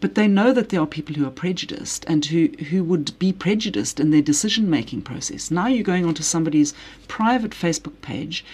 But 0.00 0.14
they 0.14 0.26
know 0.26 0.52
that 0.52 0.70
there 0.70 0.80
are 0.80 0.86
people 0.86 1.14
who 1.14 1.26
are 1.26 1.30
prejudiced 1.30 2.04
and 2.08 2.24
who, 2.24 2.48
who 2.70 2.82
would 2.84 3.18
be 3.18 3.32
prejudiced 3.32 4.00
in 4.00 4.10
their 4.10 4.22
decision 4.22 4.70
making 4.70 5.02
process. 5.02 5.50
Now 5.50 5.66
you're 5.66 5.84
going 5.84 6.06
onto 6.06 6.22
somebody's 6.22 6.72
private 7.06 7.50
Facebook 7.50 8.00
page. 8.00 8.44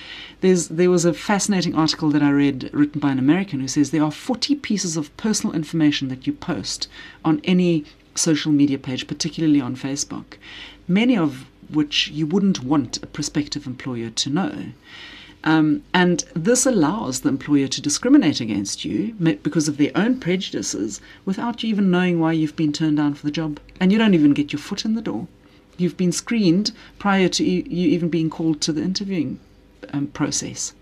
There's, 0.41 0.69
there 0.69 0.91
was 0.91 1.05
a 1.05 1.15
fascinating 1.15 1.75
article 1.75 2.11
that 2.11 2.23
I 2.23 2.31
read 2.31 2.71
written 2.73 3.01
by 3.01 3.13
an 3.13 3.19
American 3.21 3.61
who 3.61 3.69
says 3.69 3.91
there 3.91 4.03
are 4.03 4.11
40 4.11 4.57
pieces 4.57 4.97
of 4.97 5.17
personal 5.17 5.55
information 5.55 6.09
that 6.09 6.27
you 6.27 6.33
post 6.33 6.89
on 7.25 7.41
any 7.45 7.85
social 8.17 8.51
media 8.51 8.79
page, 8.79 9.07
particularly 9.07 9.61
on 9.61 9.77
Facebook, 9.77 10.39
many 10.89 11.17
of 11.17 11.47
which 11.71 12.09
you 12.09 12.27
wouldn't 12.27 12.63
want 12.63 13.03
a 13.03 13.07
prospective 13.07 13.67
employer 13.67 14.11
to 14.11 14.31
know. 14.31 14.67
Um, 15.47 15.85
and 15.95 16.25
this 16.35 16.67
allows 16.67 17.21
the 17.21 17.29
employer 17.29 17.69
to 17.69 17.81
discriminate 17.81 18.41
against 18.41 18.85
you 18.85 19.15
because 19.15 19.69
of 19.69 19.77
their 19.77 19.93
own 19.95 20.19
prejudices 20.19 21.01
without 21.25 21.63
you 21.63 21.69
even 21.69 21.89
knowing 21.89 22.19
why 22.19 22.33
you've 22.33 22.57
been 22.57 22.73
turned 22.73 22.97
down 22.97 23.15
for 23.15 23.25
the 23.25 23.31
job. 23.31 23.61
And 23.79 23.93
you 23.93 23.99
don't 23.99 24.15
even 24.15 24.35
get 24.35 24.53
your 24.53 24.59
foot 24.59 24.85
in 24.85 24.95
the 24.95 25.01
door. 25.01 25.29
You've 25.79 25.97
been 25.97 26.11
screened 26.11 26.73
prior 26.99 27.29
to 27.29 27.45
you 27.45 27.63
even 27.89 28.09
being 28.09 28.29
called 28.29 28.61
to 28.63 28.73
the 28.73 28.83
interviewing 28.83 29.39
um, 29.93 30.09
process. 30.09 30.75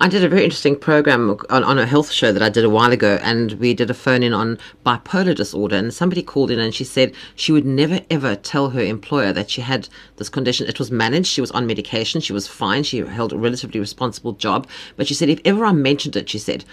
I 0.00 0.08
did 0.08 0.24
a 0.24 0.28
very 0.28 0.44
interesting 0.44 0.76
program 0.76 1.38
on, 1.50 1.64
on 1.64 1.78
a 1.78 1.86
health 1.86 2.10
show 2.10 2.32
that 2.32 2.42
I 2.42 2.48
did 2.48 2.64
a 2.64 2.70
while 2.70 2.92
ago, 2.92 3.18
and 3.22 3.52
we 3.52 3.74
did 3.74 3.90
a 3.90 3.94
phone 3.94 4.22
in 4.22 4.32
on 4.32 4.58
bipolar 4.84 5.34
disorder. 5.34 5.76
And 5.76 5.92
somebody 5.92 6.22
called 6.22 6.50
in 6.50 6.58
and 6.58 6.74
she 6.74 6.84
said 6.84 7.14
she 7.34 7.52
would 7.52 7.64
never 7.64 8.00
ever 8.10 8.36
tell 8.36 8.70
her 8.70 8.80
employer 8.80 9.32
that 9.32 9.50
she 9.50 9.60
had 9.60 9.88
this 10.16 10.28
condition. 10.28 10.66
It 10.66 10.78
was 10.78 10.90
managed, 10.90 11.28
she 11.28 11.40
was 11.40 11.50
on 11.52 11.66
medication, 11.66 12.20
she 12.20 12.32
was 12.32 12.46
fine, 12.46 12.82
she 12.82 12.98
held 12.98 13.32
a 13.32 13.38
relatively 13.38 13.80
responsible 13.80 14.32
job. 14.32 14.66
But 14.96 15.06
she 15.06 15.14
said, 15.14 15.28
if 15.28 15.40
ever 15.44 15.64
I 15.64 15.72
mentioned 15.72 16.16
it, 16.16 16.28
she 16.28 16.38
said, 16.38 16.64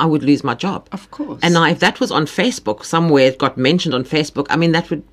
I 0.00 0.06
would 0.06 0.22
lose 0.22 0.42
my 0.42 0.54
job. 0.54 0.88
Of 0.90 1.10
course. 1.10 1.38
And 1.42 1.54
now, 1.54 1.66
if 1.66 1.78
that 1.78 2.00
was 2.00 2.10
on 2.10 2.26
Facebook, 2.26 2.84
somewhere 2.84 3.28
it 3.28 3.38
got 3.38 3.56
mentioned 3.56 3.94
on 3.94 4.04
Facebook, 4.04 4.46
I 4.50 4.56
mean, 4.56 4.72
that 4.72 4.90
would 4.90 5.04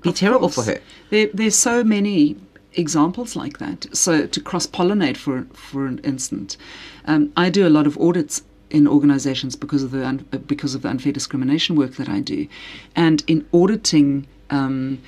be 0.00 0.12
terrible 0.12 0.48
for 0.48 0.62
her. 0.62 0.80
There, 1.10 1.28
there's 1.34 1.56
so 1.56 1.82
many 1.82 2.36
examples 2.74 3.36
like 3.36 3.58
that. 3.58 3.86
So 3.92 4.26
to 4.26 4.40
cross 4.40 4.66
pollinate, 4.66 5.16
for 5.16 5.46
for 5.52 5.86
an 5.86 5.98
instant, 6.04 6.56
um, 7.06 7.32
I 7.36 7.50
do 7.50 7.66
a 7.66 7.70
lot 7.70 7.86
of 7.86 7.98
audits 7.98 8.42
in 8.70 8.86
organisations 8.86 9.56
because 9.56 9.82
of 9.82 9.90
the 9.90 10.06
un- 10.06 10.26
uh, 10.32 10.38
because 10.38 10.74
of 10.74 10.82
the 10.82 10.88
unfair 10.88 11.12
discrimination 11.12 11.76
work 11.76 11.92
that 11.96 12.08
I 12.08 12.20
do, 12.20 12.46
and 12.94 13.22
in 13.26 13.46
auditing. 13.52 14.26
Um, 14.50 15.00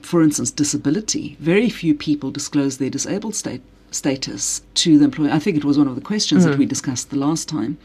for 0.00 0.20
instance, 0.20 0.50
disability, 0.50 1.36
very 1.38 1.70
few 1.70 1.94
people 1.94 2.32
disclose 2.32 2.78
their 2.78 2.90
disabled 2.90 3.36
state, 3.36 3.62
status 3.92 4.62
to 4.74 4.98
the 4.98 5.04
employer. 5.04 5.30
I 5.30 5.38
think 5.38 5.56
it 5.56 5.64
was 5.64 5.78
one 5.78 5.86
of 5.86 5.94
the 5.94 6.00
questions 6.00 6.44
that 6.44 6.58
we 6.58 6.66
discussed 6.66 7.10
the 7.10 7.16
last 7.16 7.48
time 7.48 7.78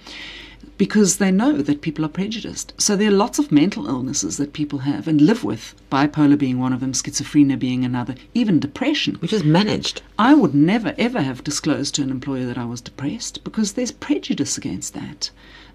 because 0.78 1.18
they 1.18 1.32
know 1.32 1.54
that 1.54 1.82
people 1.82 2.06
are 2.06 2.10
prejudiced. 2.10 2.74
So 2.82 2.96
there 2.96 3.10
are 3.10 3.12
lots 3.12 3.40
of 3.40 3.52
mental 3.52 3.88
illnesses 3.88 4.38
that 4.38 4.54
people 4.54 4.80
have 4.80 5.08
and 5.08 5.22
live 5.22 5.44
with, 5.44 5.76
bipolar 5.92 6.38
being 6.38 6.60
one 6.60 6.74
of 6.74 6.80
them, 6.80 6.94
schizophrenia 6.94 7.58
being 7.58 7.86
another, 7.86 8.16
even 8.34 8.60
depression. 8.60 9.16
Which 9.16 9.34
is 9.34 9.44
managed. 9.44 10.02
I 10.20 10.34
would 10.34 10.54
never 10.54 10.94
ever 10.98 11.22
have 11.22 11.44
disclosed 11.44 11.96
to 11.96 12.04
an 12.04 12.10
employer 12.10 12.46
that 12.46 12.58
I 12.58 12.66
was 12.66 12.82
depressed 12.82 13.44
because 13.44 13.74
there's 13.74 13.92
prejudice 13.92 14.58
against 14.58 14.94
that. 14.94 15.30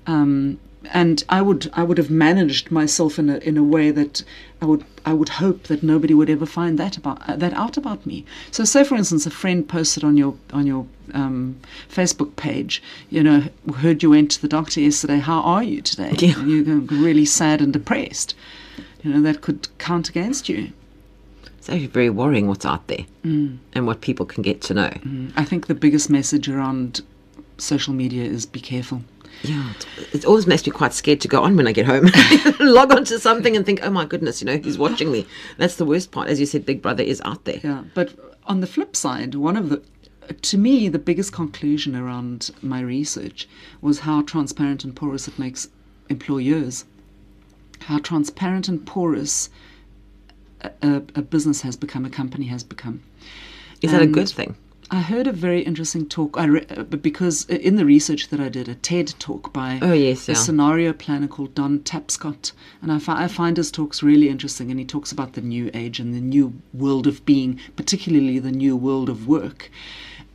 Um, 0.07 0.59
and 0.91 1.23
I 1.29 1.43
would 1.43 1.71
I 1.75 1.83
would 1.85 1.99
have 1.99 2.11
managed 2.11 2.71
myself 2.71 3.19
in 3.19 3.31
a 3.31 3.37
in 3.39 3.57
a 3.57 3.63
way 3.63 3.91
that 3.91 4.25
I 4.61 4.67
would 4.67 4.85
I 5.07 5.13
would 5.13 5.29
hope 5.29 5.65
that 5.65 5.83
nobody 5.83 6.15
would 6.15 6.31
ever 6.31 6.47
find 6.47 6.79
that 6.79 6.97
about 6.97 7.29
uh, 7.29 7.37
that 7.37 7.53
out 7.55 7.77
about 7.77 8.05
me. 8.05 8.25
So, 8.51 8.65
say 8.65 8.85
for 8.85 8.97
instance, 8.97 9.27
a 9.27 9.31
friend 9.31 9.69
posted 9.69 10.05
on 10.05 10.17
your 10.17 10.35
on 10.53 10.67
your 10.67 10.87
um, 11.15 11.57
Facebook 11.89 12.37
page, 12.37 12.83
you 13.11 13.23
know, 13.23 13.45
heard 13.77 14.03
you 14.03 14.11
went 14.11 14.31
to 14.33 14.43
the 14.43 14.49
doctor 14.49 14.81
yesterday. 14.81 15.19
How 15.19 15.41
are 15.43 15.63
you 15.63 15.83
today? 15.83 16.15
Yeah. 16.23 16.39
And 16.39 16.67
you're 16.67 17.01
really 17.01 17.25
sad 17.25 17.61
and 17.61 17.73
depressed. 17.73 18.35
You 19.03 19.13
know 19.13 19.23
that 19.23 19.41
could 19.41 19.69
count 19.79 20.09
against 20.09 20.49
you. 20.49 20.73
It's 21.59 21.69
actually 21.69 21.87
very 21.87 22.11
worrying 22.11 22.49
what's 22.49 22.67
out 22.67 22.89
there 22.89 23.07
mm. 23.25 23.59
and 23.73 23.87
what 23.87 24.01
people 24.01 24.27
can 24.27 24.43
get 24.43 24.61
to 24.63 24.75
know. 24.75 24.89
Mm. 24.89 25.33
I 25.37 25.45
think 25.45 25.67
the 25.67 25.75
biggest 25.75 26.11
message 26.11 26.49
around 26.49 27.03
social 27.59 27.95
media 27.95 28.25
is 28.25 28.47
be 28.47 28.61
careful. 28.61 29.03
Yeah, 29.43 29.73
it, 30.13 30.25
always 30.25 30.47
makes 30.47 30.67
me 30.67 30.73
quite 30.73 30.93
scared 30.93 31.21
to 31.23 31.29
go 31.29 31.43
on 31.43 31.57
when 31.57 31.67
I 31.67 31.73
get 31.73 31.87
home. 31.87 32.11
Log 32.61 32.93
on 32.93 33.05
to 33.07 33.19
something 33.19 33.57
and 33.57 33.67
think, 33.67 33.81
oh 33.83 33.91
my 33.91 34.05
goodness, 34.05 34.41
you 34.41 34.47
know, 34.47 34.59
he's 34.59 34.79
watching 34.79 35.11
me. 35.11 35.27
That's 35.57 35.77
the 35.77 35.85
worst 35.85 36.13
part. 36.13 36.29
As 36.29 36.39
you 36.39 36.47
said, 36.47 36.67
Big 36.67 36.83
Brother 36.83 37.03
is 37.03 37.21
out 37.25 37.45
there. 37.45 37.61
Yeah, 37.63 37.85
but 37.95 38.13
on 38.47 38.61
the 38.61 38.67
flip 38.67 38.95
side, 38.95 39.35
one 39.35 39.57
of 39.57 39.71
the 39.71 39.83
to 40.41 40.57
me 40.57 40.89
the 40.89 40.99
biggest 40.99 41.33
conclusion 41.33 41.97
around 41.97 42.51
my 42.63 42.81
research 42.81 43.49
was 43.81 44.01
how 44.01 44.23
transparent 44.23 44.85
and 44.85 44.95
porous 44.95 45.27
it 45.27 45.39
makes 45.39 45.69
employers. 46.09 46.85
How 47.87 47.99
transparent 47.99 48.69
and 48.69 48.85
porous 48.87 49.51
a, 50.61 50.71
a, 50.83 50.97
a 51.17 51.23
business 51.23 51.63
has 51.63 51.77
become, 51.77 52.05
a 52.05 52.11
company 52.11 52.47
has 52.47 52.63
become. 52.63 53.03
Is 53.81 53.91
that 53.91 54.03
a 54.03 54.07
good 54.07 54.29
thing? 54.29 54.55
I 54.91 55.01
heard 55.01 55.27
a 55.27 55.33
very 55.33 55.63
interesting 55.63 56.07
talk. 56.07 56.37
I 56.39 56.45
re- 56.45 56.67
uh, 56.69 56.83
because 56.83 57.47
in 57.47 57.77
the 57.77 57.87
research 57.87 58.29
that 58.29 58.41
I 58.41 58.51
did, 58.51 58.69
a 58.69 58.75
TED 58.75 59.15
talk 59.19 59.51
by 59.51 59.79
Oh, 59.81 59.95
yes, 59.95 60.29
a 60.29 60.33
yeah. 60.33 60.39
scenario 60.39 60.93
planner 60.93 61.29
called 61.29 61.55
Don 61.55 61.79
Tapscott, 61.81 62.53
and 62.83 62.93
I, 62.93 62.99
fi- 62.99 63.25
I 63.25 63.29
find 63.29 63.57
his 63.57 63.71
talks 63.71 64.03
really 64.03 64.29
interesting. 64.29 64.71
And 64.71 64.79
he 64.79 64.85
talks 64.85 65.11
about 65.11 65.33
the 65.33 65.41
new 65.41 65.71
age 65.73 65.99
and 65.99 66.13
the 66.15 66.21
new 66.21 66.53
world 66.75 67.07
of 67.07 67.25
being, 67.25 67.59
particularly 67.75 68.39
the 68.39 68.53
new 68.53 68.77
world 68.77 69.09
of 69.09 69.27
work. 69.27 69.71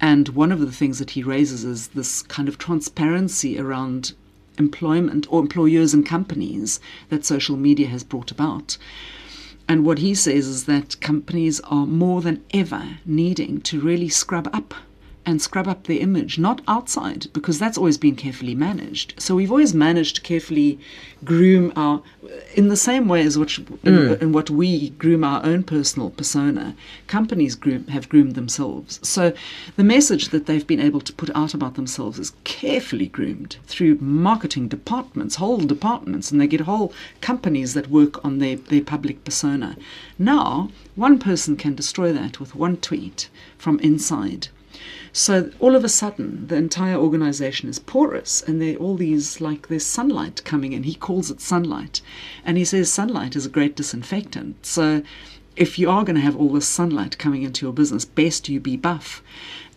And 0.02 0.30
one 0.30 0.52
of 0.52 0.60
the 0.60 0.72
things 0.72 0.98
that 1.00 1.12
he 1.12 1.22
raises 1.22 1.64
is 1.64 1.90
this 1.90 2.24
kind 2.24 2.50
of 2.50 2.58
transparency 2.58 3.60
around 3.60 4.14
employment 4.58 5.28
or 5.30 5.40
employers 5.40 5.94
and 5.94 6.06
companies 6.06 6.80
that 7.10 7.26
social 7.26 7.58
media 7.58 7.88
has 7.88 8.04
brought 8.04 8.32
about. 8.32 8.78
And 9.68 9.86
what 9.86 10.00
he 10.00 10.16
says 10.16 10.48
is 10.48 10.66
that 10.66 11.00
companies 11.02 11.60
are 11.62 11.86
more 11.86 12.22
than 12.22 12.44
ever 12.54 13.00
needing 13.06 13.62
to 13.62 13.82
really 13.82 14.10
scrub 14.10 14.50
up 14.54 14.74
and 15.28 15.42
scrub 15.42 15.68
up 15.68 15.84
their 15.84 16.00
image, 16.00 16.40
not 16.40 16.62
outside, 16.70 17.28
because 17.34 17.60
that's 17.60 17.78
always 17.78 17.98
been 17.98 18.16
carefully 18.16 18.56
managed. 18.56 19.14
So 19.18 19.36
we've 19.36 19.52
always 19.52 19.74
managed 19.74 20.16
to 20.16 20.22
carefully 20.22 20.80
groom 21.26 21.74
our, 21.76 22.02
in 22.56 22.70
the 22.70 22.78
same 22.78 23.10
way 23.10 23.24
as 23.24 23.38
which, 23.38 23.60
in, 23.60 23.66
hmm. 23.84 24.14
in 24.22 24.32
what 24.32 24.50
we 24.50 24.92
groom 24.92 25.26
our 25.26 25.46
own 25.46 25.64
personal 25.64 26.12
persona, 26.12 26.78
companies 27.08 27.56
groom, 27.56 27.86
have 27.88 28.08
groomed 28.08 28.36
themselves. 28.36 29.02
So 29.04 29.34
the 29.76 29.84
message 29.84 30.30
that 30.30 30.46
they've 30.46 30.66
been 30.66 30.80
able 30.80 31.02
to 31.02 31.12
put 31.12 31.30
out 31.36 31.54
about 31.54 31.76
themselves 31.76 32.20
is 32.20 32.32
carefully 32.46 33.08
groomed 33.08 33.58
through 33.66 33.98
marketing 34.00 34.70
departments, 34.70 35.36
whole 35.36 35.58
departments, 35.58 36.32
and 36.32 36.40
they 36.40 36.48
get 36.48 36.62
whole 36.62 36.94
companies 37.20 37.74
that 37.74 37.90
work 37.90 38.24
on 38.24 38.40
their, 38.40 38.56
their 38.56 38.82
public 38.82 39.26
persona. 39.26 39.76
Now, 40.18 40.70
one 40.96 41.20
person 41.20 41.58
can 41.58 41.76
destroy 41.76 42.14
that 42.14 42.40
with 42.40 42.56
one 42.56 42.78
tweet 42.78 43.30
from 43.58 43.78
inside. 43.82 44.48
So 45.14 45.52
all 45.60 45.76
of 45.76 45.84
a 45.84 45.90
sudden, 45.90 46.48
the 46.48 46.56
entire 46.56 46.96
organization 46.96 47.70
is 47.70 47.80
porous, 47.80 48.42
and 48.42 48.62
there 48.62 48.76
are 48.76 48.80
all 48.80 48.96
these 48.96 49.42
like 49.42 49.68
there's 49.68 49.86
sunlight 49.86 50.44
coming 50.44 50.74
in. 50.74 50.84
He 50.84 50.94
calls 50.94 51.32
it 51.32 51.42
sunlight, 51.42 52.02
and 52.46 52.58
he 52.58 52.66
says 52.66 52.92
sunlight 52.92 53.36
is 53.36 53.46
a 53.46 53.50
great 53.50 53.76
disinfectant. 53.76 54.66
So 54.66 55.02
if 55.56 55.80
you 55.80 55.90
are 55.90 56.04
going 56.04 56.16
to 56.16 56.22
have 56.22 56.36
all 56.36 56.50
this 56.50 56.68
sunlight 56.68 57.18
coming 57.18 57.42
into 57.42 57.66
your 57.66 57.74
business, 57.74 58.06
best 58.06 58.48
you 58.48 58.60
be 58.60 58.78
buff. 58.78 59.24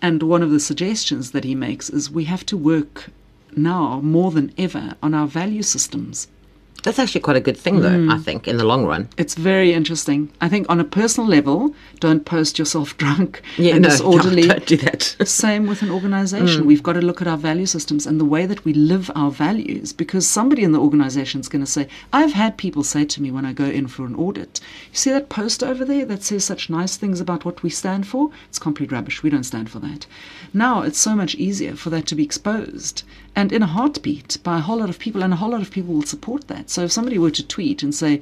And 0.02 0.22
one 0.22 0.42
of 0.42 0.50
the 0.50 0.60
suggestions 0.60 1.30
that 1.30 1.44
he 1.44 1.54
makes 1.54 1.88
is 1.88 2.10
we 2.10 2.24
have 2.24 2.44
to 2.46 2.56
work 2.56 3.10
now 3.56 4.00
more 4.00 4.30
than 4.30 4.52
ever 4.58 4.94
on 5.02 5.14
our 5.14 5.26
value 5.26 5.62
systems. 5.62 6.28
That's 6.82 6.98
actually 6.98 7.20
quite 7.20 7.36
a 7.36 7.40
good 7.40 7.56
thing, 7.56 7.80
though, 7.80 7.88
I 7.88 8.16
mm. 8.16 8.24
think, 8.24 8.48
in 8.48 8.56
the 8.56 8.64
long 8.64 8.86
run. 8.86 9.08
It's 9.16 9.34
very 9.34 9.72
interesting. 9.72 10.30
I 10.40 10.48
think 10.48 10.68
on 10.70 10.80
a 10.80 10.84
personal 10.84 11.28
level, 11.28 11.74
don't 11.98 12.24
post 12.24 12.58
yourself 12.58 12.96
drunk 13.02 13.42
Yeah, 13.58 13.74
and 13.74 13.82
no, 13.82 13.90
disorderly. 13.90 14.42
don't, 14.48 14.58
don't 14.58 14.66
do 14.66 14.76
that. 14.78 15.02
Same 15.24 15.66
with 15.66 15.82
an 15.82 15.90
organization. 15.90 16.62
Mm. 16.62 16.66
We've 16.66 16.82
got 16.82 16.94
to 16.94 17.02
look 17.02 17.20
at 17.20 17.28
our 17.28 17.36
value 17.36 17.66
systems 17.66 18.06
and 18.06 18.18
the 18.18 18.24
way 18.24 18.46
that 18.46 18.64
we 18.64 18.72
live 18.72 19.10
our 19.14 19.30
values 19.30 19.92
because 19.92 20.26
somebody 20.26 20.62
in 20.62 20.72
the 20.72 20.80
organization 20.80 21.40
is 21.40 21.48
going 21.48 21.64
to 21.64 21.70
say, 21.70 21.88
I've 22.12 22.32
had 22.32 22.56
people 22.56 22.82
say 22.82 23.04
to 23.04 23.22
me 23.22 23.30
when 23.30 23.44
I 23.44 23.52
go 23.52 23.64
in 23.64 23.86
for 23.86 24.06
an 24.06 24.14
audit, 24.14 24.60
you 24.90 24.96
see 24.96 25.10
that 25.10 25.28
post 25.28 25.62
over 25.62 25.84
there 25.84 26.04
that 26.06 26.22
says 26.22 26.44
such 26.44 26.70
nice 26.70 26.96
things 26.96 27.20
about 27.20 27.44
what 27.44 27.62
we 27.62 27.70
stand 27.70 28.06
for? 28.06 28.30
It's 28.48 28.58
complete 28.58 28.92
rubbish. 28.92 29.22
We 29.22 29.30
don't 29.30 29.44
stand 29.44 29.70
for 29.70 29.78
that. 29.80 30.06
Now 30.54 30.82
it's 30.82 30.98
so 30.98 31.14
much 31.14 31.34
easier 31.34 31.76
for 31.76 31.90
that 31.90 32.06
to 32.06 32.14
be 32.14 32.24
exposed 32.24 33.02
and 33.36 33.52
in 33.52 33.62
a 33.62 33.66
heartbeat 33.66 34.38
by 34.42 34.58
a 34.58 34.60
whole 34.60 34.78
lot 34.78 34.90
of 34.90 34.98
people, 34.98 35.22
and 35.22 35.32
a 35.32 35.36
whole 35.36 35.50
lot 35.50 35.62
of 35.62 35.70
people 35.70 35.94
will 35.94 36.02
support 36.02 36.48
that. 36.48 36.70
So 36.70 36.82
if 36.82 36.92
somebody 36.92 37.18
were 37.18 37.30
to 37.30 37.46
tweet 37.46 37.82
and 37.82 37.94
say, 37.94 38.20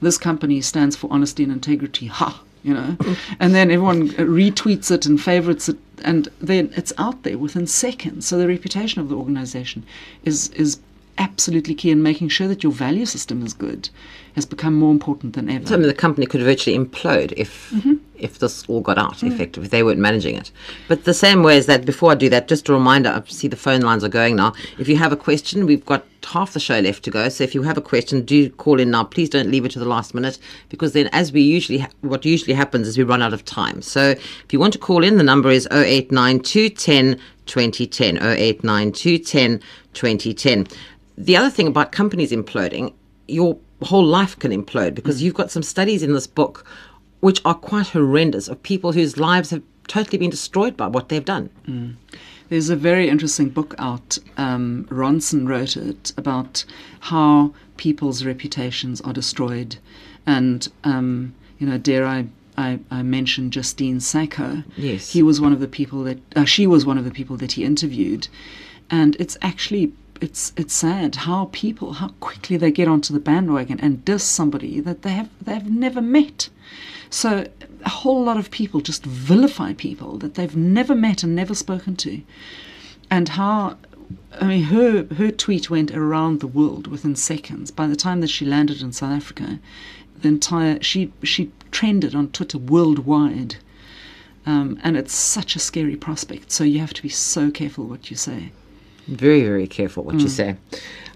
This 0.00 0.18
company 0.18 0.60
stands 0.60 0.96
for 0.96 1.10
honesty 1.10 1.42
and 1.42 1.52
integrity, 1.52 2.06
ha, 2.06 2.42
you 2.62 2.74
know, 2.74 2.96
and 3.40 3.54
then 3.54 3.70
everyone 3.70 4.10
uh, 4.10 4.24
retweets 4.24 4.90
it 4.90 5.06
and 5.06 5.20
favorites 5.20 5.68
it, 5.68 5.78
and 6.02 6.28
then 6.40 6.72
it's 6.76 6.92
out 6.98 7.22
there 7.22 7.38
within 7.38 7.66
seconds. 7.66 8.26
So 8.26 8.38
the 8.38 8.48
reputation 8.48 9.00
of 9.00 9.08
the 9.08 9.16
organization 9.16 9.84
is 10.24 10.48
is 10.50 10.78
absolutely 11.20 11.74
key 11.74 11.90
in 11.90 12.02
making 12.02 12.30
sure 12.30 12.48
that 12.48 12.62
your 12.62 12.72
value 12.72 13.06
system 13.06 13.44
is 13.44 13.52
good 13.52 13.90
has 14.34 14.46
become 14.46 14.74
more 14.74 14.90
important 14.90 15.34
than 15.34 15.50
ever. 15.50 15.74
I 15.74 15.76
mean, 15.76 15.88
the 15.88 15.94
company 15.94 16.26
could 16.26 16.40
virtually 16.40 16.78
implode 16.78 17.32
if 17.36 17.70
mm-hmm. 17.70 17.94
if 18.14 18.38
this 18.38 18.64
all 18.68 18.80
got 18.80 18.96
out 18.96 19.16
mm. 19.16 19.32
effective, 19.32 19.64
if 19.64 19.70
they 19.70 19.82
weren't 19.82 19.98
managing 19.98 20.36
it. 20.36 20.50
But 20.88 21.04
the 21.04 21.14
same 21.14 21.42
way 21.42 21.58
is 21.58 21.66
that, 21.66 21.84
before 21.84 22.12
I 22.12 22.14
do 22.14 22.28
that, 22.30 22.48
just 22.48 22.68
a 22.68 22.72
reminder, 22.72 23.10
I 23.10 23.28
see 23.28 23.48
the 23.48 23.56
phone 23.56 23.80
lines 23.82 24.04
are 24.04 24.08
going 24.08 24.36
now. 24.36 24.52
If 24.78 24.88
you 24.88 24.96
have 24.96 25.12
a 25.12 25.16
question, 25.16 25.66
we've 25.66 25.84
got 25.84 26.06
half 26.24 26.52
the 26.52 26.60
show 26.60 26.78
left 26.78 27.02
to 27.04 27.10
go. 27.10 27.28
So 27.28 27.44
if 27.44 27.54
you 27.54 27.62
have 27.62 27.76
a 27.76 27.82
question, 27.82 28.22
do 28.22 28.48
call 28.50 28.78
in 28.78 28.90
now. 28.90 29.04
Please 29.04 29.28
don't 29.28 29.50
leave 29.50 29.64
it 29.64 29.72
to 29.72 29.78
the 29.78 29.84
last 29.84 30.14
minute 30.14 30.38
because 30.68 30.92
then 30.92 31.08
as 31.12 31.32
we 31.32 31.42
usually, 31.42 31.78
ha- 31.78 31.90
what 32.02 32.24
usually 32.24 32.54
happens 32.54 32.86
is 32.86 32.96
we 32.96 33.04
run 33.04 33.22
out 33.22 33.32
of 33.32 33.44
time. 33.44 33.82
So 33.82 34.10
if 34.10 34.52
you 34.52 34.60
want 34.60 34.72
to 34.74 34.78
call 34.78 35.02
in, 35.02 35.16
the 35.16 35.24
number 35.24 35.50
is 35.50 35.66
089210 35.72 37.20
2010, 37.46 38.16
089210 38.18 39.60
2010. 39.92 40.66
The 41.16 41.36
other 41.36 41.50
thing 41.50 41.66
about 41.66 41.92
companies 41.92 42.32
imploding, 42.32 42.94
your 43.28 43.58
whole 43.82 44.04
life 44.04 44.38
can 44.38 44.52
implode 44.52 44.94
because 44.94 45.22
you've 45.22 45.34
got 45.34 45.50
some 45.50 45.62
studies 45.62 46.02
in 46.02 46.12
this 46.12 46.26
book 46.26 46.66
which 47.20 47.40
are 47.44 47.54
quite 47.54 47.88
horrendous 47.88 48.48
of 48.48 48.62
people 48.62 48.92
whose 48.92 49.18
lives 49.18 49.50
have 49.50 49.62
totally 49.88 50.18
been 50.18 50.30
destroyed 50.30 50.76
by 50.76 50.86
what 50.86 51.08
they've 51.08 51.24
done. 51.24 51.96
There's 52.48 52.70
a 52.70 52.76
very 52.76 53.08
interesting 53.08 53.48
book 53.48 53.74
out. 53.78 54.18
Um, 54.36 54.86
Ronson 54.90 55.46
wrote 55.46 55.76
it 55.76 56.12
about 56.16 56.64
how 57.00 57.52
people's 57.76 58.24
reputations 58.24 59.00
are 59.02 59.12
destroyed, 59.12 59.76
and 60.26 60.66
um, 60.82 61.34
you 61.58 61.66
know, 61.66 61.78
dare 61.78 62.06
I, 62.06 62.26
I, 62.56 62.80
I 62.90 63.02
mention 63.02 63.50
Justine 63.50 64.00
Sacco? 64.00 64.64
Yes. 64.76 65.12
he 65.12 65.22
was 65.22 65.40
one 65.40 65.52
of 65.52 65.60
the 65.60 65.68
people 65.68 66.02
that 66.04 66.18
uh, 66.34 66.44
she 66.44 66.66
was 66.66 66.84
one 66.84 66.98
of 66.98 67.04
the 67.04 67.10
people 67.12 67.36
that 67.36 67.52
he 67.52 67.64
interviewed, 67.64 68.26
and 68.90 69.16
it's 69.20 69.36
actually 69.42 69.92
it's 70.20 70.52
it's 70.56 70.74
sad 70.74 71.14
how 71.14 71.48
people 71.52 71.94
how 71.94 72.08
quickly 72.20 72.56
they 72.56 72.70
get 72.70 72.88
onto 72.88 73.12
the 73.12 73.20
bandwagon 73.20 73.80
and 73.80 74.04
diss 74.04 74.24
somebody 74.24 74.80
that 74.80 75.02
they 75.02 75.10
have 75.12 75.30
they 75.40 75.54
have 75.54 75.70
never 75.70 76.00
met. 76.00 76.48
So 77.08 77.46
a 77.84 77.88
whole 77.88 78.22
lot 78.22 78.36
of 78.36 78.50
people 78.50 78.80
just 78.80 79.04
vilify 79.04 79.72
people 79.72 80.18
that 80.18 80.34
they've 80.34 80.56
never 80.56 80.94
met 80.94 81.22
and 81.22 81.34
never 81.34 81.54
spoken 81.54 81.96
to, 81.96 82.22
and 83.10 83.30
how. 83.30 83.76
I 84.40 84.44
mean, 84.46 84.62
her 84.64 85.06
her 85.16 85.30
tweet 85.30 85.70
went 85.70 85.92
around 85.92 86.40
the 86.40 86.46
world 86.46 86.88
within 86.88 87.14
seconds. 87.14 87.70
By 87.70 87.86
the 87.86 87.96
time 87.96 88.20
that 88.20 88.30
she 88.30 88.44
landed 88.44 88.82
in 88.82 88.92
South 88.92 89.12
Africa, 89.12 89.60
the 90.20 90.28
entire 90.28 90.82
she 90.82 91.12
she 91.22 91.52
trended 91.70 92.14
on 92.14 92.28
Twitter 92.28 92.58
worldwide, 92.58 93.56
um, 94.46 94.78
and 94.82 94.96
it's 94.96 95.14
such 95.14 95.54
a 95.54 95.60
scary 95.60 95.96
prospect. 95.96 96.50
So 96.50 96.64
you 96.64 96.80
have 96.80 96.94
to 96.94 97.02
be 97.02 97.08
so 97.08 97.50
careful 97.50 97.86
what 97.86 98.10
you 98.10 98.16
say. 98.16 98.50
Very, 99.10 99.42
very 99.42 99.66
careful 99.66 100.04
what 100.04 100.20
you 100.20 100.28
say. 100.28 100.56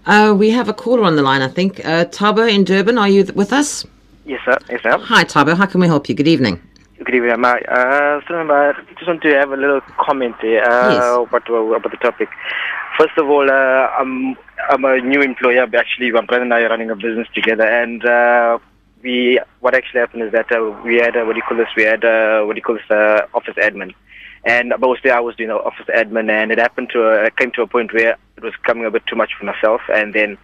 Uh, 0.05 0.35
we 0.37 0.49
have 0.51 0.67
a 0.69 0.73
caller 0.73 1.03
on 1.03 1.15
the 1.15 1.21
line, 1.21 1.41
I 1.41 1.47
think. 1.47 1.79
Uh, 1.79 2.05
Thabo 2.05 2.47
in 2.53 2.63
Durban, 2.63 2.97
are 2.97 3.07
you 3.09 3.23
th- 3.23 3.35
with 3.35 3.51
us? 3.53 3.85
Yes, 4.25 4.41
sir. 4.45 4.57
Yes, 4.69 4.81
sir. 4.83 4.97
Hi, 4.97 5.23
Thabo. 5.23 5.55
How 5.55 5.65
can 5.65 5.79
we 5.81 5.87
help 5.87 6.07
you? 6.09 6.15
Good 6.15 6.27
evening. 6.27 6.61
Good 7.03 7.15
evening, 7.15 7.39
Mark. 7.39 7.63
Uh, 7.67 8.19
so, 8.27 8.35
uh, 8.35 8.73
just 8.95 9.07
want 9.07 9.21
to 9.21 9.29
have 9.29 9.51
a 9.51 9.57
little 9.57 9.81
comment 9.97 10.35
there 10.41 10.63
uh, 10.69 10.93
Yes. 10.93 11.27
about, 11.27 11.49
about 11.49 11.89
the 11.91 11.97
topic. 11.97 12.29
First 12.97 13.17
of 13.17 13.29
all, 13.29 13.49
uh, 13.49 13.87
I'm, 13.99 14.35
I'm 14.69 14.83
a 14.85 14.99
new 14.99 15.21
employer. 15.21 15.65
but 15.67 15.79
Actually, 15.79 16.11
my 16.11 16.21
brother 16.21 16.43
and 16.43 16.53
I 16.53 16.61
are 16.61 16.69
running 16.69 16.89
a 16.91 16.95
business 16.95 17.27
together, 17.33 17.65
and 17.65 18.05
uh, 18.05 18.57
we 19.03 19.39
what 19.61 19.73
actually 19.75 19.99
happened 20.01 20.23
is 20.23 20.31
that 20.31 20.51
uh, 20.51 20.71
we 20.83 20.95
had 20.95 21.15
uh, 21.15 21.23
what 21.25 21.33
do 21.33 21.37
you 21.37 21.43
call 21.47 21.57
this? 21.57 21.67
We 21.77 21.83
had 21.83 22.03
uh, 22.05 22.43
what 22.43 22.53
do 22.53 22.57
you 22.59 22.63
call 22.63 22.75
this? 22.75 22.89
Uh, 22.89 23.27
office 23.33 23.55
admin, 23.55 23.93
and 24.45 24.73
mostly 24.79 25.11
I 25.11 25.19
was 25.19 25.35
doing 25.35 25.49
the 25.49 25.55
office 25.55 25.87
admin, 25.87 26.29
and 26.29 26.51
it 26.51 26.59
happened 26.59 26.89
to 26.93 27.07
uh, 27.07 27.23
it 27.23 27.35
came 27.35 27.51
to 27.51 27.63
a 27.63 27.67
point 27.67 27.93
where 27.93 28.17
it 28.37 28.43
was 28.43 28.53
coming 28.63 28.85
a 28.85 28.91
bit 28.91 29.05
too 29.07 29.15
much 29.15 29.31
for 29.37 29.45
myself, 29.45 29.81
and 29.93 30.13
then 30.13 30.37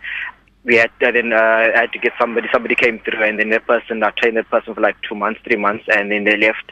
we 0.63 0.75
had 0.75 0.91
uh, 1.05 1.11
then 1.11 1.33
uh, 1.33 1.71
I 1.75 1.81
had 1.81 1.91
to 1.93 1.99
get 1.99 2.13
somebody. 2.19 2.47
Somebody 2.51 2.75
came 2.75 2.99
through, 2.99 3.23
and 3.23 3.39
then 3.39 3.49
that 3.51 3.67
person 3.67 4.03
I 4.03 4.09
trained 4.11 4.37
that 4.37 4.49
person 4.49 4.73
for 4.73 4.81
like 4.81 4.97
two 5.07 5.15
months, 5.15 5.39
three 5.43 5.57
months, 5.57 5.85
and 5.87 6.11
then 6.11 6.23
they 6.23 6.37
left, 6.37 6.71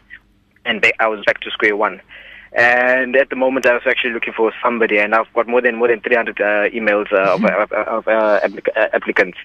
and 0.65 0.81
they, 0.81 0.91
I 0.99 1.07
was 1.07 1.23
back 1.25 1.41
to 1.41 1.51
square 1.51 1.75
one. 1.75 2.01
And 2.51 3.15
at 3.15 3.29
the 3.29 3.35
moment, 3.35 3.67
I 3.67 3.73
was 3.73 3.83
actually 3.85 4.13
looking 4.13 4.33
for 4.33 4.51
somebody, 4.63 4.97
and 4.97 5.13
I've 5.13 5.31
got 5.33 5.47
more 5.47 5.61
than 5.61 5.75
more 5.75 5.87
than 5.87 6.01
300 6.01 6.41
uh, 6.41 6.43
emails 6.69 7.13
uh, 7.13 7.35
of, 7.35 7.45
of, 7.45 7.71
of 7.71 8.07
uh, 8.07 8.39
applic- 8.43 8.75
uh, 8.75 8.87
applicants. 8.91 9.37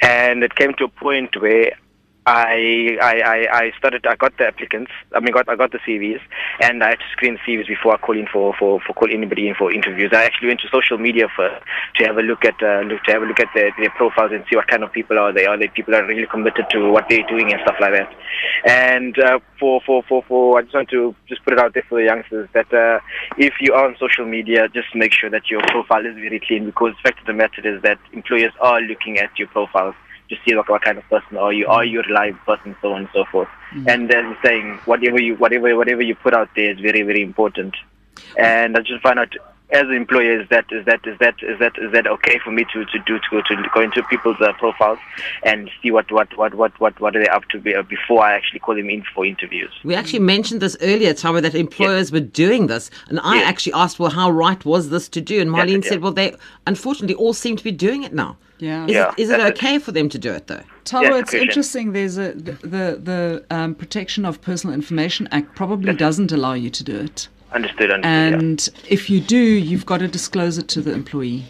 And 0.00 0.42
it 0.42 0.56
came 0.56 0.74
to 0.74 0.84
a 0.84 0.88
point 0.88 1.40
where 1.40 1.72
I, 2.24 2.98
I, 3.02 3.20
I, 3.20 3.58
I 3.58 3.72
started. 3.78 4.06
I 4.06 4.14
got 4.14 4.38
the 4.38 4.46
applicants. 4.46 4.92
I 5.12 5.18
mean, 5.18 5.32
got 5.32 5.48
I 5.48 5.56
got 5.56 5.72
the 5.72 5.78
CVs, 5.78 6.20
and 6.60 6.82
I 6.82 6.90
had 6.90 7.00
to 7.00 7.04
screen 7.10 7.34
the 7.34 7.40
CVs 7.40 7.66
before 7.66 7.94
I 7.94 7.98
call 7.98 8.16
in 8.16 8.28
for, 8.32 8.54
for, 8.56 8.80
for 8.86 8.92
call 8.94 9.08
anybody 9.10 9.48
in 9.48 9.56
for 9.56 9.72
interviews. 9.72 10.12
I 10.12 10.24
actually 10.24 10.48
went 10.48 10.60
to 10.60 10.68
social 10.70 10.98
media 10.98 11.26
first 11.36 11.64
to 11.96 12.04
have 12.04 12.18
a 12.18 12.22
look 12.22 12.44
at 12.44 12.54
uh, 12.62 12.82
look 12.86 13.02
to 13.04 13.12
have 13.12 13.22
a 13.22 13.26
look 13.26 13.40
at 13.40 13.48
their, 13.56 13.72
their 13.76 13.90
profiles 13.90 14.30
and 14.30 14.44
see 14.48 14.54
what 14.54 14.68
kind 14.68 14.84
of 14.84 14.92
people 14.92 15.18
are 15.18 15.32
they. 15.32 15.46
Are 15.46 15.58
they 15.58 15.66
people 15.66 15.92
that 15.92 16.04
are 16.04 16.06
really 16.06 16.28
committed 16.28 16.66
to 16.70 16.92
what 16.92 17.06
they're 17.08 17.26
doing 17.26 17.52
and 17.52 17.60
stuff 17.62 17.76
like 17.80 17.92
that? 17.92 18.14
And 18.66 19.18
uh, 19.18 19.40
for, 19.58 19.80
for 19.84 20.04
for 20.08 20.22
for 20.28 20.58
I 20.60 20.62
just 20.62 20.74
want 20.74 20.90
to 20.90 21.16
just 21.28 21.44
put 21.44 21.54
it 21.54 21.58
out 21.58 21.74
there 21.74 21.84
for 21.88 21.98
the 21.98 22.04
youngsters 22.06 22.48
that 22.54 22.72
uh, 22.72 23.00
if 23.36 23.54
you 23.60 23.74
are 23.74 23.88
on 23.88 23.96
social 23.98 24.26
media, 24.26 24.68
just 24.68 24.94
make 24.94 25.12
sure 25.12 25.30
that 25.30 25.50
your 25.50 25.60
profile 25.72 26.06
is 26.06 26.14
very 26.14 26.40
clean 26.46 26.66
because 26.66 26.94
the 27.02 27.08
fact 27.08 27.18
of 27.18 27.26
the 27.26 27.32
matter 27.32 27.66
is 27.66 27.82
that 27.82 27.98
employers 28.12 28.52
are 28.60 28.80
looking 28.80 29.18
at 29.18 29.36
your 29.36 29.48
profiles 29.48 29.96
to 30.30 30.36
see 30.44 30.54
what, 30.54 30.68
what 30.68 30.82
kind 30.82 30.98
of 30.98 31.08
person 31.08 31.36
are 31.36 31.52
you, 31.52 31.66
are 31.66 31.84
you 31.84 32.00
a 32.00 32.02
reliable 32.04 32.38
person, 32.46 32.76
so 32.80 32.92
on 32.92 33.00
and 33.02 33.08
so 33.12 33.24
forth. 33.30 33.48
And 33.86 34.10
as 34.12 34.24
I'm 34.24 34.36
saying, 34.44 34.80
whatever 34.84 35.20
you 35.20 35.34
whatever 35.36 35.74
whatever 35.76 36.02
you 36.02 36.14
put 36.14 36.34
out 36.34 36.50
there 36.56 36.70
is 36.72 36.80
very 36.80 37.02
very 37.02 37.22
important. 37.22 37.74
And 38.36 38.76
I 38.76 38.80
just 38.80 39.02
find 39.02 39.18
out 39.18 39.32
as 39.70 39.84
an 39.84 39.92
employer 39.92 40.40
is 40.42 40.48
that 40.50 40.66
is 40.70 40.84
that 40.84 41.00
is 41.06 41.18
that 41.18 41.34
is 41.42 41.58
that 41.58 41.72
is 41.78 41.92
that 41.92 42.06
okay 42.06 42.38
for 42.44 42.50
me 42.50 42.64
to 42.72 42.84
to 42.84 42.98
do 43.06 43.18
to 43.18 43.24
go 43.30 43.40
to 43.40 43.70
go 43.74 43.80
into 43.80 44.02
people's 44.04 44.36
uh, 44.40 44.52
profiles 44.58 44.98
and 45.44 45.70
see 45.82 45.90
what 45.90 46.12
what 46.12 46.36
what 46.36 46.54
what 46.54 46.78
what 46.78 47.00
what 47.00 47.16
are 47.16 47.20
they 47.20 47.28
up 47.28 47.44
to 47.48 47.58
be, 47.58 47.74
uh, 47.74 47.82
before 47.82 48.22
I 48.22 48.34
actually 48.34 48.60
call 48.60 48.74
them 48.74 48.90
in 48.90 49.02
for 49.14 49.24
interviews. 49.24 49.72
We 49.84 49.94
actually 49.94 50.18
mentioned 50.18 50.60
this 50.60 50.76
earlier, 50.82 51.14
Tama, 51.14 51.40
that 51.40 51.54
employers 51.54 52.12
were 52.12 52.20
doing 52.20 52.66
this. 52.66 52.90
And 53.08 53.18
I 53.20 53.36
Yes. 53.36 53.48
actually 53.48 53.72
asked, 53.72 53.98
well, 53.98 54.10
how 54.10 54.30
right 54.30 54.62
was 54.64 54.90
this 54.90 55.08
to 55.10 55.20
do? 55.22 55.40
And 55.40 55.50
Marleen 55.50 55.82
said, 55.82 56.02
well, 56.02 56.12
they 56.12 56.34
unfortunately 56.66 57.14
all 57.14 57.32
seem 57.32 57.56
to 57.56 57.64
be 57.64 57.72
doing 57.72 58.02
it 58.02 58.12
now. 58.12 58.36
Yeah. 58.62 58.84
Is, 58.86 58.90
Yeah, 58.92 59.08
it, 59.10 59.18
is 59.22 59.30
it 59.30 59.38
that's 59.38 59.50
it. 59.50 59.56
okay 59.64 59.78
for 59.78 59.92
them 59.92 60.08
to 60.08 60.18
do 60.18 60.30
it, 60.32 60.46
though? 60.46 60.62
Thabo, 60.84 61.02
Yes, 61.02 61.22
it's 61.24 61.34
interesting. 61.34 61.92
There's 61.92 62.16
a 62.16 62.32
the 62.32 62.52
the, 62.52 62.98
the 63.10 63.44
um, 63.50 63.74
Protection 63.74 64.24
of 64.24 64.40
Personal 64.40 64.74
Information 64.74 65.28
Act 65.32 65.54
probably 65.56 65.94
doesn't 65.94 66.30
allow 66.32 66.54
you 66.54 66.70
to 66.70 66.84
do 66.84 66.96
it, 66.96 67.28
Understood. 67.52 67.90
Understood. 67.90 68.04
and 68.04 68.68
if 68.88 69.10
you 69.10 69.20
do, 69.20 69.36
you've 69.36 69.84
got 69.86 69.98
to 69.98 70.08
disclose 70.08 70.58
it 70.58 70.68
to 70.68 70.80
the 70.80 70.92
employee. 70.92 71.44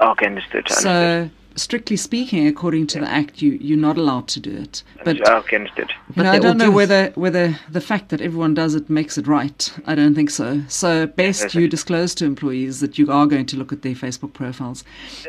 okay, 0.00 0.26
understood. 0.26 0.64
understood. 0.70 0.82
So, 0.82 1.30
strictly 1.56 1.96
speaking, 1.96 2.46
according 2.46 2.86
to 2.88 3.00
the 3.00 3.08
Act, 3.08 3.42
you 3.42 3.52
you're 3.60 3.78
not 3.78 3.96
allowed 3.98 4.28
to 4.28 4.40
do 4.40 4.56
it. 4.56 4.82
But 5.04 5.26
okay, 5.28 5.56
understood. 5.56 5.90
you 5.90 6.14
But 6.16 6.22
know, 6.24 6.32
I 6.32 6.38
don't 6.38 6.56
know 6.58 6.66
do. 6.66 6.72
whether 6.72 7.10
whether 7.14 7.58
the 7.70 7.80
fact 7.80 8.08
that 8.10 8.20
everyone 8.20 8.54
does 8.54 8.74
it 8.74 8.88
makes 8.90 9.18
it 9.18 9.26
right. 9.26 9.72
I 9.86 9.94
don't 9.94 10.14
think 10.14 10.30
so. 10.30 10.62
So 10.68 11.06
best 11.06 11.42
Yes, 11.42 11.54
you 11.54 11.62
yes. 11.62 11.70
disclose 11.70 12.14
to 12.16 12.24
employees 12.24 12.80
that 12.80 12.98
you 12.98 13.10
are 13.10 13.26
going 13.26 13.46
to 13.46 13.56
look 13.56 13.72
at 13.72 13.82
their 13.82 13.94
Facebook 13.94 14.32
profiles. 14.32 14.84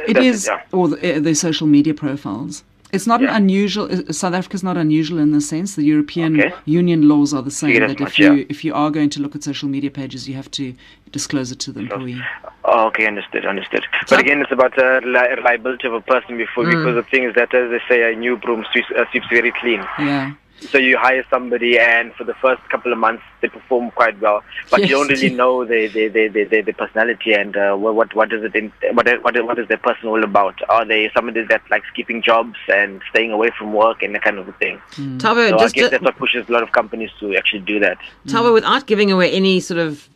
It 0.08 0.14
That's 0.16 0.20
it, 0.20 0.26
is 0.26 0.48
yeah. 0.48 0.62
or 0.72 0.88
the, 0.90 1.18
uh, 1.18 1.20
their 1.20 1.36
social 1.36 1.68
media 1.68 1.94
profiles. 1.94 2.64
It's 2.94 3.08
not 3.08 3.20
Yeah. 3.22 3.30
an 3.36 3.44
unusual. 3.44 3.86
uh, 3.92 4.14
South 4.14 4.36
Africa's 4.40 4.64
not 4.64 4.78
unusual 4.78 5.18
in 5.20 5.32
the 5.32 5.42
sense. 5.42 5.70
The 5.76 5.84
European 5.84 6.40
Okay. 6.40 6.54
Union 6.66 7.08
laws 7.12 7.34
are 7.34 7.42
the 7.42 7.52
same. 7.62 7.80
That 7.80 7.92
if 7.92 8.00
much, 8.00 8.20
you 8.20 8.34
yeah. 8.34 8.46
if 8.54 8.64
you 8.66 8.74
are 8.82 8.92
going 8.98 9.10
to 9.16 9.20
look 9.24 9.34
at 9.36 9.42
social 9.44 9.68
media 9.76 9.92
pages, 10.00 10.30
you 10.30 10.36
have 10.36 10.50
to 10.52 10.66
disclose 11.12 11.52
it 11.52 11.60
to 11.66 11.72
the 11.72 11.82
employee. 11.82 12.22
Oh, 12.66 12.86
okay, 12.90 13.06
understood, 13.08 13.46
understood. 13.46 13.84
So- 14.06 14.16
But 14.16 14.20
again, 14.26 14.42
it's 14.44 14.52
about 14.52 14.74
uh, 14.78 15.02
reliability 15.04 15.86
of 15.88 15.94
a 15.94 16.02
person 16.02 16.38
before, 16.38 16.66
because 16.66 16.96
the 16.96 17.04
thing 17.12 17.24
is 17.24 17.34
that, 17.36 17.54
as 17.54 17.70
they 17.74 17.82
say, 17.90 17.98
a 18.14 18.16
new 18.16 18.38
broom 18.38 18.64
sweeps, 18.72 18.90
uh, 18.98 19.06
sweeps 19.12 19.28
very 19.30 19.52
clean. 19.62 19.82
Yeah. 20.00 20.32
So 20.72 20.78
you 20.78 20.98
hire 20.98 21.26
somebody, 21.30 21.78
and 21.80 22.14
for 22.16 22.24
the 22.24 22.34
first 22.36 22.62
couple 22.70 22.92
of 22.92 22.98
months, 22.98 23.24
they 23.42 23.50
perform 23.50 23.92
quite 23.92 24.20
well, 24.22 24.44
but 24.72 24.80
Yes. 24.80 24.90
you 24.90 24.96
don't 24.96 25.08
really 25.10 25.30
know 25.30 25.66
their 25.66 25.88
their 25.90 26.10
their, 26.10 26.30
their, 26.30 26.46
their, 26.46 26.64
their 26.64 26.74
personality 26.74 27.34
and 27.34 27.56
uh, 27.58 27.76
what 27.76 27.96
what 27.96 28.16
what 28.16 28.34
is 28.34 28.44
it 28.44 28.56
in, 28.56 28.72
what 28.94 29.08
what 29.24 29.36
what 29.46 29.60
is 29.60 29.68
their 29.68 29.78
person 29.78 30.08
all 30.10 30.24
about? 30.24 30.56
Are 30.70 30.86
they 30.86 31.12
somebody 31.16 31.44
that 31.50 31.62
likes 31.70 31.86
keeping 31.96 32.22
jobs 32.22 32.58
and 32.74 33.02
staying 33.10 33.32
away 33.32 33.50
from 33.58 33.74
work 33.74 34.02
and 34.04 34.16
that 34.16 34.24
kind 34.24 34.38
of 34.40 34.48
a 34.48 34.54
thing? 34.54 34.82
Thabo, 35.18 35.50
So 35.50 35.58
I 35.58 35.70
guess 35.70 35.92
that's 35.92 36.04
what 36.04 36.18
pushes 36.18 36.48
a 36.48 36.52
lot 36.52 36.64
of 36.64 36.72
companies 36.72 37.12
to 37.20 37.36
actually 37.36 37.62
do 37.62 37.80
that. 37.80 37.98
Thabo, 38.28 38.54
without 38.54 38.88
giving 38.88 39.12
away 39.12 39.32
any 39.32 39.60
sort 39.60 39.80
of 39.80 40.08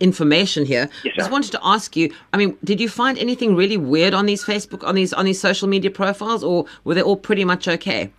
information 0.00 0.66
here, 0.66 0.88
Yes, 1.04 1.14
just 1.16 1.30
wanted 1.30 1.52
to 1.52 1.60
ask 1.62 1.96
you. 1.96 2.12
I 2.32 2.36
mean, 2.36 2.56
did 2.64 2.80
you 2.80 2.88
find 2.88 3.16
anything 3.18 3.56
really 3.56 3.76
weird 3.78 4.12
on 4.14 4.26
these 4.26 4.44
Facebook, 4.44 4.84
on 4.86 4.94
these 4.94 5.12
on 5.12 5.24
these 5.24 5.40
social 5.40 5.68
media 5.68 5.90
profiles, 5.90 6.44
or 6.44 6.66
were 6.84 6.94
they 6.94 7.02
all 7.02 7.16
pretty 7.16 7.44
much 7.44 7.66
okay? 7.68 8.10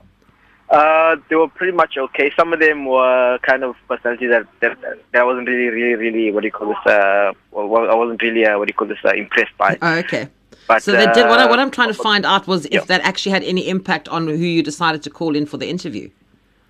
Uh, 0.69 1.15
they 1.30 1.36
were 1.36 1.47
pretty 1.47 1.71
much 1.71 1.97
okay. 1.97 2.30
Some 2.36 2.51
of 2.51 2.60
them 2.60 2.86
were 2.86 3.39
kind 3.41 3.63
of 3.63 3.75
personalities 3.88 4.30
that 4.30 4.45
that, 4.60 4.82
that 4.82 5.21
I 5.21 5.23
wasn't 5.23 5.47
really, 5.47 5.69
really, 5.69 5.95
really 5.95 6.32
what 6.32 6.41
do 6.41 6.47
you 6.47 6.51
call 6.51 6.67
this? 6.67 6.86
Uh, 6.86 7.32
well, 7.51 7.89
I 7.89 7.95
wasn't 7.95 8.21
really 8.21 8.45
uh, 8.45 8.58
what 8.58 8.67
do 8.67 8.71
you 8.71 8.73
call 8.73 8.88
this? 8.88 8.97
Uh, 9.03 9.13
impressed 9.13 9.58
by. 9.58 9.77
Oh, 9.82 9.95
okay. 9.99 10.27
But, 10.67 10.84
so 10.84 10.91
they 10.91 11.06
did. 11.13 11.27
What, 11.27 11.39
I, 11.39 11.45
what 11.45 11.60
uh, 11.60 11.62
I'm 11.62 11.71
trying 11.71 11.88
to 11.88 11.93
find 11.93 12.25
out 12.25 12.47
was 12.47 12.65
if 12.65 12.73
yeah. 12.73 12.82
that 12.82 13.01
actually 13.01 13.32
had 13.32 13.43
any 13.43 13.69
impact 13.69 14.10
on 14.10 14.27
who 14.27 14.34
you 14.36 14.62
decided 14.62 15.03
to 15.03 15.10
call 15.10 15.36
in 15.36 15.45
for 15.45 15.56
the 15.58 15.69
interview. 15.69 16.10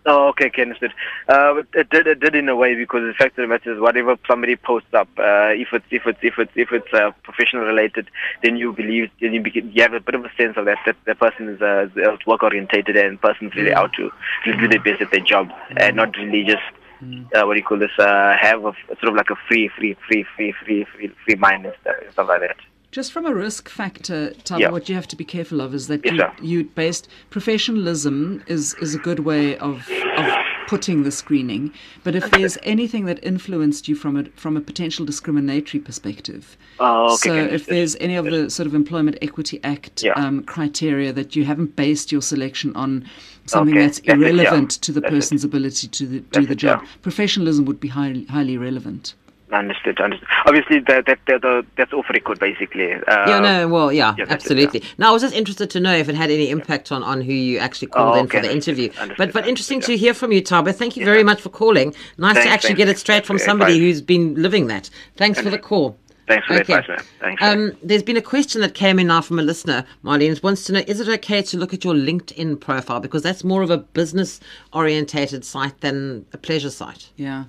Oh, 0.09 0.29
okay, 0.29 0.45
okay, 0.45 0.61
understood. 0.61 0.93
Uh, 1.27 1.63
it 1.73 1.89
did, 1.89 2.07
it 2.07 2.21
did 2.21 2.33
in 2.33 2.47
a 2.47 2.55
way 2.55 2.75
because 2.75 3.01
the 3.01 3.13
fact 3.13 3.37
of 3.37 3.43
the 3.43 3.47
matter 3.47 3.73
is, 3.73 3.79
whatever 3.81 4.15
somebody 4.25 4.55
posts 4.55 4.87
up, 4.93 5.09
uh, 5.17 5.51
if 5.51 5.73
it's 5.73 5.85
if 5.91 6.07
it's 6.07 6.19
if 6.21 6.39
it's 6.39 6.51
if 6.55 6.71
it's 6.71 6.93
uh, 6.93 7.11
professional 7.23 7.65
related, 7.65 8.07
then 8.41 8.55
you 8.55 8.71
believe 8.71 9.11
then 9.19 9.33
you, 9.33 9.41
begin, 9.41 9.69
you 9.73 9.81
have 9.81 9.91
a 9.91 9.99
bit 9.99 10.15
of 10.15 10.23
a 10.23 10.31
sense 10.37 10.55
of 10.55 10.63
that 10.63 10.77
that 10.85 10.95
the 11.05 11.13
person 11.13 11.49
is 11.49 11.61
uh, 11.61 11.89
is 11.93 12.25
work 12.25 12.41
orientated 12.41 12.95
and 12.95 13.21
person's 13.21 13.53
really 13.53 13.73
out 13.73 13.91
to, 13.93 14.09
to 14.45 14.55
do 14.55 14.69
their 14.69 14.79
best 14.79 15.01
at 15.01 15.11
their 15.11 15.19
job 15.19 15.51
and 15.75 15.97
not 15.97 16.15
really 16.15 16.45
just. 16.45 16.63
Uh, 16.99 17.45
what 17.45 17.53
do 17.53 17.59
you 17.59 17.63
call 17.63 17.77
this? 17.77 17.91
Uh, 17.99 18.35
have 18.39 18.65
a, 18.65 18.73
sort 18.99 19.09
of 19.09 19.15
like 19.15 19.29
a 19.29 19.35
free, 19.47 19.67
free, 19.67 19.95
free, 20.07 20.25
free, 20.35 20.51
free, 20.63 20.83
free, 20.95 21.11
free 21.23 21.35
mind 21.35 21.63
and 21.63 21.75
stuff, 21.81 21.95
stuff 22.11 22.27
like 22.27 22.41
that. 22.41 22.57
Just 22.97 23.11
from 23.11 23.27
a 23.27 23.35
risk 23.35 23.69
factor, 23.69 24.31
Tava, 24.43 24.59
Yeah. 24.61 24.69
what 24.71 24.89
you 24.89 24.95
have 24.95 25.07
to 25.09 25.15
be 25.15 25.23
careful 25.23 25.61
of 25.61 25.75
is 25.75 25.85
that 25.85 26.01
yes, 26.03 26.31
you, 26.41 26.63
based 26.63 27.07
professionalism 27.29 28.41
is 28.47 28.73
is 28.81 28.95
a 28.95 28.97
good 28.97 29.19
way 29.19 29.55
of 29.59 29.87
of 30.17 30.25
putting 30.67 31.03
the 31.03 31.11
screening. 31.11 31.71
But 32.03 32.15
if 32.15 32.31
there's 32.31 32.57
anything 32.63 33.05
that 33.05 33.19
influenced 33.23 33.87
you 33.87 33.93
from 33.93 34.17
a 34.17 34.23
from 34.43 34.57
a 34.57 34.61
potential 34.61 35.05
discriminatory 35.05 35.79
perspective, 35.79 36.57
Oh, 36.79 37.13
okay, 37.13 37.17
so 37.17 37.33
okay, 37.35 37.53
if 37.53 37.67
there's 37.67 37.95
any 37.97 38.15
of 38.15 38.25
the 38.25 38.49
sort 38.49 38.65
of 38.65 38.73
Employment 38.73 39.15
Equity 39.21 39.59
Act 39.63 40.01
Yeah. 40.01 40.13
um, 40.13 40.41
criteria 40.41 41.13
that 41.13 41.35
you 41.35 41.45
haven't 41.45 41.75
based 41.75 42.11
your 42.11 42.23
selection 42.23 42.75
on 42.75 43.05
something 43.45 43.75
Okay, 43.75 43.85
that's 43.85 43.99
that's 43.99 44.07
it, 44.07 44.19
yeah. 44.21 44.27
irrelevant 44.27 44.71
to 44.85 44.91
the 44.91 45.01
That's 45.01 45.11
it. 45.13 45.15
person's 45.17 45.43
ability 45.43 45.87
to 45.97 46.03
the, 46.07 46.19
do 46.21 46.25
That's 46.31 46.47
the 46.47 46.53
it, 46.53 46.63
job, 46.65 46.79
yeah. 46.81 46.89
professionalism 47.03 47.63
would 47.65 47.79
be 47.79 47.89
highly 47.89 48.25
highly 48.25 48.57
relevant. 48.57 49.13
Understood, 49.51 49.99
understood. 50.01 50.27
Obviously, 50.45 50.79
that 50.79 51.05
that, 51.05 51.19
that, 51.27 51.41
that 51.41 51.65
that's 51.77 51.93
off 51.93 52.09
record, 52.09 52.37
basically. 52.37 52.91
Uh, 52.93 52.99
yeah, 53.07 53.39
no, 53.39 53.67
well, 53.69 53.93
yeah, 53.93 54.13
yeah, 54.17 54.25
that's 54.25 54.45
it, 54.45 54.51
absolutely. 54.51 54.83
Now, 54.97 55.09
I 55.09 55.13
was 55.13 55.21
just 55.21 55.33
interested 55.33 55.69
to 55.69 55.79
know 55.79 55.95
if 55.95 56.09
it 56.09 56.15
had 56.15 56.29
any 56.29 56.49
impact 56.49 56.91
on, 56.91 57.01
on 57.01 57.21
who 57.21 57.31
you 57.31 57.57
actually 57.57 57.87
called 57.87 58.17
Oh, 58.17 58.19
in 58.19 58.27
for 58.27 58.41
the 58.41 58.51
interview. 58.51 58.89
understood, 58.99 59.17
but 59.17 59.31
but 59.31 59.43
understood, 59.45 59.47
interesting 59.49 59.79
yeah. 59.81 59.85
to 59.87 59.97
hear 59.97 60.13
from 60.13 60.33
you, 60.33 60.41
Taba. 60.41 60.75
Thank 60.75 60.97
you 60.97 61.05
very 61.05 61.23
much 61.23 61.39
for 61.41 61.49
calling. 61.49 61.95
Nice 62.17 62.35
to 62.35 62.49
actually 62.49 62.69
thanks. 62.69 62.77
get 62.77 62.87
it 62.89 62.97
straight 62.97 63.25
from 63.25 63.39
somebody 63.39 63.73
advice. 63.73 63.85
who's 63.85 64.01
been 64.01 64.35
living 64.35 64.67
that. 64.67 64.89
Thanks 65.15 65.39
for 65.39 65.49
the 65.49 65.57
call. 65.59 65.97
Thanks 66.27 66.45
for 66.45 66.55
the 66.55 66.59
advice, 66.61 66.87
man. 66.89 66.99
Thanks. 67.21 67.41
Um, 67.41 67.77
there's 67.81 68.03
been 68.03 68.17
a 68.17 68.21
question 68.21 68.59
that 68.59 68.73
came 68.73 68.99
in 68.99 69.07
now 69.07 69.21
from 69.21 69.39
a 69.39 69.43
listener, 69.43 69.85
Marleen, 70.03 70.43
wants 70.43 70.65
to 70.65 70.73
know 70.73 70.81
is 70.85 70.99
it 70.99 71.07
okay 71.07 71.41
to 71.41 71.57
look 71.57 71.73
at 71.73 71.85
your 71.85 71.93
LinkedIn 71.93 72.59
profile? 72.59 72.99
Because 72.99 73.23
that's 73.23 73.45
more 73.45 73.61
of 73.61 73.69
a 73.69 73.77
business 73.77 74.41
orientated 74.73 75.45
site 75.45 75.79
than 75.79 76.25
a 76.33 76.37
pleasure 76.37 76.69
site. 76.69 77.11
Yeah. 77.15 77.45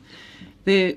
There, 0.64 0.94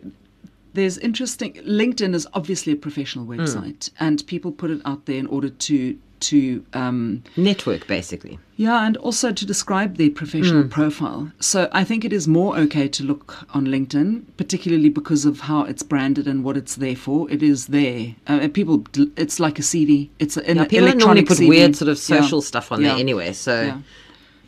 there's 0.74 0.98
interesting. 0.98 1.54
LinkedIn 1.66 2.14
is 2.14 2.28
obviously 2.34 2.74
a 2.74 2.76
professional 2.76 3.26
Hmm. 3.26 3.32
website, 3.34 3.90
and 4.00 4.26
people 4.28 4.52
put 4.52 4.70
it 4.72 4.82
out 4.86 5.06
there 5.06 5.18
in 5.18 5.28
order 5.28 5.50
to 5.50 5.98
to 6.22 6.64
um, 6.74 7.24
Network, 7.36 7.88
basically. 7.88 8.38
yeah, 8.56 8.86
and 8.86 8.96
also 8.98 9.32
to 9.32 9.44
describe 9.44 9.98
their 9.98 10.12
professional 10.12 10.64
profile. 10.66 11.32
So 11.40 11.68
I 11.72 11.84
think 11.84 12.06
it 12.06 12.14
is 12.14 12.28
more 12.28 12.56
okay 12.60 12.88
to 12.90 13.04
look 13.04 13.38
on 13.56 13.66
LinkedIn, 13.66 14.22
particularly 14.38 14.90
because 14.90 15.26
of 15.26 15.40
how 15.40 15.64
it's 15.64 15.82
branded 15.82 16.28
and 16.28 16.44
what 16.44 16.58
it's 16.58 16.76
there 16.76 16.96
for. 16.96 17.28
It 17.32 17.42
is 17.42 17.68
there. 17.68 18.14
Uh, 18.30 18.34
and 18.44 18.54
people, 18.54 18.86
it's 19.18 19.40
like 19.40 19.58
a 19.58 19.64
CV. 19.64 20.10
It's 20.20 20.38
an 20.38 20.58
Yeah, 20.58 20.66
people 20.66 20.94
normally 20.96 21.24
put 21.24 21.38
CV. 21.38 21.50
weird 21.50 21.76
sort 21.76 21.90
of 21.90 21.98
Yeah. 21.98 22.22
social 22.22 22.44
stuff 22.44 22.72
on 22.72 22.82
Yeah. 22.84 22.90
there 22.90 23.00
anyway. 23.00 23.34
So 23.34 23.60
Yeah. 23.60 23.78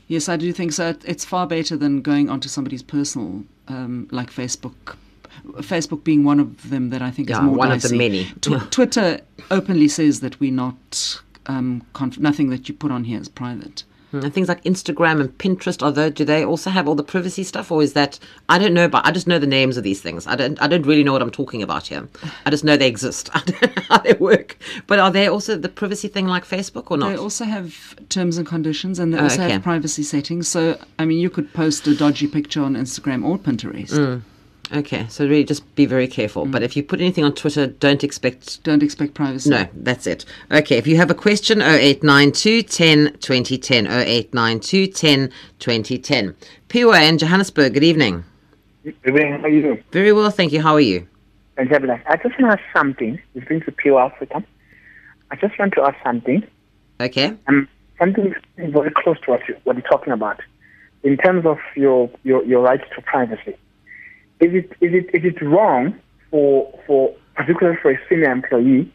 Yes, 0.08 0.30
I 0.30 0.38
do 0.38 0.52
think 0.54 0.74
so. 0.74 0.94
It's 1.06 1.26
far 1.26 1.48
better 1.48 1.76
than 1.76 2.02
going 2.04 2.30
onto 2.30 2.48
somebody's 2.50 2.84
personal, 2.84 3.46
um, 3.68 4.08
like 4.12 4.30
Facebook. 4.32 4.96
Facebook 5.58 6.04
being 6.04 6.24
one 6.24 6.40
of 6.40 6.70
them 6.70 6.90
that 6.90 7.02
I 7.02 7.12
think 7.12 7.30
Yeah, 7.30 7.38
is 7.38 7.44
more 7.44 7.56
one 7.56 7.72
of 7.72 7.82
the 7.82 7.96
many. 7.96 8.26
Tw- 8.42 8.72
Twitter 8.72 9.22
openly 9.52 9.88
says 9.88 10.20
that 10.22 10.40
we're 10.40 10.52
not 10.52 11.22
um, 11.48 11.84
conf- 11.94 12.20
nothing 12.20 12.50
that 12.50 12.68
you 12.70 12.76
put 12.76 12.92
on 12.92 13.04
here 13.04 13.20
is 13.20 13.28
private. 13.30 13.84
Mm, 14.14 14.26
and 14.26 14.34
things 14.34 14.48
like 14.48 14.64
Instagram 14.64 15.20
and 15.20 15.36
Pinterest, 15.40 15.82
are 15.82 15.92
they, 15.92 16.12
do 16.12 16.24
they 16.24 16.46
also 16.46 16.70
have 16.70 16.88
all 16.88 16.94
the 16.94 17.04
privacy 17.04 17.44
stuff, 17.44 17.72
or 17.72 17.82
is 17.82 17.94
that 17.94 18.20
I 18.48 18.60
don't 18.60 18.74
know, 18.76 18.88
but 18.88 19.04
I 19.08 19.12
just 19.12 19.26
know 19.26 19.40
the 19.40 19.48
names 19.48 19.76
of 19.76 19.84
these 19.84 20.02
things. 20.02 20.28
I 20.28 20.36
don't 20.36 20.62
I 20.62 20.68
don't 20.68 20.86
really 20.86 21.04
know 21.04 21.12
what 21.14 21.24
I'm 21.24 21.32
talking 21.32 21.64
about 21.64 21.88
here. 21.88 22.08
I 22.46 22.52
just 22.52 22.64
know 22.64 22.78
they 22.78 22.88
exist. 22.88 23.32
I 23.34 23.42
don't 23.44 23.76
know 23.76 23.84
how 23.90 23.98
they 23.98 24.14
work. 24.14 24.58
But 24.86 25.00
are 25.00 25.10
they 25.10 25.28
also 25.28 25.58
the 25.58 25.68
privacy 25.68 26.08
thing 26.10 26.28
like 26.28 26.46
Facebook 26.46 26.92
or 26.92 26.98
not? 26.98 27.10
They 27.10 27.18
also 27.18 27.44
have 27.46 27.96
terms 28.10 28.38
and 28.38 28.46
conditions, 28.46 29.00
and 29.00 29.12
they 29.12 29.18
Oh, 29.18 29.24
also 29.24 29.42
okay. 29.42 29.54
have 29.54 29.64
privacy 29.64 30.04
settings. 30.04 30.48
So, 30.48 30.78
I 31.00 31.06
mean, 31.06 31.18
you 31.18 31.32
could 31.32 31.52
post 31.52 31.88
a 31.88 31.96
dodgy 31.96 32.28
picture 32.28 32.62
on 32.62 32.76
Instagram 32.76 33.26
or 33.26 33.40
Pinterest. 33.40 33.94
Mm. 33.94 34.22
Okay, 34.72 35.06
so 35.10 35.26
really 35.26 35.44
just 35.44 35.76
be 35.76 35.86
very 35.86 36.08
careful. 36.08 36.46
But 36.46 36.64
if 36.64 36.76
you 36.78 36.84
put 36.84 37.02
anything 37.02 37.24
on 37.24 37.34
Twitter, 37.34 37.68
don't 37.68 38.04
expect. 38.04 38.64
Don't 38.64 38.82
expect 38.82 39.14
privacy. 39.14 39.50
No, 39.50 39.68
that's 39.74 40.08
it. 40.08 40.26
Okay, 40.52 40.78
if 40.78 40.88
you 40.88 40.96
have 40.98 41.12
a 41.12 41.16
question, 41.16 41.62
0892 41.62 42.64
10 42.64 43.18
2010. 43.20 43.88
0892 43.88 44.88
10 44.88 45.32
2010. 45.60 46.36
Piwa 46.70 47.08
in 47.08 47.18
Johannesburg, 47.18 47.74
good 47.74 47.84
evening. 47.84 48.24
Good 48.84 48.96
evening. 49.06 49.34
How 49.34 49.44
are 49.44 49.50
you 49.50 49.62
doing? 49.62 49.84
Very 49.92 50.14
well, 50.14 50.30
thank 50.32 50.54
you. 50.54 50.62
How 50.62 50.74
are 50.74 50.80
you? 50.80 51.08
Fantabulous. 51.58 52.02
I 52.08 52.16
just 52.18 52.40
want 52.40 52.60
to 52.60 52.64
ask 52.64 52.64
something. 52.76 53.22
It's 53.36 53.48
been 53.48 53.62
to 53.62 53.72
Pure 53.72 54.00
Africa. 54.00 54.44
I 55.30 55.36
just 55.36 55.58
want 55.60 55.74
to 55.74 55.82
ask 55.82 55.96
something. 56.04 56.46
Okay. 57.00 57.36
Um, 57.48 57.68
something 58.00 58.34
very 58.58 58.92
close 58.92 59.20
to 59.22 59.32
what, 59.32 59.48
you, 59.48 59.56
what 59.66 59.76
you're 59.76 59.88
talking 59.88 60.14
about. 60.14 60.40
In 61.04 61.18
terms 61.18 61.46
of 61.46 61.60
your, 61.76 62.10
your, 62.24 62.44
your 62.46 62.62
right 62.62 62.82
to 62.96 63.02
privacy. 63.02 63.56
Is 64.44 64.54
it, 64.54 64.72
is 64.82 64.94
it, 64.94 65.10
is 65.14 65.24
it 65.24 65.42
wrong 65.42 65.96
for, 66.30 66.80
for, 66.86 67.14
particularly 67.36 67.78
for 67.82 67.92
a 67.92 68.00
senior 68.10 68.32
employee, 68.32 68.92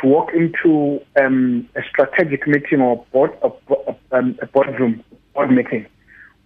to 0.00 0.08
walk 0.08 0.32
into 0.34 1.00
um, 1.20 1.68
a 1.76 1.82
strategic 1.88 2.46
meeting 2.46 2.80
or 2.80 3.04
board, 3.12 3.30
a, 3.42 3.50
a, 3.72 3.96
um, 4.18 4.36
a 4.42 4.46
boardroom 4.46 5.04
board 5.34 5.50
meeting 5.50 5.86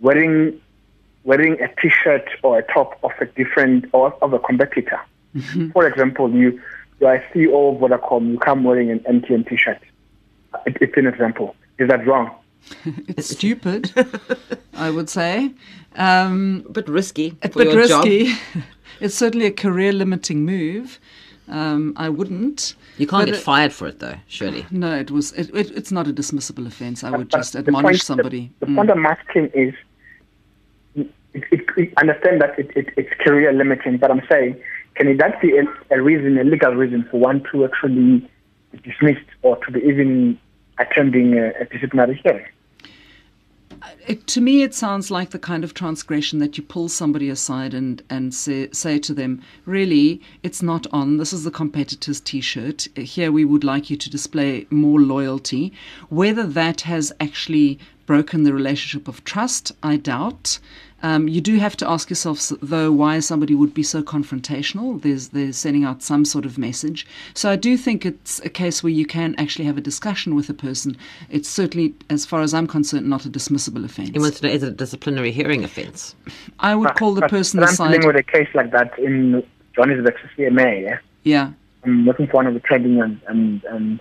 wearing 0.01 0.61
wearing 1.25 1.61
a 1.61 1.69
T-shirt 1.81 2.29
or 2.43 2.59
a 2.59 2.73
top 2.73 2.99
of 3.03 3.11
a 3.21 3.27
different 3.27 3.87
or 3.93 4.13
of 4.23 4.33
a 4.33 4.39
competitor. 4.39 5.01
For 5.73 5.87
example, 5.87 6.31
you 6.31 6.61
you 7.01 7.07
are 7.07 7.17
a 7.17 7.23
CEO 7.33 7.75
of 7.75 7.81
Vodacom, 7.81 8.33
you 8.33 8.39
come 8.39 8.65
wearing 8.65 8.91
an 8.91 9.01
MTN 9.01 9.49
T-shirt. 9.49 9.81
It, 10.67 10.79
it's 10.81 10.97
an 10.97 11.07
example. 11.07 11.55
Is 11.79 11.89
that 11.89 12.07
wrong? 12.07 12.35
It's 13.09 13.31
stupid, 13.39 13.93
I 14.75 14.91
would 14.91 15.09
say. 15.09 15.53
Um, 15.97 16.65
A 16.69 16.73
bit 16.73 16.89
risky 16.89 17.37
a 17.43 17.49
for 17.49 17.65
bit 17.65 17.73
your 17.73 17.87
job. 17.87 18.05
risky. 18.05 18.33
it's 19.01 19.15
certainly 19.15 19.47
a 19.47 19.51
career 19.53 19.93
limiting 19.93 20.45
move. 20.45 20.99
Um, 21.49 21.95
I 21.97 22.09
wouldn't. 22.11 22.75
You 22.99 23.07
can't 23.07 23.23
But 23.23 23.27
get 23.33 23.35
it- 23.37 23.43
fired 23.43 23.73
for 23.73 23.89
it, 23.89 23.99
though, 24.01 24.17
surely. 24.27 24.67
No, 24.71 24.95
it 24.95 25.11
was. 25.11 25.33
It, 25.33 25.49
it, 25.55 25.71
it's 25.71 25.91
not 25.91 26.07
a 26.07 26.13
dismissible 26.13 26.67
offence. 26.67 27.03
I 27.05 27.11
would 27.11 27.31
But 27.31 27.39
just 27.39 27.57
admonish 27.57 27.85
point- 27.85 28.03
somebody. 28.03 28.53
The, 28.61 28.67
the 28.67 28.73
Mm. 28.73 28.77
point 28.77 28.91
I'm 28.91 29.07
asking 29.07 29.47
is, 29.55 29.75
it, 30.95 31.09
it, 31.33 31.65
it, 31.77 31.93
understand 31.97 32.41
that 32.43 32.59
it, 32.59 32.71
it, 32.77 32.89
it's 32.97 33.13
career 33.25 33.53
limiting, 33.53 33.97
but 33.99 34.11
I'm 34.11 34.23
saying, 34.31 34.61
can 34.95 35.17
that 35.19 35.41
be 35.41 35.57
a, 35.57 35.65
a 35.97 36.03
reason, 36.03 36.37
a 36.39 36.45
legal 36.45 36.75
reason 36.75 37.07
for 37.11 37.19
one 37.21 37.43
to 37.53 37.65
actually 37.65 38.29
be 38.73 38.79
dismissed 38.85 39.25
or 39.43 39.57
to 39.65 39.71
be 39.73 39.81
even 39.81 40.39
attending 40.79 41.39
a, 41.39 41.53
a 41.61 41.65
disciplinary 41.65 42.21
hearing? 42.23 42.47
Uh, 43.81 43.89
it, 44.07 44.27
to 44.27 44.41
me, 44.41 44.63
it 44.63 44.75
sounds 44.75 45.11
like 45.11 45.31
the 45.31 45.39
kind 45.39 45.63
of 45.63 45.73
transgression 45.73 46.39
that 46.41 46.57
you 46.57 46.65
pull 46.65 46.89
somebody 46.89 47.29
aside 47.29 47.75
and, 47.75 48.03
and 48.11 48.35
say, 48.35 48.69
say 48.73 48.99
to 48.99 49.15
them, 49.15 49.41
really, 49.67 50.21
it's 50.43 50.63
not 50.63 50.87
on. 50.93 51.19
This 51.19 51.33
is 51.33 51.45
the 51.45 51.51
competitor's 51.51 52.21
t 52.21 52.41
shirt. 52.41 52.89
Here, 52.97 53.31
we 53.31 53.45
would 53.45 53.65
like 53.65 53.89
you 53.91 53.97
to 53.97 54.11
display 54.11 54.67
more 54.71 55.01
loyalty. 55.01 55.73
Whether 56.09 56.45
that 56.45 56.81
has 56.83 57.13
actually 57.21 57.79
broken 58.07 58.43
the 58.43 58.55
relationship 58.55 59.07
of 59.07 59.23
trust, 59.23 59.71
I 59.83 59.97
doubt. 59.97 60.59
Um, 61.03 61.29
you 61.29 61.41
do 61.41 61.57
have 61.59 61.77
to 61.77 61.89
ask 61.89 62.11
yourself, 62.11 62.51
though, 62.61 62.91
why 62.91 63.21
somebody 63.21 63.55
would 63.55 63.73
be 63.73 63.83
so 63.85 64.03
confrontational. 64.03 65.01
There's 65.01 65.29
they're 65.29 65.53
sending 65.53 65.85
out 65.85 66.03
some 66.03 66.25
sort 66.25 66.45
of 66.45 66.59
message. 66.59 67.07
So 67.35 67.51
I 67.51 67.57
do 67.57 67.77
think 67.77 68.05
it's 68.05 68.41
a 68.41 68.49
case 68.49 68.83
where 68.83 68.91
you 68.93 69.07
can 69.07 69.35
actually 69.39 69.65
have 69.67 69.79
a 69.79 69.81
discussion 69.81 70.35
with 70.35 70.49
a 70.49 70.55
person. 70.55 70.97
It's 71.31 71.49
certainly, 71.49 71.95
as 72.11 72.27
far 72.27 72.41
as 72.41 72.53
I'm 72.53 72.67
concerned, 72.67 73.09
not 73.09 73.25
a 73.27 73.31
dismissible 73.31 73.85
offence. 73.85 74.11
He 74.13 74.19
wants 74.19 74.41
to 74.41 74.47
know 74.49 74.53
is 74.53 74.63
it 74.65 74.69
a 74.69 74.73
disciplinary 74.73 75.31
hearing 75.31 75.63
offence? 75.63 76.17
I 76.59 76.75
would 76.75 76.95
call 76.97 77.15
the 77.15 77.21
But- 77.23 77.31
person 77.31 77.61
but 77.61 77.69
I'm 77.69 77.73
aside. 77.75 77.93
dealing 77.93 78.07
with 78.09 78.17
a 78.17 78.23
case 78.25 78.49
like 78.55 78.73
that 78.73 78.99
in 78.99 79.43
Johannesburg 79.77 80.15
CMA. 80.37 80.83
Yeah? 80.83 80.99
Yeah, 81.23 81.51
I'm 81.85 82.07
working 82.07 82.27
for 82.27 82.35
one 82.39 82.47
of 82.47 82.55
the 82.55 82.61
trade 82.61 82.83
unions, 82.83 83.21
and 83.29 83.63
and 83.65 84.01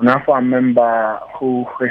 I'm 0.00 0.22
a 0.28 0.42
member 0.42 1.20
who 1.38 1.64
has 1.80 1.90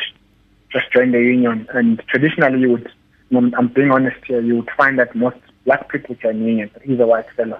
just 0.71 0.91
joined 0.91 1.13
the 1.13 1.19
union. 1.19 1.67
And 1.73 2.01
traditionally, 2.07 2.59
you 2.61 2.71
would, 2.71 2.91
I'm, 3.37 3.53
I'm 3.55 3.67
being 3.67 3.91
honest 3.91 4.17
here, 4.25 4.41
you 4.41 4.55
would 4.57 4.69
find 4.77 4.97
that 4.99 5.15
most 5.15 5.37
black 5.65 5.89
people 5.91 6.15
join 6.15 6.39
the 6.39 6.45
union, 6.45 6.69
but 6.73 6.81
he's 6.83 6.99
a 6.99 7.05
white 7.07 7.29
fellow. 7.35 7.59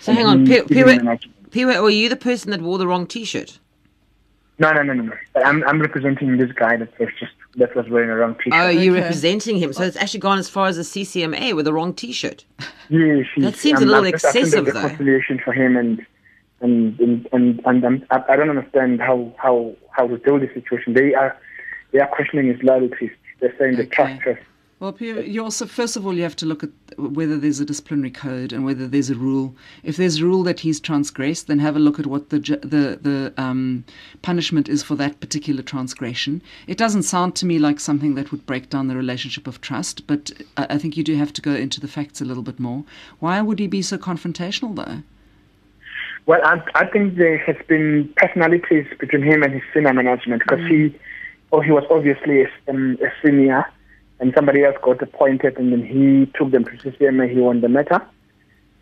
So 0.00 0.12
hang 0.12 0.26
on, 0.26 0.38
And 0.38 0.46
P- 0.46 0.52
he's 0.54 0.70
even 0.78 0.98
Piwa, 1.00 1.10
an- 1.12 1.18
Piwa, 1.50 1.82
were 1.82 1.90
you 1.90 2.08
the 2.08 2.16
person 2.16 2.50
that 2.50 2.62
wore 2.62 2.78
the 2.78 2.86
wrong 2.86 3.06
T-shirt? 3.06 3.58
No, 4.60 4.72
no, 4.72 4.82
no, 4.82 4.92
no, 4.92 5.02
no. 5.04 5.12
I'm 5.44 5.62
I'm 5.68 5.80
representing 5.80 6.36
this 6.36 6.50
guy 6.50 6.76
that 6.76 6.98
was 6.98 7.10
just 7.20 7.30
that 7.56 7.76
was 7.76 7.88
wearing 7.88 8.10
a 8.10 8.16
wrong 8.16 8.34
T-shirt. 8.42 8.54
Oh, 8.54 8.68
you're 8.68 8.92
Okay. 8.94 9.02
representing 9.02 9.56
him. 9.56 9.72
So 9.72 9.84
it's 9.84 9.96
actually 9.96 10.18
gone 10.18 10.38
as 10.40 10.48
far 10.48 10.66
as 10.66 10.76
the 10.76 10.82
CCMA 10.82 11.54
with 11.54 11.64
the 11.64 11.72
wrong 11.72 11.94
T-shirt. 11.94 12.44
Yes, 12.90 13.26
That 13.36 13.42
yes. 13.42 13.56
seems 13.58 13.78
a 13.80 13.82
I'm- 13.82 13.88
little 13.88 14.04
I'm 14.06 14.14
excessive, 14.14 14.64
the 14.64 14.72
though. 14.72 14.82
reconciliation 14.82 15.38
for 15.44 15.52
him, 15.52 15.76
and 15.76 16.04
and 16.60 16.98
and 16.98 17.28
and, 17.32 17.60
and, 17.66 17.84
and 17.84 18.06
I, 18.10 18.24
I 18.30 18.36
don't 18.36 18.48
understand 18.50 19.00
how 19.00 19.32
how 19.36 19.76
how 19.90 20.08
to 20.08 20.16
deal 20.18 20.38
with 20.38 20.48
the 20.48 20.54
situation. 20.60 20.94
They 20.94 21.14
are 21.14 21.36
they 21.92 22.00
are 22.00 22.08
questioning 22.08 22.48
his 22.48 22.60
loyalties. 22.62 23.10
They're 23.40 23.54
saying 23.58 23.76
the 23.76 23.82
Okay. 23.82 23.90
trust 23.94 24.26
us. 24.26 24.38
Well, 24.80 24.92
Pierre, 24.92 25.22
you 25.22 25.42
also 25.42 25.66
first 25.66 25.96
of 25.96 26.06
all 26.06 26.14
you 26.14 26.22
have 26.22 26.36
to 26.36 26.46
look 26.46 26.62
at 26.62 26.70
whether 26.96 27.36
there's 27.36 27.58
a 27.58 27.64
disciplinary 27.64 28.12
code 28.12 28.52
and 28.52 28.64
whether 28.64 28.86
there's 28.86 29.10
a 29.10 29.16
rule. 29.16 29.56
If 29.82 29.96
there's 29.96 30.20
a 30.20 30.24
rule 30.24 30.44
that 30.44 30.60
he's 30.60 30.78
transgressed, 30.78 31.48
then 31.48 31.58
have 31.58 31.74
a 31.74 31.80
look 31.80 31.98
at 31.98 32.06
what 32.06 32.30
the 32.30 32.38
the 32.38 32.98
the 33.02 33.32
um, 33.36 33.84
punishment 34.22 34.68
is 34.68 34.84
for 34.84 34.94
that 34.94 35.18
particular 35.18 35.62
transgression. 35.62 36.42
It 36.68 36.78
doesn't 36.78 37.02
sound 37.02 37.34
to 37.36 37.46
me 37.46 37.58
like 37.58 37.80
something 37.80 38.14
that 38.14 38.30
would 38.30 38.46
break 38.46 38.70
down 38.70 38.86
the 38.86 38.94
relationship 38.94 39.48
of 39.48 39.60
trust, 39.60 40.06
but 40.06 40.30
I, 40.56 40.66
I 40.70 40.78
think 40.78 40.96
you 40.96 41.02
do 41.02 41.16
have 41.16 41.32
to 41.32 41.42
go 41.42 41.54
into 41.54 41.80
the 41.80 41.88
facts 41.88 42.20
a 42.20 42.24
little 42.24 42.44
bit 42.44 42.60
more. 42.60 42.84
Why 43.18 43.42
would 43.42 43.58
he 43.58 43.66
be 43.66 43.82
so 43.82 43.98
confrontational, 43.98 44.76
though? 44.76 45.02
Well, 46.26 46.40
I, 46.44 46.62
I 46.74 46.86
think 46.86 47.16
there 47.16 47.38
has 47.38 47.56
been 47.66 48.12
personalities 48.16 48.86
between 49.00 49.22
him 49.22 49.42
and 49.42 49.52
his 49.54 49.62
senior 49.74 49.92
management 49.92 50.42
because 50.46 50.64
he, 50.68 50.94
oh, 51.50 51.62
he 51.62 51.72
was 51.72 51.84
obviously 51.90 52.42
a, 52.42 52.48
um, 52.68 52.98
a 53.02 53.08
senior, 53.26 53.64
and 54.20 54.32
somebody 54.34 54.64
else 54.64 54.76
got 54.82 55.00
appointed, 55.02 55.56
and 55.58 55.72
then 55.72 55.84
he 55.84 56.26
took 56.38 56.50
them 56.50 56.64
to 56.64 56.70
CCMA. 56.72 57.30
He 57.32 57.40
won 57.40 57.60
the 57.60 57.68
matter, 57.68 58.00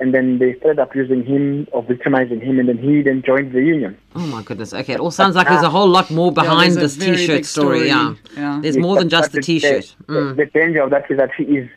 and 0.01 0.13
then 0.15 0.39
they 0.39 0.55
started 0.59 0.81
abusing 0.81 1.25
him 1.25 1.67
or 1.73 1.83
victimizing 1.83 2.41
him, 2.41 2.59
and 2.59 2.69
then 2.69 2.79
he 2.79 3.03
then 3.03 3.23
joined 3.23 3.53
the 3.53 3.61
union. 3.63 3.97
Oh 4.15 4.27
my 4.27 4.43
goodness. 4.43 4.73
Okay, 4.75 4.95
it 4.95 5.01
all 5.01 5.11
sounds 5.11 5.37
like 5.37 5.49
there's 5.49 5.63
a 5.63 5.71
whole 5.71 5.89
lot 5.89 6.11
more 6.11 6.33
behind 6.33 6.77
there's 6.77 6.97
a 6.97 6.99
this 6.99 7.17
T-shirt 7.17 7.45
story. 7.45 7.87
story. 7.87 7.89
Yeah. 7.89 8.15
Yeah. 8.37 8.59
there's 8.63 8.77
Yes, 8.77 8.83
more 8.83 8.97
than 8.97 9.09
just 9.09 9.33
the 9.33 9.41
T-shirt. 9.43 9.95
The, 10.07 10.13
Mm. 10.13 10.37
the 10.37 10.47
danger 10.47 10.83
of 10.83 10.91
that 10.91 11.11
is 11.11 11.17
that 11.19 11.33
he 11.35 11.45
is 11.45 11.69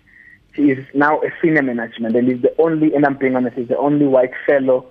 he 0.56 0.72
is 0.72 0.84
now 0.94 1.22
a 1.22 1.30
senior 1.42 1.62
management, 1.62 2.16
and 2.16 2.28
he's 2.28 2.42
the 2.42 2.54
only, 2.58 2.94
and 2.94 3.06
I'm 3.06 3.16
being 3.16 3.36
honest, 3.36 3.56
he's 3.56 3.68
the 3.70 3.78
only 3.78 4.06
white 4.08 4.32
fellow 4.46 4.86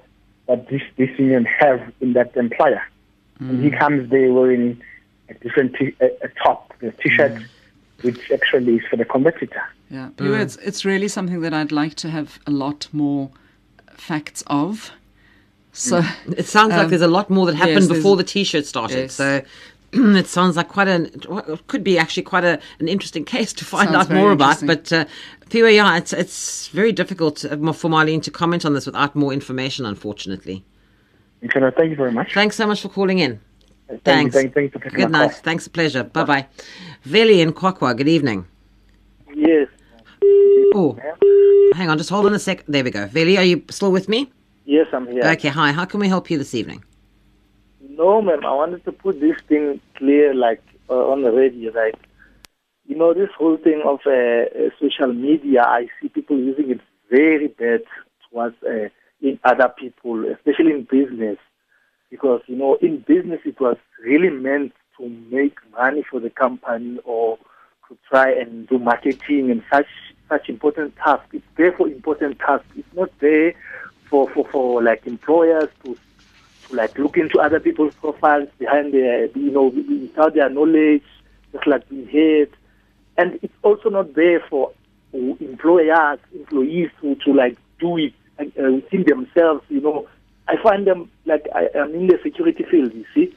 that 0.47 0.69
this 0.69 0.83
this 0.97 1.11
union 1.19 1.45
have 1.45 1.81
in 2.01 2.13
that 2.15 2.35
employer. 2.37 2.83
And 3.41 3.59
Mm. 3.59 3.63
he 3.65 3.71
comes 3.71 4.09
there 4.11 4.33
wearing 4.33 4.81
a 5.29 5.35
different 5.35 5.75
t- 5.77 5.95
a, 6.01 6.07
a 6.25 6.29
top, 6.43 6.73
a 6.83 6.91
t-shirt, 7.03 7.33
Mm. 7.33 7.45
Which 8.03 8.31
actually 8.31 8.77
is 8.77 8.83
for 8.89 8.97
the 8.97 9.05
competitor. 9.05 9.63
Yeah, 9.91 10.11
Pierre, 10.17 10.41
it's 10.41 10.57
it's 10.57 10.85
really 10.85 11.09
something 11.09 11.41
that 11.41 11.53
I'd 11.55 11.73
like 11.73 11.95
to 11.97 12.11
have 12.11 12.39
a 12.47 12.51
lot 12.51 12.89
more 12.93 13.31
facts 13.91 14.43
of. 14.47 14.93
So. 15.73 16.03
It 16.37 16.47
sounds 16.47 16.71
like 16.73 16.85
Um, 16.85 16.91
there's 16.91 17.03
a 17.03 17.09
lot 17.09 17.31
more 17.31 17.47
that 17.47 17.55
happened 17.55 17.87
there's- 17.89 17.99
before 17.99 18.17
the 18.17 18.25
T-shirt 18.25 18.67
started. 18.67 18.97
Yes. 18.97 19.15
So 19.15 19.43
it 19.93 20.27
sounds 20.27 20.57
like 20.57 20.69
quite 20.69 20.89
an 20.89 21.07
it 21.07 21.67
could 21.67 21.83
be 21.83 21.99
actually 21.99 22.25
quite 22.25 22.45
a, 22.45 22.61
an 22.79 22.89
interesting 22.89 23.25
case 23.25 23.53
to 23.55 23.65
find 23.65 23.91
Sounds 23.91 24.11
out 24.11 24.15
more 24.15 24.33
about. 24.33 24.65
But 24.67 24.93
uh, 24.93 25.05
Piwa, 25.51 25.75
yeah, 25.75 25.97
it's 25.97 26.13
it's 26.13 26.69
very 26.69 26.93
difficult 26.93 27.45
uh, 27.45 27.73
for 27.73 27.89
Marleen 27.91 28.23
to 28.23 28.31
comment 28.31 28.65
on 28.65 28.75
this 28.75 28.87
without 28.87 29.15
more 29.17 29.33
information. 29.33 29.87
Unfortunately. 29.87 30.65
And 31.41 31.51
so, 31.53 31.71
thank 31.71 31.91
you 31.91 31.97
very 31.97 32.13
much. 32.13 32.35
Thanks 32.35 32.57
so 32.57 32.67
much 32.67 32.81
for 32.83 32.89
calling 32.89 33.21
in. 33.21 33.41
Thank 33.89 34.03
Thanks. 34.05 34.35
You, 34.35 34.41
thank, 34.43 34.55
thank 34.55 34.75
you 34.75 34.81
for 34.81 34.91
Good 34.91 35.11
night. 35.11 35.31
call. 35.31 35.41
Thanks, 35.41 35.67
a 35.67 35.71
pleasure. 35.71 36.05
Bye 36.05 36.25
bye. 36.25 36.47
Veli 37.05 37.41
in 37.41 37.53
Kwakwa. 37.53 37.97
Good 37.97 38.09
evening. 38.09 38.47
Yes, 39.35 39.69
Oh, 40.75 40.97
hang 41.75 41.89
on. 41.89 41.97
Just 41.99 42.11
hold 42.11 42.27
on 42.27 42.35
a 42.35 42.39
sec. 42.39 42.65
There 42.67 42.85
we 42.85 42.91
go. 42.91 43.07
Veli, 43.07 43.39
are 43.39 43.45
you 43.45 43.63
still 43.71 43.91
with 43.93 44.09
me? 44.09 44.31
yes, 44.67 44.87
I'm 44.93 45.07
here. 45.07 45.23
Okay. 45.25 45.49
Hi. 45.49 45.73
How 45.73 45.85
can 45.87 46.01
we 46.01 46.09
help 46.09 46.31
you 46.31 46.37
this 46.39 46.55
evening? 46.55 46.85
No, 47.89 48.21
ma'am, 48.23 48.45
I 48.45 48.53
wanted 48.53 48.85
to 48.85 48.93
put 48.93 49.21
this 49.21 49.37
thing 49.49 49.81
clear, 49.97 50.35
like 50.35 50.63
uh, 50.91 50.95
on 51.13 51.23
the 51.23 51.31
radio, 51.33 51.73
right? 51.73 51.95
You 52.87 52.97
know, 52.97 53.13
this 53.15 53.31
whole 53.37 53.57
thing 53.57 53.83
of 53.85 54.01
uh, 54.07 54.11
uh, 54.11 54.71
social 54.81 55.13
media, 55.13 55.63
I 55.63 55.87
see 56.01 56.09
people 56.09 56.39
using 56.39 56.71
it 56.71 56.81
very 57.11 57.49
bad 57.49 57.81
towards 58.31 58.57
uh, 58.63 58.89
in 59.21 59.39
other 59.45 59.73
people, 59.79 60.25
especially 60.33 60.73
in 60.73 60.87
business, 60.91 61.39
because 62.11 62.41
you 62.47 62.57
know, 62.57 62.77
in 62.83 62.99
business, 63.07 63.41
it 63.45 63.59
was 63.61 63.77
really 64.05 64.31
meant 64.31 64.73
to 64.99 65.09
make 65.31 65.57
money 65.73 66.05
for 66.11 66.21
the 66.21 66.31
company 66.31 66.99
or 67.05 67.39
to 67.89 67.97
try 68.09 68.31
and 68.31 68.69
do 68.69 68.79
marketing 68.79 69.51
and 69.51 69.63
such 69.73 69.87
such 70.29 70.49
important 70.49 70.95
tasks. 70.97 71.27
It's 71.33 71.47
there 71.57 71.73
for 71.73 71.89
important 71.89 72.39
tasks. 72.39 72.67
It's 72.77 72.95
not 72.95 73.11
there 73.21 73.55
for 74.11 74.29
for, 74.31 74.47
for 74.49 74.83
like 74.83 75.07
employers 75.07 75.71
to 75.85 75.97
to 76.69 76.75
like 76.75 76.99
look 76.99 77.17
into 77.17 77.39
other 77.41 77.61
people's 77.61 77.95
profiles 77.95 78.49
behind 78.59 78.93
their, 78.93 79.27
you 79.27 79.51
know, 79.51 79.65
without 79.65 80.35
their 80.35 80.51
knowledge, 80.51 81.05
just 81.53 81.67
like 81.67 81.89
being 81.89 82.07
heard. 82.09 82.51
And 83.17 83.39
it's 83.43 83.55
also 83.63 83.89
not 83.89 84.15
there 84.15 84.41
for 84.49 84.73
employers, 85.13 86.19
employees 86.35 86.91
to, 87.01 87.15
to 87.17 87.33
like 87.33 87.57
do 87.81 87.97
it 87.97 88.13
uh, 88.39 88.45
within 88.73 89.05
themselves. 89.05 89.65
You 89.69 89.81
know, 89.81 90.09
I 90.47 90.57
find 90.63 90.87
them 90.87 91.11
like 91.25 91.47
I 91.55 91.69
am 91.75 91.95
in 91.95 92.07
the 92.07 92.19
security 92.23 92.65
field. 92.71 92.95
You 92.95 93.05
see. 93.15 93.35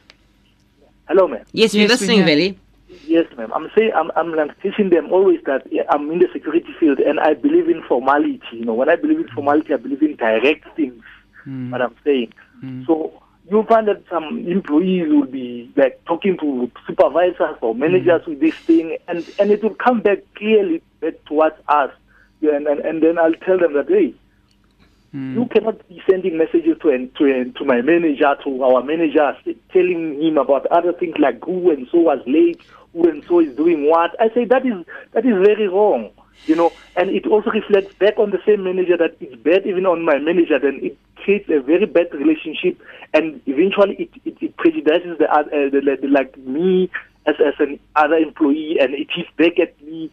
Hello, 1.08 1.28
ma'am. 1.28 1.46
Yes, 1.52 1.74
we're 1.74 1.82
Yes, 1.82 1.92
listening, 1.92 2.18
hear. 2.18 2.26
Veli. 2.26 2.60
Yes, 3.06 3.26
ma'am. 3.38 3.52
I'm 3.54 3.70
saying 3.76 3.92
I'm 3.96 4.12
I'm 4.16 4.34
like 4.34 4.62
teaching 4.62 4.90
them 4.90 5.12
always 5.12 5.42
that 5.46 5.68
I'm 5.90 6.10
in 6.12 6.20
the 6.20 6.28
security 6.32 6.74
field 6.80 7.00
and 7.00 7.20
I 7.20 7.34
believe 7.34 7.70
in 7.70 7.84
formality. 7.84 8.42
You 8.54 8.66
know, 8.66 8.74
when 8.74 8.90
I 8.90 8.96
believe 8.96 9.20
in 9.20 9.28
formality, 9.30 9.74
I 9.74 9.78
believe 9.78 10.02
in 10.02 10.16
direct 10.16 10.66
things. 10.76 11.04
Hmm. 11.44 11.72
What 11.72 11.82
I'm 11.82 11.96
saying. 12.04 12.34
Hmm. 12.60 12.84
So 12.86 13.22
you'll 13.50 13.66
find 13.66 13.88
that 13.88 14.04
some 14.10 14.46
employees 14.48 15.10
will 15.10 15.26
be 15.26 15.72
like 15.76 16.04
talking 16.06 16.38
to 16.38 16.72
supervisors 16.88 17.58
or 17.62 17.74
managers 17.76 18.24
hmm. 18.24 18.32
with 18.32 18.40
this 18.42 18.56
thing, 18.56 18.98
and 19.08 19.28
and 19.40 19.52
it 19.52 19.64
will 19.64 19.76
come 19.76 20.02
back 20.02 20.20
clearly 20.36 20.82
back 21.00 21.16
towards 21.26 21.56
us. 21.68 21.92
Yeah, 22.40 22.56
and, 22.56 22.68
and 22.68 22.80
and 22.80 23.04
then 23.04 23.18
I'll 23.18 23.34
tell 23.34 23.58
them 23.58 23.74
that 23.74 23.90
hey. 23.90 24.14
You 25.14 25.46
cannot 25.48 25.86
be 25.90 26.02
sending 26.10 26.38
messages 26.38 26.78
to 26.82 26.90
an, 26.90 27.12
to 27.18 27.26
an, 27.26 27.54
to 27.58 27.66
my 27.66 27.82
manager, 27.82 28.34
to 28.46 28.64
our 28.64 28.82
manager, 28.82 29.36
telling 29.74 30.22
him 30.22 30.38
about 30.38 30.66
other 30.68 30.94
things 30.94 31.16
like 31.20 31.44
who 31.44 31.70
and 31.70 31.86
so 31.92 32.00
was 32.00 32.20
late, 32.26 32.62
who 32.94 33.10
and 33.10 33.22
so 33.28 33.42
is 33.42 33.54
doing 33.58 33.90
what. 33.90 34.16
I 34.22 34.30
say 34.34 34.46
that 34.46 34.66
is 34.66 34.86
that 35.12 35.26
is 35.26 35.34
very 35.34 35.68
wrong, 35.68 36.12
you 36.46 36.56
know. 36.56 36.72
And 36.96 37.10
it 37.10 37.28
also 37.28 37.50
reflects 37.52 37.94
back 37.96 38.20
on 38.20 38.30
the 38.32 38.40
same 38.46 38.64
manager 38.64 38.96
that 38.96 39.18
it's 39.20 39.36
bad 39.36 39.68
even 39.68 39.86
on 39.86 40.06
my 40.06 40.18
manager. 40.18 40.58
Then 40.60 40.80
it 40.82 40.98
creates 41.18 41.50
a 41.50 41.60
very 41.60 41.86
bad 41.86 42.14
relationship, 42.14 42.82
and 43.14 43.42
eventually 43.48 43.96
it 43.96 44.10
it, 44.24 44.38
it 44.40 44.56
prejudices 44.56 45.18
the, 45.18 45.30
uh, 45.30 45.44
the, 45.44 45.98
the 46.02 46.08
like 46.08 46.38
me 46.38 46.90
as 47.26 47.36
as 47.46 47.56
an 47.60 47.82
other 47.98 48.16
employee, 48.16 48.78
and 48.80 48.94
it 48.94 49.10
is 49.18 49.26
back 49.36 49.60
at 49.60 49.82
me. 49.82 50.10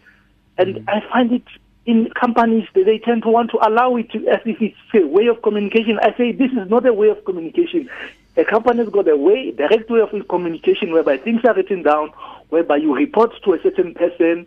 And 0.57 0.85
I 0.89 1.09
find 1.09 1.31
it 1.31 1.45
in 1.89 2.11
companies 2.11 2.69
they 2.75 2.99
tend 2.99 3.23
to 3.23 3.31
want 3.31 3.51
to 3.51 3.59
allow 3.67 3.97
it 3.97 4.11
to, 4.11 4.29
as 4.29 4.41
if 4.45 4.61
it's 4.61 4.77
a 4.93 5.07
way 5.07 5.27
of 5.27 5.41
communication. 5.41 5.99
I 6.03 6.15
say 6.19 6.33
this 6.33 6.53
is 6.53 6.69
not 6.69 6.85
a 6.85 6.93
way 6.93 7.09
of 7.09 7.25
communication. 7.25 7.89
A 8.37 8.45
company's 8.45 8.91
got 8.91 9.09
a 9.09 9.17
way, 9.17 9.53
direct 9.53 9.89
way 9.89 10.01
of 10.01 10.11
communication 10.29 10.93
whereby 10.93 11.17
things 11.17 11.41
are 11.47 11.55
written 11.55 11.83
down, 11.83 12.13
whereby 12.51 12.77
you 12.77 12.95
report 12.95 13.33
to 13.43 13.55
a 13.55 13.63
certain 13.63 13.95
person, 13.95 14.47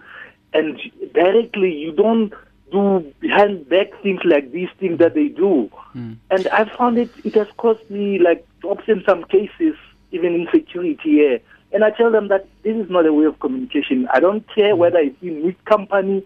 and 0.53 0.79
directly 1.15 1.73
you 1.73 1.91
don't 1.93 2.31
do 2.71 3.11
behind 3.19 3.67
back 3.67 3.87
things 4.03 4.21
like 4.23 4.51
these 4.51 4.69
things 4.79 4.99
that 4.99 5.15
they 5.15 5.29
do. 5.29 5.67
Hmm. 5.93 6.13
And 6.29 6.47
I 6.49 6.65
found 6.77 6.99
it, 6.99 7.09
it 7.25 7.33
has 7.33 7.47
cost 7.57 7.89
me 7.89 8.19
like 8.19 8.45
jobs 8.61 8.83
in 8.87 9.03
some 9.03 9.23
cases, 9.23 9.75
even 10.11 10.35
in 10.35 10.47
security 10.53 10.99
here. 11.09 11.39
And 11.73 11.83
I 11.83 11.89
tell 11.89 12.11
them 12.11 12.27
that 12.27 12.47
this 12.61 12.75
is 12.75 12.89
not 12.89 13.07
a 13.07 13.13
way 13.13 13.25
of 13.25 13.39
communication. 13.39 14.07
I 14.13 14.19
don't 14.19 14.45
care 14.53 14.73
hmm. 14.73 14.79
whether 14.79 14.99
it's 14.99 15.21
in 15.23 15.43
which 15.43 15.57
company, 15.65 16.23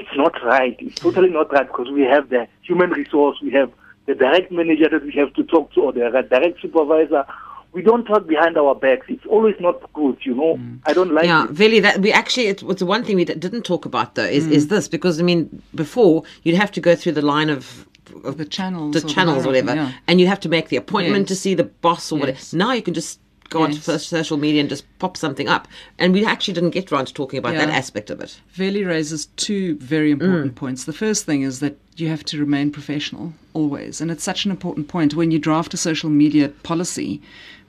it's 0.00 0.16
not 0.16 0.34
right. 0.54 0.76
It's 0.80 1.00
totally 1.06 1.30
not 1.38 1.52
right 1.52 1.66
because 1.66 1.90
we 1.90 2.02
have 2.02 2.28
the 2.34 2.42
human 2.62 2.90
resource, 2.90 3.36
we 3.42 3.50
have 3.52 3.70
the 4.06 4.14
direct 4.14 4.50
manager 4.50 4.88
that 4.88 5.04
we 5.04 5.12
have 5.12 5.32
to 5.34 5.42
talk 5.44 5.72
to, 5.74 5.80
or 5.82 5.92
the 5.92 6.26
direct 6.28 6.60
supervisor. 6.60 7.24
We 7.72 7.82
don't 7.82 8.04
talk 8.04 8.26
behind 8.26 8.56
our 8.58 8.74
backs. 8.74 9.06
It's 9.08 9.24
always 9.26 9.54
not 9.60 9.76
good, 9.92 10.16
you 10.28 10.34
know. 10.34 10.56
Mm. 10.56 10.80
I 10.86 10.92
don't 10.92 11.12
like 11.14 11.26
Yeah, 11.26 11.44
it. 11.44 11.50
Veli, 11.50 11.78
that 11.80 12.00
we 12.00 12.10
actually 12.12 12.48
it 12.48 12.62
was 12.64 12.76
the 12.76 12.86
one 12.86 13.04
thing 13.04 13.14
we 13.14 13.24
d- 13.24 13.34
didn't 13.34 13.62
talk 13.62 13.84
about 13.86 14.16
though 14.16 14.24
is, 14.38 14.46
is 14.48 14.66
mm. 14.66 14.70
this 14.70 14.88
because 14.88 15.20
I 15.20 15.22
mean 15.22 15.62
before 15.74 16.24
you'd 16.42 16.56
have 16.56 16.72
to 16.72 16.80
go 16.80 16.96
through 16.96 17.12
the 17.12 17.22
line 17.22 17.48
of, 17.48 17.86
of 18.24 18.38
The 18.38 18.44
channels 18.44 18.92
the 18.94 18.98
or 18.98 19.02
the 19.02 19.08
channels, 19.14 19.44
or 19.44 19.48
whatever, 19.50 19.74
yeah. 19.76 19.92
and 20.08 20.18
you'd 20.18 20.26
have 20.34 20.40
to 20.40 20.48
make 20.48 20.68
the 20.70 20.76
appointment 20.84 21.28
to 21.28 21.36
see 21.36 21.54
the 21.54 21.68
boss 21.86 22.10
or 22.10 22.18
Yes. 22.18 22.22
whatever. 22.52 22.56
Now 22.64 22.72
you 22.72 22.82
can 22.82 22.94
just 22.94 23.20
go 23.50 23.62
onto 23.62 23.74
Yes. 23.76 23.84
first 23.84 24.08
social 24.08 24.38
media 24.38 24.60
and 24.60 24.70
just 24.70 24.84
pop 24.98 25.16
something 25.16 25.48
up, 25.48 25.68
and 25.98 26.14
we 26.14 26.24
actually 26.24 26.54
didn't 26.54 26.70
get 26.70 26.90
around 26.90 27.06
to 27.06 27.14
talking 27.14 27.38
about 27.38 27.54
that 27.54 27.68
aspect 27.68 28.08
of 28.10 28.20
it. 28.20 28.40
Veli 28.52 28.84
raises 28.84 29.26
two 29.36 29.76
very 29.76 30.10
important 30.10 30.54
points. 30.54 30.84
The 30.84 30.92
first 30.92 31.26
thing 31.26 31.42
is 31.42 31.60
that 31.60 31.76
you 31.96 32.08
have 32.08 32.24
to 32.24 32.38
remain 32.38 32.70
professional 32.70 33.34
always, 33.52 34.00
and 34.00 34.10
it's 34.10 34.24
such 34.24 34.44
an 34.46 34.50
important 34.50 34.88
point. 34.88 35.14
When 35.14 35.30
you 35.30 35.38
draft 35.38 35.74
a 35.74 35.76
social 35.76 36.08
media 36.08 36.48
policy, 36.62 37.20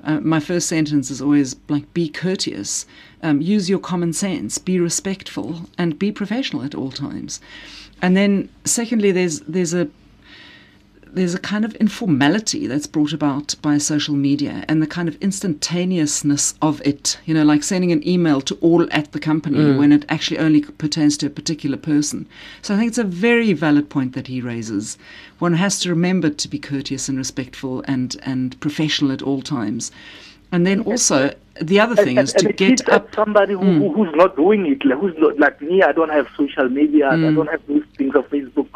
uh, 0.03 0.19
my 0.21 0.39
first 0.39 0.67
sentence 0.67 1.11
is 1.11 1.21
always 1.21 1.55
like, 1.67 1.91
be 1.93 2.09
courteous, 2.09 2.86
um, 3.23 3.41
use 3.41 3.69
your 3.69 3.79
common 3.79 4.13
sense, 4.13 4.57
be 4.57 4.79
respectful, 4.79 5.69
and 5.77 5.99
be 5.99 6.11
professional 6.11 6.63
at 6.63 6.75
all 6.75 6.91
times. 6.91 7.41
And 8.01 8.15
then, 8.17 8.49
secondly, 8.65 9.11
there's 9.11 9.41
there's 9.41 9.73
a 9.73 9.88
there's 11.14 11.36
a 11.36 11.39
kind 11.39 11.66
of 11.66 11.76
informality 11.76 12.68
that's 12.68 12.88
brought 12.88 13.14
about 13.14 13.55
by 13.62 13.78
social 13.78 14.16
media 14.16 14.64
and 14.68 14.82
the 14.82 14.88
kind 14.88 15.09
of 15.09 15.16
instantaneousness 15.22 16.53
of 16.62 16.82
it. 16.86 17.18
You 17.26 17.34
know, 17.34 17.43
like 17.43 17.64
sending 17.64 17.91
an 17.91 18.07
email 18.07 18.41
to 18.41 18.55
all 18.62 18.88
at 18.91 19.12
the 19.12 19.20
company 19.20 19.57
mm. 19.57 19.78
when 19.78 19.91
it 19.91 20.05
actually 20.09 20.39
only 20.39 20.62
pertains 20.62 21.18
to 21.18 21.28
a 21.28 21.30
particular 21.30 21.78
person. 21.78 22.28
So 22.62 22.74
I 22.74 22.78
think 22.78 22.89
it's 22.89 22.97
a 22.97 23.03
very 23.03 23.53
valid 23.53 23.89
point 23.89 24.14
that 24.14 24.28
he 24.28 24.41
raises. 24.41 24.97
One 25.39 25.53
has 25.53 25.80
to 25.82 25.89
remember 25.89 26.30
to 26.30 26.47
be 26.47 26.59
courteous 26.59 27.09
and 27.09 27.18
respectful 27.18 27.84
and, 27.88 28.16
and 28.24 28.59
professional 28.59 29.12
at 29.12 29.22
all 29.22 29.41
times. 29.41 29.91
And 30.53 30.68
then 30.68 30.82
also, 30.82 31.34
the 31.62 31.80
other 31.80 31.95
thing 31.95 32.18
and, 32.18 32.28
is 32.28 32.34
to 32.34 32.39
and 32.39 32.49
it 32.49 32.57
get 32.57 32.89
up. 32.89 33.14
somebody 33.16 33.53
who, 33.53 33.59
mm. 33.59 33.78
who- 33.78 33.93
who's 33.93 34.16
not 34.16 34.36
doing 34.36 34.66
it, 34.66 34.84
like, 34.86 34.99
who's 34.99 35.18
not 35.18 35.39
like 35.39 35.62
me. 35.62 35.82
I 35.82 35.91
don't 35.93 36.12
have 36.12 36.28
social 36.36 36.70
media. 36.70 37.09
I 37.09 37.16
mm. 37.16 37.36
don't 37.36 37.49
have 37.49 37.62
those 37.68 37.84
things 37.97 38.16
on 38.16 38.24
Facebook, 38.24 38.68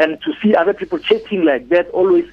and 0.00 0.20
to 0.22 0.32
see 0.42 0.54
other 0.54 0.74
people 0.74 0.98
chatting 0.98 1.44
like 1.44 1.68
that 1.68 1.88
always 1.90 2.24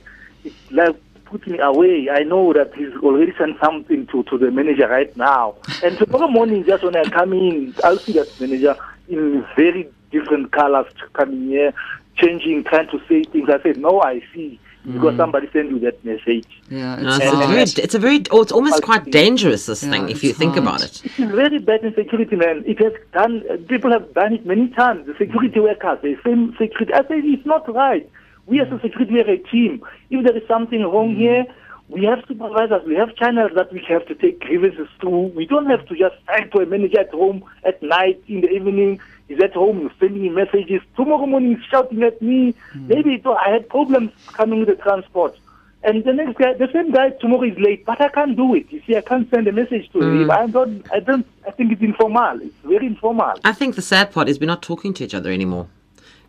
like 0.72 0.95
puts 1.26 1.45
me 1.45 1.59
away. 1.59 2.07
I 2.09 2.24
know 2.24 2.53
that 2.53 2.74
he's 2.74 2.93
already 3.03 3.34
sent 3.38 3.59
something 3.59 4.07
to 4.07 4.24
to 4.24 4.38
the 4.38 4.49
manager 4.49 4.88
right 4.88 5.15
now, 5.18 5.55
and 5.84 5.97
tomorrow 5.97 6.28
morning, 6.30 6.63
just 6.65 6.84
when 6.84 6.95
I 6.95 7.03
come 7.09 7.34
in, 7.34 7.76
I'll 7.84 7.99
see 8.05 8.13
that 8.13 8.39
manager 8.39 8.76
in 9.09 9.45
very 9.55 9.91
different 10.11 10.51
colors 10.53 10.88
coming 11.13 11.49
here, 11.49 11.74
changing, 12.15 12.63
trying 12.63 12.88
to 12.89 12.99
say 13.09 13.26
things. 13.26 13.49
I 13.49 13.61
said, 13.61 13.78
no, 13.78 14.01
I 14.01 14.22
see. 14.34 14.59
Because 14.88 15.16
mm. 15.16 15.18
somebody 15.18 15.50
sent 15.52 15.70
you 15.70 15.80
that 15.80 16.04
message. 16.06 16.48
Yeah, 16.70 16.96
No, 16.96 17.16
it's 17.16 17.26
it's, 17.26 17.34
a 17.34 17.48
very, 17.48 17.62
it's 17.62 17.96
a 17.96 18.00
very, 18.00 18.24
oh, 18.32 18.42
it's 18.42 18.54
almost 18.54 18.82
quite 18.84 19.12
dangerous. 19.12 19.66
This 19.66 19.84
Yeah, 19.84 19.92
thing, 19.92 20.10
if 20.10 20.24
you 20.24 20.30
it's 20.30 20.40
think 20.40 20.56
about 20.56 20.82
it. 20.82 21.04
It 21.04 21.20
is 21.20 21.32
very 21.32 21.60
bad 21.60 21.84
in 21.84 21.94
security, 21.94 22.38
man. 22.38 22.64
It 22.66 22.80
has 22.80 22.94
done. 23.12 23.44
Uh, 23.52 23.58
people 23.68 23.92
have 23.92 24.14
done 24.14 24.34
it 24.36 24.46
many 24.46 24.70
times. 24.70 25.06
The 25.06 25.14
security 25.18 25.60
workers, 25.60 26.00
the 26.02 26.16
same 26.26 26.56
security. 26.58 26.94
I 26.94 27.02
say 27.02 27.20
it's 27.20 27.46
not 27.46 27.68
right. 27.74 28.10
We 28.46 28.62
as 28.62 28.70
a 28.70 28.72
mm. 28.72 28.82
security 28.82 29.14
we 29.16 29.20
are 29.20 29.30
a 29.30 29.38
team. 29.40 29.84
If 30.10 30.24
there 30.26 30.38
is 30.38 30.48
something 30.48 30.82
wrong 30.82 31.16
mm. 31.16 31.18
here, 31.18 31.46
we 31.90 32.06
have 32.06 32.24
supervisors. 32.26 32.84
We 32.88 32.96
have 32.96 33.14
channels 33.18 33.52
that 33.56 33.74
we 33.74 33.84
have 33.90 34.06
to 34.08 34.16
take 34.16 34.40
grievances 34.40 34.88
through. 35.02 35.34
We 35.36 35.46
don't 35.46 35.66
have 35.66 35.86
to 35.88 35.98
just 35.98 36.16
write 36.30 36.50
to 36.54 36.60
a 36.60 36.66
manager 36.66 37.02
at 37.02 37.10
home 37.12 37.44
at 37.66 37.84
night 37.84 38.24
in 38.30 38.40
the 38.40 38.50
evening. 38.50 39.02
He's 39.28 39.39
at 39.41 39.53
home 39.53 39.91
sending 39.99 40.21
me 40.21 40.30
messages. 40.30 40.82
Tomorrow 40.95 41.25
morning 41.25 41.55
he's 41.55 41.65
shouting 41.65 42.03
at 42.03 42.21
me. 42.21 42.55
Hmm. 42.71 42.88
Maybe 42.88 43.15
it, 43.15 43.25
I 43.25 43.49
had 43.49 43.69
problems 43.69 44.11
coming 44.28 44.59
with 44.59 44.69
the 44.69 44.75
transport. 44.75 45.38
And 45.84 46.03
the 46.03 46.13
next 46.13 46.38
guy, 46.38 46.53
the 46.53 46.69
same 46.73 46.91
guy 46.91 47.11
tomorrow 47.11 47.43
is 47.43 47.57
late, 47.59 47.86
but 47.86 48.01
I 48.01 48.09
can't 48.09 48.36
do 48.36 48.55
it. 48.55 48.71
You 48.71 48.82
see, 48.86 48.95
I 48.95 49.01
can't 49.01 49.30
send 49.30 49.47
a 49.47 49.51
message 49.51 49.89
to 49.91 50.01
him. 50.01 50.23
Hmm. 50.23 50.32
I 50.32 50.47
don't, 50.47 50.91
I 50.91 50.99
don't, 50.99 51.28
I 51.45 51.51
think 51.51 51.71
it's 51.71 51.82
informal. 51.82 52.41
It's 52.41 52.55
very 52.63 52.88
informal. 52.88 53.34
I 53.43 53.53
think 53.53 53.75
the 53.75 53.82
sad 53.82 54.11
part 54.11 54.28
is 54.30 54.39
we're 54.39 54.47
not 54.47 54.61
talking 54.61 54.93
to 54.95 55.03
each 55.03 55.13
other 55.13 55.32
anymore. 55.32 55.67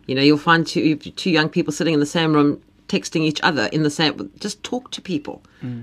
You 0.05 0.15
know, 0.15 0.21
you'll 0.21 0.37
find 0.37 0.65
two 0.65 0.95
two 0.95 1.29
young 1.29 1.49
people 1.49 1.71
sitting 1.71 1.93
in 1.93 1.99
the 1.99 2.05
same 2.05 2.33
room 2.33 2.61
texting 2.89 3.21
each 3.21 3.39
other 3.41 3.65
in 3.67 3.83
the 3.83 3.89
same. 3.89 4.29
Just 4.39 4.61
talk 4.63 4.91
to 4.91 5.01
people. 5.01 5.41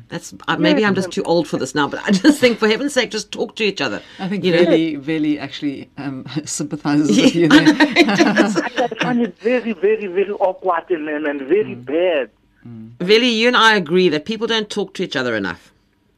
That's 0.09 0.35
uh, 0.49 0.57
maybe 0.57 0.85
I'm 0.85 0.95
just 0.95 1.11
too 1.11 1.23
old 1.23 1.47
for 1.49 1.59
this 1.59 1.75
now, 1.75 1.89
but 1.89 2.01
I 2.05 2.11
just 2.11 2.41
think 2.41 2.59
for 2.59 2.69
heaven's 2.69 2.95
sake, 2.95 3.11
just 3.11 3.31
talk 3.33 3.57
to 3.57 3.65
each 3.65 3.81
other. 3.81 4.03
I 4.19 4.29
think 4.29 4.45
you 4.45 4.53
know. 4.53 4.65
Veli, 4.65 4.97
Veli 4.97 5.39
actually 5.39 5.89
um, 5.97 6.27
sympathizes 6.45 7.09
with 7.09 7.35
you 7.35 7.49
there. 7.49 7.65
I 7.69 8.89
find 9.01 9.21
it 9.21 9.39
very, 9.39 9.73
very, 9.73 10.07
very 10.07 10.33
awkward 10.33 10.91
and, 10.91 11.09
and, 11.09 11.27
and 11.27 11.41
very 11.43 11.75
bad. 11.75 12.31
Veli, 12.65 13.29
you 13.29 13.49
and 13.49 13.57
I 13.57 13.77
agree 13.77 14.09
that 14.09 14.25
people 14.25 14.47
don't 14.47 14.69
talk 14.69 14.95
to 14.95 15.05
each 15.05 15.15
other 15.15 15.37
enough. 15.37 15.73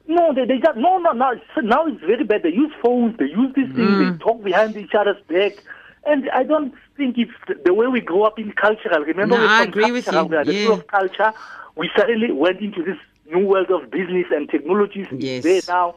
No, 0.07 0.33
they, 0.33 0.47
they 0.47 0.59
just 0.59 0.79
no, 0.79 0.99
no, 0.99 1.13
no. 1.13 1.33
Now 1.63 1.87
it's 1.87 2.01
very 2.01 2.25
bad. 2.25 2.43
They 2.43 2.53
use 2.53 2.73
phones. 2.83 3.19
They 3.19 3.27
use 3.27 3.53
these 3.55 3.71
things. 3.75 4.13
They 4.13 4.19
talk 4.25 4.43
behind 4.43 4.75
each 4.77 4.95
other's 4.95 5.21
back. 5.29 5.63
And 6.07 6.29
I 6.31 6.43
don't 6.43 6.73
think 6.97 7.19
it's 7.19 7.33
the- 7.65 7.75
way 7.75 7.87
we 7.87 8.01
grow 8.01 8.23
up 8.23 8.39
in 8.39 8.53
cultural. 8.53 9.05
Remember, 9.05 9.37
No, 9.37 9.47
I 9.47 9.61
from 9.61 9.69
agree 9.69 9.93
with 9.93 10.07
you. 10.11 10.25
We 10.25 10.37
are 10.37 10.45
the 10.45 10.55
Yeah. 10.55 10.73
of 10.73 10.87
culture. 10.87 11.33
We 11.77 11.91
suddenly 11.97 12.33
went 12.33 12.61
into 12.61 12.83
this 12.83 12.97
new 13.31 13.47
world 13.47 13.71
of 13.71 13.91
business 13.91 14.27
and 14.31 14.49
technologies. 14.49 15.07
Yes. 15.13 15.45
there 15.45 15.61
now. 15.69 15.95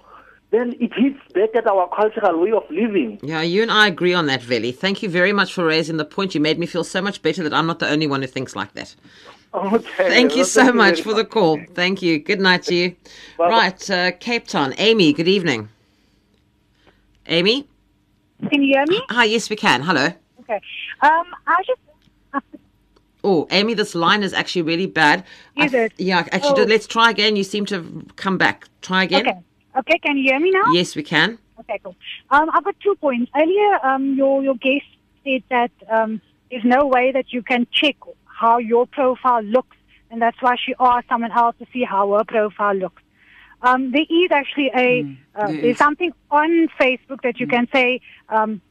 Then 0.51 0.75
it 0.81 0.93
hits 0.93 1.17
back 1.33 1.55
at 1.55 1.65
our 1.65 1.87
cultural 1.95 2.37
way 2.41 2.51
of 2.51 2.69
living. 2.69 3.19
Yeah, 3.23 3.41
you 3.41 3.61
and 3.61 3.71
I 3.71 3.87
agree 3.87 4.13
on 4.13 4.25
that, 4.25 4.41
Veli. 4.41 4.73
Thank 4.73 5.01
you 5.01 5.07
very 5.07 5.31
much 5.31 5.53
for 5.53 5.63
raising 5.65 5.95
the 5.95 6.03
point. 6.03 6.35
You 6.35 6.41
made 6.41 6.59
me 6.59 6.65
feel 6.65 6.83
so 6.83 7.01
much 7.01 7.21
better 7.21 7.41
that 7.43 7.53
I'm 7.53 7.67
not 7.67 7.79
the 7.79 7.89
only 7.89 8.05
one 8.05 8.21
who 8.21 8.27
thinks 8.27 8.53
like 8.53 8.73
that. 8.73 8.93
Okay. 9.53 10.09
Thank 10.09 10.35
you 10.35 10.43
so 10.43 10.73
much 10.73 11.01
for 11.01 11.13
the 11.13 11.23
call. 11.23 11.59
Thank 11.73 12.01
you. 12.01 12.19
Good 12.19 12.41
night 12.41 12.63
to 12.63 12.75
you. 12.75 12.95
Right, 13.39 13.89
uh, 13.89 14.11
Cape 14.19 14.45
Town. 14.47 14.73
Amy, 14.77 15.13
good 15.13 15.27
evening. 15.29 15.69
Amy? 17.27 17.65
Can 18.49 18.63
you 18.63 18.73
hear 18.75 18.85
me? 18.87 19.01
Hi, 19.09 19.25
yes, 19.25 19.49
we 19.49 19.55
can. 19.55 19.81
Hello. 19.81 20.07
Okay. 20.41 20.61
Um, 21.01 21.25
I 21.47 21.63
just 21.65 21.79
Oh, 23.23 23.47
Amy, 23.51 23.75
this 23.75 23.93
line 23.93 24.23
is 24.23 24.33
actually 24.33 24.63
really 24.63 24.87
bad. 24.87 25.23
Is 25.55 25.71
th- 25.71 25.91
it? 25.91 25.93
Yeah, 25.99 26.25
actually, 26.31 26.61
Oh. 26.63 26.65
let's 26.65 26.87
try 26.87 27.11
again. 27.11 27.35
You 27.35 27.43
seem 27.43 27.67
to 27.67 27.75
have 27.75 28.15
come 28.15 28.35
back. 28.39 28.67
Try 28.81 29.03
again. 29.03 29.27
okay. 29.27 29.39
Okay, 29.77 29.99
can 29.99 30.17
you 30.17 30.23
hear 30.23 30.39
me 30.39 30.49
now? 30.49 30.63
Yes, 30.73 30.95
we 30.95 31.03
can. 31.03 31.37
Okay, 31.59 31.79
cool. 31.83 31.95
Um, 32.31 32.49
I've 32.51 32.63
got 32.63 32.75
two 32.79 32.95
points. 32.95 33.31
Earlier, 33.35 33.85
um, 33.85 34.15
your 34.15 34.41
your 34.41 34.55
guest 34.55 34.85
said 35.23 35.43
that 35.49 35.71
um, 35.87 36.19
there's 36.49 36.63
no 36.65 36.87
way 36.87 37.11
that 37.11 37.31
you 37.31 37.43
can 37.43 37.67
check 37.71 37.95
how 38.25 38.57
your 38.57 38.87
profile 38.87 39.43
looks, 39.43 39.77
and 40.09 40.19
that's 40.19 40.41
why 40.41 40.55
she 40.57 40.73
asked 40.79 41.07
someone 41.07 41.31
else 41.31 41.55
to 41.59 41.67
see 41.71 41.83
how 41.83 42.11
her 42.17 42.23
profile 42.23 42.73
looks. 42.75 43.03
Um, 43.63 43.91
there 43.91 44.05
is 44.09 44.31
actually 44.31 44.71
a 44.75 45.01
uh, 45.35 45.47
there 45.47 45.61
there's 45.61 45.73
is. 45.73 45.77
something 45.77 46.11
on 46.31 46.67
Facebook 46.79 47.21
that 47.23 47.39
you 47.39 47.47
can 47.47 47.67
say 47.73 48.01
um, 48.29 48.61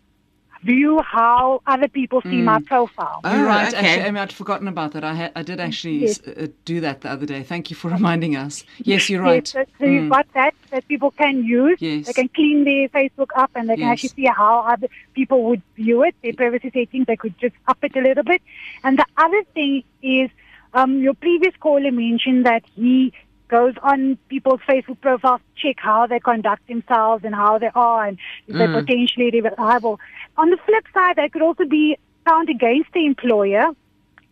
view 0.63 1.01
how 1.01 1.63
other 1.67 1.89
people 1.89 2.21
see 2.23 2.43
my 2.43 2.61
profile. 2.61 3.21
Oh, 3.25 3.45
right. 3.45 3.69
okay. 3.73 3.77
Actually, 3.79 4.07
Amy, 4.09 4.21
I'd 4.21 4.33
forgotten 4.33 4.69
about 4.69 4.93
that. 4.93 5.03
I, 5.05 5.15
ha- 5.15 5.31
I 5.35 5.43
did 5.43 5.59
actually 5.59 5.99
Yes. 6.01 6.21
s- 6.21 6.29
uh, 6.37 6.49
do 6.67 6.81
that 6.81 7.01
the 7.01 7.11
other 7.11 7.25
day. 7.25 7.43
Thank 7.43 7.71
you 7.71 7.77
for 7.77 7.89
reminding 7.99 8.37
us. 8.37 8.65
Yes, 8.79 9.09
you're 9.09 9.25
Yes, 9.25 9.31
right. 9.33 9.49
so, 9.49 9.65
so 9.79 9.85
you've 9.87 10.11
got 10.11 10.27
that 10.35 10.55
that 10.71 10.87
people 10.87 11.13
can 11.13 11.45
use. 11.45 11.79
Yes. 11.81 12.07
They 12.09 12.13
can 12.13 12.29
clean 12.29 12.65
their 12.65 12.89
Facebook 12.91 13.29
up 13.37 13.51
and 13.55 13.71
they 13.71 13.77
can 13.77 13.85
Yes. 13.85 13.93
actually 13.93 14.09
see 14.11 14.27
how 14.27 14.61
other 14.61 14.89
people 15.15 15.45
would 15.45 15.63
view 15.77 16.03
it. 16.03 16.15
Their 16.23 16.35
privacy 16.35 16.71
settings, 16.75 17.07
they 17.07 17.17
could 17.17 17.39
just 17.39 17.55
up 17.67 17.79
it 17.83 17.97
a 17.97 18.01
little 18.01 18.25
bit. 18.25 18.43
And 18.85 18.99
the 18.99 19.07
other 19.17 19.43
thing 19.55 19.83
is, 20.03 20.29
um, 20.75 21.01
your 21.01 21.15
previous 21.15 21.55
caller 21.57 21.91
mentioned 21.91 22.45
that 22.45 22.65
he 22.77 23.13
goes 23.51 23.75
on 23.83 24.17
people's 24.29 24.61
Facebook 24.69 25.01
profiles 25.01 25.41
to 25.41 25.69
check 25.69 25.77
how 25.79 26.07
they 26.07 26.21
conduct 26.21 26.67
themselves 26.69 27.25
and 27.25 27.35
how 27.35 27.59
they 27.59 27.71
are 27.75 28.07
and 28.07 28.19
if 28.47 28.57
they're 28.57 28.69
mm. 28.69 28.81
potentially 28.81 29.41
reliable. 29.41 29.99
On 30.39 30.51
the 30.51 30.59
flip 30.65 30.85
side, 30.95 31.17
that 31.17 31.33
could 31.33 31.43
also 31.43 31.65
be 31.65 31.99
found 32.25 32.49
against 32.49 32.93
the 32.95 33.05
employer 33.05 33.67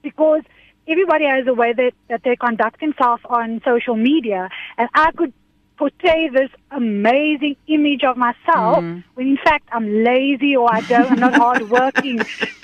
because 0.03 0.43
everybody 0.87 1.25
has 1.25 1.47
a 1.47 1.55
way 1.55 1.73
that, 1.73 1.93
that 2.09 2.23
they 2.23 2.37
conduct 2.37 2.81
themselves 2.81 3.23
on 3.29 3.61
social 3.65 3.97
media. 3.97 4.49
And 4.79 4.89
I 4.95 5.11
could 5.13 5.33
portray 5.79 6.29
this 6.29 6.51
amazing 6.73 7.57
image 7.69 8.03
of 8.05 8.17
myself 8.17 8.79
when 9.15 9.27
in 9.35 9.39
fact 9.45 9.69
I'm 9.73 9.87
lazy 10.05 10.57
or 10.57 10.69
I 10.73 10.81
don't, 10.83 11.11
I'm 11.13 11.21
not 11.21 11.35
hardworking. 11.45 12.21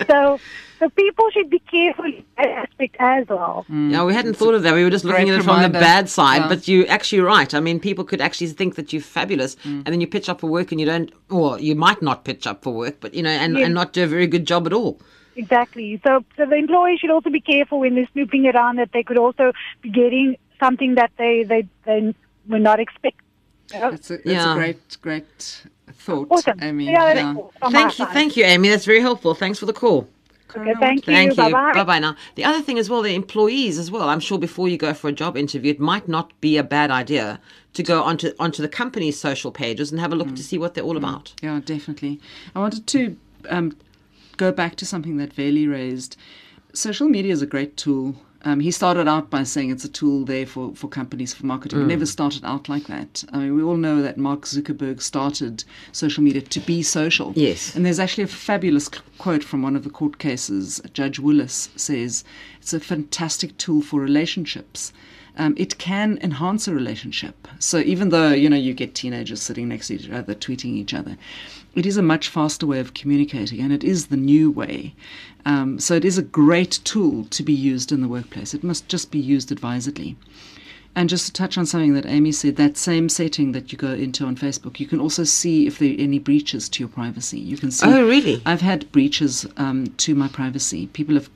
so, 0.09 0.39
so 0.81 0.89
people 0.91 1.27
should 1.31 1.49
be 1.49 1.61
careful 1.61 2.05
in 2.07 2.25
that 2.37 2.49
aspect 2.49 2.97
as 2.99 3.27
well. 3.29 3.65
Yeah, 3.69 4.05
we 4.05 4.13
hadn't 4.15 4.35
thought 4.35 4.55
of 4.55 4.63
that. 4.65 4.75
We 4.75 4.83
were 4.85 4.91
just 4.91 5.05
looking 5.05 5.27
great 5.27 5.35
at 5.35 5.41
it 5.41 5.45
from 5.45 5.63
the 5.63 5.69
bad 5.69 6.09
side, 6.11 6.43
Yeah. 6.43 6.49
but 6.49 6.67
you're 6.69 6.91
actually 6.91 7.21
right. 7.21 7.55
I 7.55 7.61
mean, 7.61 7.79
people 7.81 8.05
could 8.05 8.21
actually 8.21 8.49
think 8.49 8.75
that 8.75 8.93
you're 8.93 9.03
fabulous, 9.03 9.55
Mm. 9.57 9.83
and 9.85 9.87
then 9.87 10.01
you 10.01 10.07
pitch 10.09 10.29
up 10.29 10.41
for 10.41 10.49
work 10.51 10.73
and 10.73 10.81
you 10.81 10.87
don't, 10.87 11.11
or 11.31 11.59
you 11.61 11.75
might 11.77 12.03
not 12.03 12.25
pitch 12.25 12.47
up 12.47 12.63
for 12.65 12.73
work, 12.75 12.97
but 13.01 13.15
you 13.15 13.23
know, 13.23 13.31
and, 13.31 13.57
Yes. 13.57 13.67
and 13.67 13.75
not 13.75 13.93
do 13.93 14.03
a 14.03 14.07
very 14.09 14.27
good 14.27 14.47
job 14.47 14.67
at 14.67 14.73
all. 14.73 15.01
Exactly. 15.37 16.01
So, 16.05 16.25
so 16.37 16.47
the 16.47 16.57
employee 16.57 16.97
should 17.01 17.11
also 17.11 17.31
be 17.31 17.41
careful 17.41 17.81
when 17.81 17.95
they're 17.95 18.09
snooping 18.13 18.47
around 18.49 18.77
that 18.77 18.91
they 18.93 19.03
could 19.03 19.19
also 19.19 19.53
be 19.83 19.91
getting 19.91 20.37
something 20.61 20.95
that 20.95 21.11
they 21.19 21.43
they, 21.43 21.67
they 21.85 22.15
were 22.49 22.59
not 22.59 22.81
expecting. 22.81 23.21
That's 23.71 24.11
a, 24.11 24.15
that's 24.19 24.27
Yeah. 24.27 24.53
a 24.53 24.57
great, 24.57 24.97
great 25.01 25.63
thought, 25.93 26.29
Awesome. 26.31 26.59
Amy. 26.63 26.87
Yeah, 26.87 27.15
Yeah. 27.15 27.35
cool 27.35 27.53
Thank 27.71 27.99
you, 27.99 28.05
side. 28.05 28.13
thank 28.15 28.37
you, 28.37 28.45
Amy. 28.45 28.69
That's 28.69 28.85
very 28.85 29.01
helpful. 29.01 29.35
Thanks 29.35 29.59
for 29.59 29.67
the 29.67 29.73
call. 29.73 30.09
Okay, 30.57 30.73
thank 30.79 31.07
you. 31.07 31.13
Thank 31.13 31.31
you. 31.33 31.37
Bye 31.37 31.51
bye. 31.51 31.73
Bye 31.73 31.83
bye 31.85 31.99
now. 31.99 32.15
The 32.37 32.45
other 32.45 32.61
thing 32.63 32.79
as 32.79 32.89
well, 32.89 33.03
the 33.03 33.15
employees 33.15 33.77
as 33.79 33.91
well. 33.91 34.09
I'm 34.09 34.21
sure 34.21 34.39
before 34.39 34.69
you 34.69 34.77
go 34.77 34.95
for 34.95 35.09
a 35.09 35.13
job 35.13 35.37
interview, 35.37 35.73
it 35.73 35.81
might 35.81 36.07
not 36.07 36.39
be 36.41 36.57
a 36.57 36.63
bad 36.63 36.93
idea 36.93 37.41
to 37.73 37.83
go 37.83 38.03
onto 38.05 38.33
onto 38.39 38.63
the 38.63 38.69
company's 38.69 39.19
social 39.19 39.51
pages 39.51 39.91
and 39.91 40.01
have 40.01 40.13
a 40.13 40.17
look 40.17 40.29
Mm. 40.29 40.37
to 40.37 40.45
see 40.45 40.57
what 40.59 40.75
they're 40.75 40.85
all 40.85 40.97
about. 40.97 41.33
Yeah, 41.43 41.61
definitely. 41.65 42.21
I 42.55 42.61
wanted 42.61 42.87
to 42.87 43.17
um, 43.51 43.77
go 44.37 44.53
back 44.53 44.77
to 44.77 44.87
something 44.87 45.17
that 45.17 45.33
Veli 45.33 45.67
raised. 45.67 46.17
Social 46.73 47.09
media 47.09 47.33
is 47.33 47.43
a 47.43 47.47
great 47.47 47.77
tool. 47.77 48.15
Um, 48.45 48.61
he 48.61 48.71
started 48.71 49.09
out 49.09 49.31
by 49.31 49.43
saying 49.43 49.71
it's 49.71 49.85
a 49.85 49.89
tool 49.89 50.25
there 50.25 50.47
for, 50.47 50.75
for 50.75 50.87
companies 50.87 51.33
for 51.33 51.47
marketing. 51.47 51.81
It 51.81 51.87
never 51.87 52.05
started 52.05 52.45
out 52.45 52.69
like 52.69 52.87
that. 52.89 53.25
I 53.33 53.39
mean, 53.39 53.57
we 53.57 53.63
all 53.63 53.79
know 53.79 54.03
that 54.03 54.19
Mark 54.19 54.43
Zuckerberg 54.43 55.01
started 55.01 55.65
social 55.93 56.23
media 56.23 56.43
to 56.43 56.61
be 56.61 56.83
social. 56.83 57.33
Yes. 57.35 57.75
And 57.75 57.87
there's 57.87 57.99
actually 57.99 58.25
a 58.25 58.29
fabulous 58.29 58.91
quote 59.19 59.43
from 59.43 59.63
one 59.63 59.77
of 59.77 59.85
the 59.85 59.91
court 59.91 60.19
cases. 60.19 60.81
Judge 60.93 61.19
Willis 61.19 61.71
says 61.77 62.23
it's 62.61 62.75
a 62.75 62.81
fantastic 62.81 63.57
tool 63.57 63.81
for 63.81 63.99
relationships. 63.99 64.93
Um, 65.37 65.55
it 65.57 65.79
can 65.79 66.19
enhance 66.23 66.69
a 66.69 66.75
relationship. 66.75 67.49
So 67.59 67.79
even 67.79 68.11
though 68.11 68.31
you 68.31 68.49
know 68.49 68.57
you 68.57 68.73
get 68.73 68.95
teenagers 68.95 69.43
sitting 69.43 69.69
next 69.69 69.89
to 69.89 69.95
each 69.95 70.09
other, 70.09 70.35
tweeting 70.35 70.77
each 70.77 70.95
other, 70.95 71.17
it 71.75 71.87
is 71.87 71.97
a 71.97 72.03
much 72.03 72.29
faster 72.29 72.67
way 72.67 72.79
of 72.79 72.95
communicating, 72.95 73.61
and 73.61 73.73
it 73.73 73.83
is 73.83 74.07
the 74.07 74.17
new 74.17 74.51
way. 74.51 74.95
Um, 75.47 75.79
so 75.79 75.95
it 75.95 76.05
is 76.05 76.19
a 76.19 76.23
great 76.23 76.81
tool 76.85 77.25
to 77.27 77.43
be 77.43 77.53
used 77.53 77.93
in 77.93 78.01
the 78.01 78.09
workplace. 78.09 78.55
It 78.55 78.65
must 78.65 78.89
just 78.89 79.11
be 79.11 79.19
used 79.19 79.53
advisedly. 79.53 80.17
And 80.97 81.09
just 81.09 81.27
to 81.27 81.33
touch 81.33 81.59
on 81.59 81.67
something 81.67 81.95
that 81.95 82.07
Amy 82.07 82.31
said, 82.31 82.57
that 82.57 82.77
same 82.77 83.09
setting 83.09 83.53
that 83.53 83.73
you 83.73 83.79
go 83.79 83.93
into 83.93 84.25
on 84.25 84.37
Facebook, 84.37 84.79
you 84.79 84.87
can 84.87 85.01
also 85.01 85.25
see 85.25 85.67
if 85.67 85.79
there 85.79 85.91
are 85.91 86.01
any 86.01 86.21
breaches 86.21 86.69
to 86.69 86.81
your 86.81 86.89
privacy. 86.89 87.39
You 87.39 87.57
can 87.57 87.73
see. 87.73 87.87
Oh, 87.87 88.07
really? 88.07 88.41
I've 88.47 88.61
had 88.61 88.91
breaches 88.93 89.45
um, 89.57 89.89
to 89.99 90.15
my 90.15 90.29
privacy. 90.29 90.87
People 90.89 91.17
have 91.17 91.29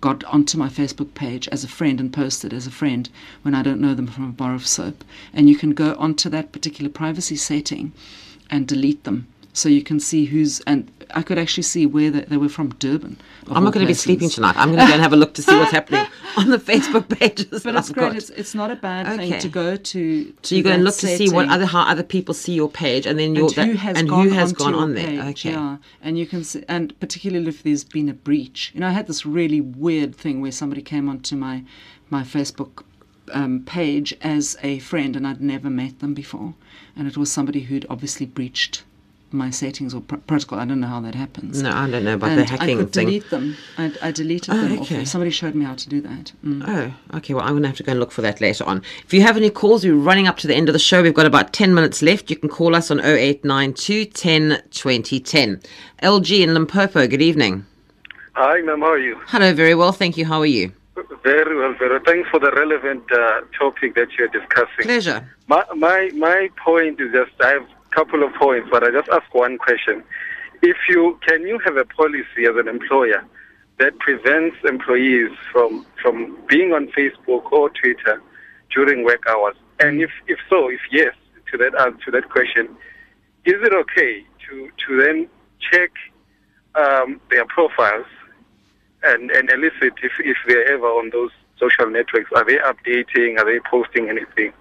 got 0.00 0.24
onto 0.24 0.56
my 0.56 0.68
Facebook 0.68 1.12
page 1.14 1.48
as 1.48 1.64
a 1.64 1.68
friend 1.68 2.00
and 2.00 2.12
posted 2.12 2.52
as 2.52 2.66
a 2.66 2.70
friend 2.70 3.08
when 3.42 3.54
I 3.54 3.62
don't 3.62 3.80
know 3.80 3.94
them 3.94 4.06
from 4.06 4.24
a 4.24 4.32
bar 4.32 4.54
of 4.54 4.66
soap. 4.66 5.04
And 5.34 5.48
you 5.48 5.56
can 5.56 5.72
go 5.72 5.94
onto 5.98 6.30
that 6.30 6.52
particular 6.52 6.90
privacy 6.90 7.36
setting 7.36 7.92
and 8.50 8.66
delete 8.66 9.04
them. 9.04 9.26
So 9.52 9.68
you 9.68 9.82
can 9.82 10.00
see 10.00 10.24
who's, 10.26 10.60
and 10.66 10.90
I 11.10 11.22
could 11.22 11.38
actually 11.38 11.62
see 11.64 11.86
where 11.86 12.10
they, 12.10 12.20
they 12.22 12.36
were 12.36 12.48
from 12.48 12.70
Durban. 12.74 13.18
I'm 13.50 13.64
not 13.64 13.72
going 13.74 13.84
to 13.84 13.90
be 13.90 13.94
sleeping 13.94 14.28
tonight. 14.30 14.56
I'm 14.56 14.68
going 14.68 14.80
to 14.80 14.86
go 14.86 14.92
and 14.92 15.02
have 15.02 15.12
a 15.12 15.16
look 15.16 15.34
to 15.34 15.42
see 15.42 15.56
what's 15.58 15.70
happening 15.78 16.06
on 16.36 16.50
the 16.50 16.58
Facebook 16.58 17.08
pages. 17.18 17.62
But 17.62 17.74
it's 17.76 17.90
I've 17.90 17.94
great. 17.94 18.14
It's, 18.16 18.30
it's 18.30 18.54
not 18.54 18.70
a 18.70 18.76
bad 18.76 19.06
Okay. 19.06 19.30
thing 19.30 19.40
to 19.40 19.48
go 19.48 19.76
to. 19.76 20.24
to 20.24 20.34
So 20.42 20.54
you 20.54 20.62
go 20.62 20.70
and 20.72 20.84
look 20.84 20.96
to 20.96 21.06
see 21.06 21.28
what 21.30 21.48
other 21.48 21.66
how 21.66 21.82
other 21.82 22.02
people 22.02 22.34
see 22.34 22.54
your 22.54 22.68
page, 22.70 23.06
and 23.06 23.18
then 23.18 23.34
your 23.34 23.50
and 23.56 23.70
who 23.72 23.76
has 23.76 23.98
and 23.98 24.08
gone, 24.08 24.28
who 24.28 24.34
has 24.34 24.50
onto 24.50 24.64
gone 24.64 24.74
on 24.74 24.94
there. 24.94 25.06
page, 25.06 25.46
okay. 25.46 25.50
Yeah, 25.50 25.76
and 26.02 26.18
you 26.18 26.26
can 26.26 26.44
see, 26.44 26.64
and 26.68 26.98
particularly 27.00 27.48
if 27.48 27.62
there's 27.62 27.84
been 27.84 28.08
a 28.08 28.14
breach. 28.14 28.70
You 28.74 28.80
know, 28.80 28.88
I 28.88 28.92
had 28.92 29.06
this 29.06 29.26
really 29.26 29.60
weird 29.60 30.14
thing 30.14 30.40
where 30.40 30.52
somebody 30.52 30.82
came 30.82 31.08
onto 31.08 31.36
my 31.36 31.64
my 32.10 32.22
Facebook 32.22 32.82
um, 33.32 33.62
page 33.64 34.14
as 34.22 34.56
a 34.62 34.78
friend, 34.80 35.16
and 35.16 35.26
I'd 35.26 35.40
never 35.40 35.70
met 35.70 36.00
them 36.00 36.14
before, 36.14 36.54
and 36.96 37.06
it 37.08 37.16
was 37.16 37.30
somebody 37.32 37.60
who'd 37.60 37.86
obviously 37.90 38.26
breached 38.26 38.84
my 39.34 39.50
settings 39.50 39.92
or 39.92 40.00
pr- 40.00 40.16
protocol. 40.16 40.58
I 40.58 40.64
don't 40.64 40.80
know 40.80 40.86
how 40.86 41.00
that 41.00 41.14
happens. 41.14 41.60
No, 41.62 41.70
I 41.70 41.90
don't 41.90 42.04
know 42.04 42.14
about 42.14 42.30
and 42.30 42.40
the 42.40 42.44
hacking 42.44 42.66
thing. 42.66 42.78
I 42.78 42.82
could 42.82 42.92
thing. 42.92 43.06
delete 43.06 43.30
them. 43.30 43.56
I, 43.76 43.92
I 44.02 44.10
deleted 44.12 44.54
Oh, 44.54 44.56
them. 44.62 44.78
okay. 44.80 44.96
there. 44.96 45.06
Somebody 45.06 45.30
showed 45.30 45.54
me 45.54 45.64
how 45.64 45.74
to 45.74 45.88
do 45.88 46.00
that. 46.02 46.32
Mm. 46.44 46.64
Oh, 46.66 47.16
okay. 47.18 47.34
Well, 47.34 47.42
I'm 47.42 47.50
going 47.50 47.62
to 47.62 47.68
have 47.68 47.76
to 47.78 47.82
go 47.82 47.90
and 47.92 48.00
look 48.00 48.12
for 48.12 48.22
that 48.22 48.40
later 48.40 48.64
on. 48.64 48.82
If 49.04 49.12
you 49.12 49.22
have 49.22 49.36
any 49.36 49.50
calls, 49.50 49.84
we're 49.84 49.94
running 49.94 50.26
up 50.28 50.38
to 50.38 50.46
the 50.46 50.54
end 50.54 50.68
of 50.68 50.72
the 50.72 50.78
show. 50.78 51.02
We've 51.02 51.12
got 51.12 51.26
about 51.26 51.52
10 51.52 51.74
minutes 51.74 52.00
left. 52.00 52.30
You 52.30 52.36
can 52.36 52.48
call 52.48 52.74
us 52.74 52.90
on 52.90 53.00
0892 53.00 54.06
10 54.06 54.62
20 54.70 55.20
10. 55.20 55.60
LG 56.02 56.40
in 56.40 56.54
Limpopo, 56.54 57.06
good 57.06 57.22
evening. 57.22 57.66
Hi, 58.34 58.60
ma'am. 58.62 58.80
How 58.80 58.92
are 58.92 58.98
you? 58.98 59.20
Hello, 59.26 59.52
very 59.54 59.74
well. 59.74 59.92
Thank 59.92 60.16
you. 60.16 60.24
How 60.24 60.40
are 60.40 60.46
you? 60.46 60.72
Very 61.22 61.56
well, 61.56 61.74
very 61.78 61.90
well. 61.90 62.00
Thanks 62.04 62.28
for 62.28 62.38
the 62.38 62.50
relevant 62.52 63.02
uh, 63.10 63.40
topic 63.58 63.94
that 63.94 64.08
you're 64.18 64.28
discussing. 64.28 64.82
Pleasure. 64.82 65.28
My, 65.48 65.64
my, 65.76 66.10
my 66.14 66.50
point 66.62 67.00
is 67.00 67.12
just, 67.12 67.32
I 67.40 67.48
have 67.50 67.62
a 67.62 67.73
couple 67.94 68.22
of 68.22 68.32
points, 68.34 68.68
but 68.70 68.82
I 68.84 68.90
just 68.90 69.08
ask 69.08 69.32
one 69.34 69.58
question. 69.58 70.02
If 70.62 70.76
you, 70.88 71.18
can 71.26 71.42
you 71.42 71.58
have 71.64 71.76
a 71.76 71.84
policy 71.84 72.46
as 72.48 72.56
an 72.56 72.68
employer 72.68 73.24
that 73.78 73.98
prevents 73.98 74.56
employees 74.64 75.30
from, 75.52 75.86
from 76.00 76.38
being 76.48 76.72
on 76.72 76.88
Facebook 76.88 77.50
or 77.52 77.70
Twitter 77.70 78.22
during 78.74 79.04
work 79.04 79.24
hours? 79.28 79.56
And 79.80 80.00
if, 80.00 80.10
if 80.26 80.38
so, 80.48 80.68
if 80.68 80.80
yes, 80.90 81.14
to 81.50 81.58
that, 81.58 81.74
uh, 81.74 81.90
to 82.04 82.10
that 82.12 82.30
question, 82.30 82.68
is 83.44 83.54
it 83.62 83.74
okay 83.74 84.24
to, 84.48 84.70
to 84.86 85.02
then 85.02 85.28
check 85.70 85.90
um, 86.74 87.20
their 87.30 87.44
profiles 87.46 88.06
and, 89.02 89.30
and 89.30 89.50
elicit 89.50 89.94
if, 90.02 90.12
if 90.18 90.36
they're 90.46 90.72
ever 90.72 90.86
on 90.86 91.10
those 91.10 91.30
social 91.58 91.90
networks. 91.90 92.30
Are 92.34 92.44
they 92.44 92.56
updating? 92.56 93.38
Are 93.38 93.44
they 93.44 93.60
posting 93.70 94.08
anything? 94.08 94.52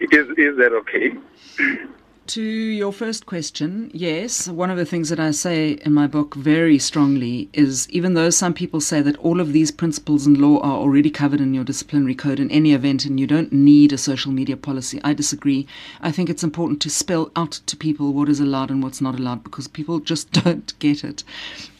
Is, 0.00 0.28
is 0.38 0.56
that 0.58 0.72
okay? 0.72 1.12
To 2.28 2.42
your 2.42 2.92
first 2.92 3.26
question, 3.26 3.90
yes. 3.92 4.46
One 4.46 4.70
of 4.70 4.76
the 4.76 4.86
things 4.86 5.08
that 5.08 5.18
I 5.18 5.32
say 5.32 5.72
in 5.84 5.92
my 5.92 6.06
book 6.06 6.36
very 6.36 6.78
strongly 6.78 7.48
is 7.52 7.90
even 7.90 8.14
though 8.14 8.30
some 8.30 8.54
people 8.54 8.80
say 8.80 9.02
that 9.02 9.16
all 9.16 9.40
of 9.40 9.52
these 9.52 9.72
principles 9.72 10.24
and 10.24 10.38
law 10.38 10.60
are 10.60 10.78
already 10.78 11.10
covered 11.10 11.40
in 11.40 11.52
your 11.52 11.64
disciplinary 11.64 12.14
code 12.14 12.38
in 12.38 12.50
any 12.50 12.72
event 12.72 13.04
and 13.04 13.18
you 13.18 13.26
don't 13.26 13.52
need 13.52 13.92
a 13.92 13.98
social 13.98 14.30
media 14.30 14.56
policy, 14.56 15.00
I 15.02 15.14
disagree. 15.14 15.66
I 16.00 16.12
think 16.12 16.30
it's 16.30 16.44
important 16.44 16.80
to 16.82 16.90
spell 16.90 17.32
out 17.34 17.60
to 17.66 17.76
people 17.76 18.12
what 18.12 18.28
is 18.28 18.40
allowed 18.40 18.70
and 18.70 18.82
what's 18.82 19.00
not 19.00 19.18
allowed 19.18 19.42
because 19.42 19.66
people 19.66 19.98
just 19.98 20.30
don't 20.44 20.78
get 20.78 21.02
it. 21.02 21.24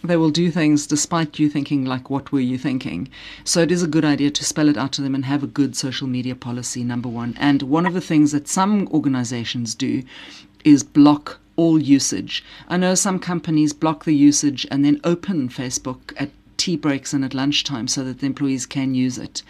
They 0.05 0.17
will 0.17 0.31
do 0.31 0.51
things 0.51 0.87
despite 0.87 1.39
you 1.39 1.49
thinking, 1.49 1.85
like, 1.85 2.11
what 2.11 2.33
were 2.33 2.41
you 2.41 2.59
thinking? 2.59 3.09
So 3.45 3.61
it 3.61 3.71
is 3.71 3.83
a 3.83 3.89
good 3.89 4.05
idea 4.05 4.31
to 4.33 4.45
spell 4.45 4.69
it 4.69 4.77
out 4.77 4.91
to 4.93 5.03
them 5.03 5.15
and 5.15 5.25
have 5.25 5.45
a 5.45 5.47
good 5.47 5.77
social 5.77 6.09
media 6.09 6.35
policy, 6.35 6.83
number 6.83 7.09
one. 7.09 7.37
And 7.39 7.63
one 7.63 7.87
of 7.87 7.95
the 7.95 8.01
things 8.01 8.33
that 8.33 8.49
some 8.49 8.89
organizations 8.89 9.77
do 9.77 10.03
is 10.65 10.83
block 10.83 11.39
all 11.57 11.79
usage. 11.79 12.43
I 12.69 12.79
know 12.79 12.95
some 12.95 13.19
companies 13.19 13.73
block 13.73 14.05
the 14.05 14.15
usage 14.15 14.67
and 14.71 14.85
then 14.85 15.01
open 15.05 15.49
Facebook 15.49 16.13
at 16.17 16.31
tea 16.57 16.77
breaks 16.77 17.13
and 17.13 17.25
at 17.25 17.35
lunchtime 17.35 17.87
so 17.87 18.03
that 18.05 18.21
the 18.21 18.27
employees 18.27 18.67
can 18.67 18.95
use 18.95 19.19
it. 19.19 19.43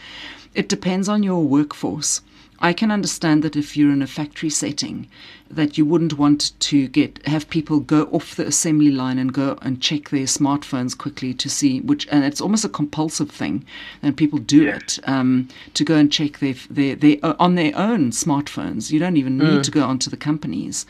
It 0.55 0.69
depends 0.69 1.09
on 1.09 1.23
your 1.23 1.43
workforce 1.45 2.21
I 2.63 2.73
can 2.73 2.93
understand 2.93 3.43
that 3.43 3.57
if 3.57 3.77
you're 3.77 3.91
in 3.93 4.03
a 4.03 4.07
factory 4.07 4.49
setting, 4.49 5.09
that 5.51 5.77
you 5.77 5.85
wouldn't 5.85 6.17
want 6.17 6.59
to 6.61 6.87
get 6.89 7.27
have 7.27 7.51
people 7.51 7.81
go 7.81 8.05
off 8.05 8.37
the 8.37 8.47
assembly 8.47 8.93
line 8.93 9.19
and 9.19 9.33
go 9.33 9.59
and 9.63 9.83
check 9.83 10.11
their 10.11 10.27
smartphones 10.27 10.97
quickly 10.97 11.35
to 11.35 11.51
see 11.51 11.81
which, 11.81 12.07
and 12.09 12.25
it's 12.25 12.41
almost 12.41 12.65
a 12.65 12.69
compulsive 12.69 13.31
thing, 13.31 13.65
and 14.01 14.17
people 14.17 14.39
do 14.39 14.63
Yeah. 14.63 14.77
it 14.77 14.99
um, 15.05 15.49
to 15.75 15.85
go 15.85 15.97
and 15.97 16.11
check 16.11 16.39
their 16.39 16.55
their, 16.71 16.95
their 16.95 17.17
uh, 17.25 17.35
on 17.39 17.57
their 17.57 17.77
own 17.77 18.13
smartphones. 18.13 18.93
You 18.93 19.01
don't 19.01 19.17
even 19.17 19.37
need 19.39 19.65
to 19.65 19.71
go 19.73 19.85
onto 19.85 20.09
the 20.09 20.17
companies. 20.17 20.87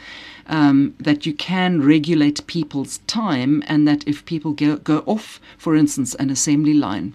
Um, 0.49 0.95
that 0.99 1.25
you 1.25 1.33
can 1.33 1.81
regulate 1.83 2.47
people's 2.47 2.99
time, 3.07 3.63
and 3.67 3.89
that 3.89 4.07
if 4.07 4.25
people 4.27 4.53
go, 4.53 4.77
go 4.77 4.99
off, 5.07 5.41
for 5.57 5.75
instance, 5.77 6.17
an 6.17 6.31
assembly 6.31 6.75
line, 6.75 7.15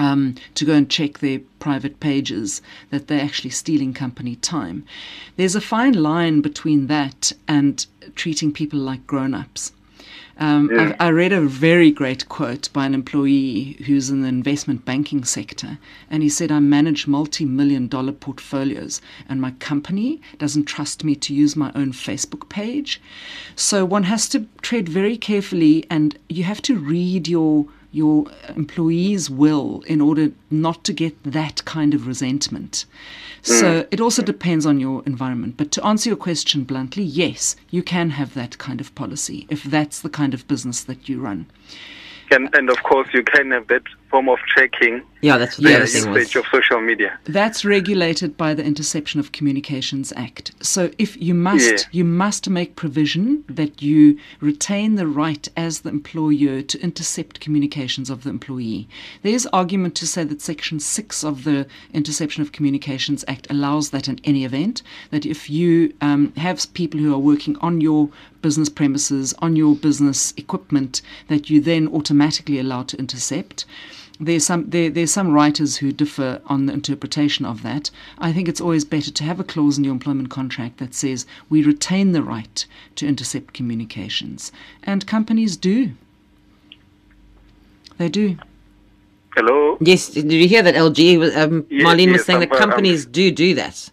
um, 0.00 0.34
to 0.54 0.64
go 0.64 0.74
and 0.74 0.88
check 0.90 1.18
their 1.18 1.40
private 1.58 2.00
pages, 2.00 2.62
that 2.90 3.06
they're 3.06 3.26
actually 3.28 3.50
stealing 3.50 3.92
company 3.92 4.34
time. 4.36 4.78
There's 5.36 5.56
a 5.56 5.60
fine 5.60 5.92
line 6.10 6.40
between 6.40 6.86
that 6.86 7.32
and 7.46 7.86
treating 8.14 8.50
people 8.52 8.78
like 8.78 9.06
grown 9.06 9.34
ups. 9.34 9.72
Um, 10.38 10.70
Yeah. 10.72 10.96
I, 10.98 11.08
I 11.08 11.10
read 11.10 11.32
a 11.34 11.42
very 11.42 11.90
great 11.90 12.22
quote 12.36 12.72
by 12.72 12.86
an 12.86 12.94
employee 12.94 13.76
who's 13.86 14.08
in 14.08 14.22
the 14.22 14.28
investment 14.28 14.86
banking 14.86 15.22
sector, 15.24 15.72
and 16.10 16.22
he 16.22 16.30
said, 16.30 16.50
I 16.50 16.60
manage 16.60 17.06
multi 17.06 17.44
million 17.44 17.88
dollar 17.88 18.12
portfolios, 18.12 19.02
and 19.28 19.38
my 19.38 19.50
company 19.70 20.20
doesn't 20.38 20.64
trust 20.64 21.04
me 21.04 21.14
to 21.16 21.34
use 21.34 21.56
my 21.56 21.70
own 21.74 21.92
Facebook 21.92 22.48
page. 22.48 23.02
So 23.54 23.84
one 23.84 24.04
has 24.04 24.28
to 24.30 24.46
tread 24.62 24.88
very 24.88 25.18
carefully, 25.18 25.84
and 25.90 26.18
you 26.30 26.44
have 26.44 26.62
to 26.62 26.74
read 26.94 27.28
your 27.28 27.66
your 27.92 28.26
employees 28.56 29.28
will 29.28 29.82
in 29.86 30.00
order 30.00 30.30
not 30.50 30.84
to 30.84 30.92
get 30.92 31.22
that 31.24 31.64
kind 31.64 31.94
of 31.94 32.06
resentment. 32.06 32.84
So 33.42 33.80
hmm. 33.82 33.88
it 33.90 34.00
also 34.00 34.22
depends 34.22 34.66
on 34.66 34.78
your 34.78 35.02
environment. 35.06 35.56
But 35.56 35.70
to 35.72 35.84
answer 35.84 36.10
your 36.10 36.16
question 36.16 36.64
bluntly, 36.64 37.02
yes, 37.02 37.56
you 37.70 37.82
can 37.82 38.10
have 38.10 38.34
that 38.34 38.58
kind 38.58 38.80
of 38.80 38.94
policy 38.94 39.46
if 39.50 39.64
that's 39.64 40.00
the 40.00 40.10
kind 40.10 40.34
of 40.34 40.46
business 40.46 40.84
that 40.84 41.08
you 41.08 41.20
run. 41.20 41.46
And, 42.30 42.54
and 42.54 42.70
of 42.70 42.82
course, 42.84 43.08
you 43.12 43.24
can 43.24 43.50
have 43.50 43.66
that 43.68 43.82
form 44.10 44.28
of 44.28 44.38
checking 44.54 45.02
Yeah, 45.22 45.38
that's 45.38 45.56
what 45.58 45.64
the 45.64 45.70
the 45.70 45.76
other 45.76 45.86
thing 45.86 46.10
was. 46.10 46.18
usage 46.22 46.36
of 46.36 46.44
social 46.50 46.80
media. 46.80 47.18
That's 47.24 47.64
regulated 47.64 48.36
by 48.36 48.54
the 48.54 48.64
Interception 48.64 49.20
of 49.20 49.32
Communications 49.32 50.12
Act. 50.16 50.52
So 50.60 50.90
if 50.98 51.20
you 51.20 51.34
must 51.34 51.70
Yeah. 51.70 51.82
you 51.92 52.04
must 52.04 52.48
make 52.50 52.74
provision 52.76 53.44
that 53.48 53.80
you 53.82 54.18
retain 54.40 54.96
the 54.96 55.06
right 55.06 55.46
as 55.56 55.80
the 55.80 55.90
employer 55.90 56.62
to 56.62 56.82
intercept 56.82 57.40
communications 57.40 58.10
of 58.10 58.24
the 58.24 58.30
employee. 58.30 58.88
There's 59.22 59.46
argument 59.46 59.94
to 59.96 60.06
say 60.06 60.24
that 60.24 60.40
section 60.42 60.80
6 60.80 61.22
of 61.24 61.44
the 61.44 61.66
Interception 61.94 62.42
of 62.42 62.52
Communications 62.52 63.24
Act 63.28 63.46
allows 63.50 63.90
that 63.90 64.08
in 64.08 64.18
any 64.24 64.44
event 64.44 64.82
that 65.10 65.24
if 65.26 65.48
you 65.50 65.92
um, 66.00 66.32
have 66.36 66.58
people 66.74 66.98
who 67.00 67.12
are 67.14 67.18
working 67.18 67.56
on 67.60 67.80
your 67.80 68.08
business 68.42 68.68
premises, 68.70 69.34
on 69.40 69.54
your 69.54 69.74
business 69.76 70.32
equipment, 70.36 71.02
that 71.28 71.50
you 71.50 71.60
then 71.60 71.86
automatically 71.88 72.58
allow 72.58 72.82
to 72.82 72.96
intercept. 72.98 73.64
There's 74.22 74.44
some 74.44 74.68
there, 74.68 74.90
there's 74.90 75.10
some 75.10 75.32
writers 75.32 75.78
who 75.78 75.92
differ 75.92 76.42
on 76.46 76.66
the 76.66 76.74
interpretation 76.74 77.46
of 77.46 77.62
that. 77.62 77.90
I 78.18 78.32
think 78.34 78.48
it's 78.48 78.60
always 78.60 78.84
better 78.84 79.10
to 79.10 79.24
have 79.24 79.40
a 79.40 79.44
clause 79.44 79.78
in 79.78 79.84
your 79.84 79.94
employment 79.94 80.28
contract 80.28 80.76
that 80.78 80.92
says 80.94 81.24
we 81.48 81.62
retain 81.64 82.12
the 82.12 82.22
right 82.22 82.66
to 82.96 83.06
intercept 83.08 83.54
communications, 83.54 84.52
and 84.82 85.06
companies 85.06 85.56
do. 85.56 85.92
They 87.96 88.10
do. 88.10 88.36
Hello? 89.36 89.78
Yes, 89.80 90.08
did 90.10 90.30
you 90.30 90.46
hear 90.48 90.62
that? 90.62 90.74
LG, 90.74 91.18
was- 91.18 91.36
um, 91.36 91.64
Yes, 91.70 91.86
Marleen 91.86 92.12
was 92.12 92.24
saying 92.24 92.40
I'm- 92.40 92.48
that 92.48 92.60
I'm- 92.60 92.68
companies 92.68 93.06
do 93.06 93.30
do 93.30 93.54
that. 93.54 93.90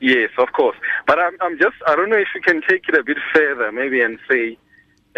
Yes, 0.00 0.28
of 0.36 0.52
course. 0.52 0.76
But 1.06 1.18
I'm, 1.18 1.34
I'm 1.40 1.56
just, 1.58 1.76
I 1.86 1.96
don't 1.96 2.10
know 2.10 2.16
if 2.18 2.28
you 2.34 2.42
can 2.42 2.60
take 2.68 2.88
it 2.90 2.94
a 2.94 3.02
bit 3.02 3.16
further, 3.34 3.72
maybe, 3.72 4.02
and 4.02 4.18
say, 4.30 4.58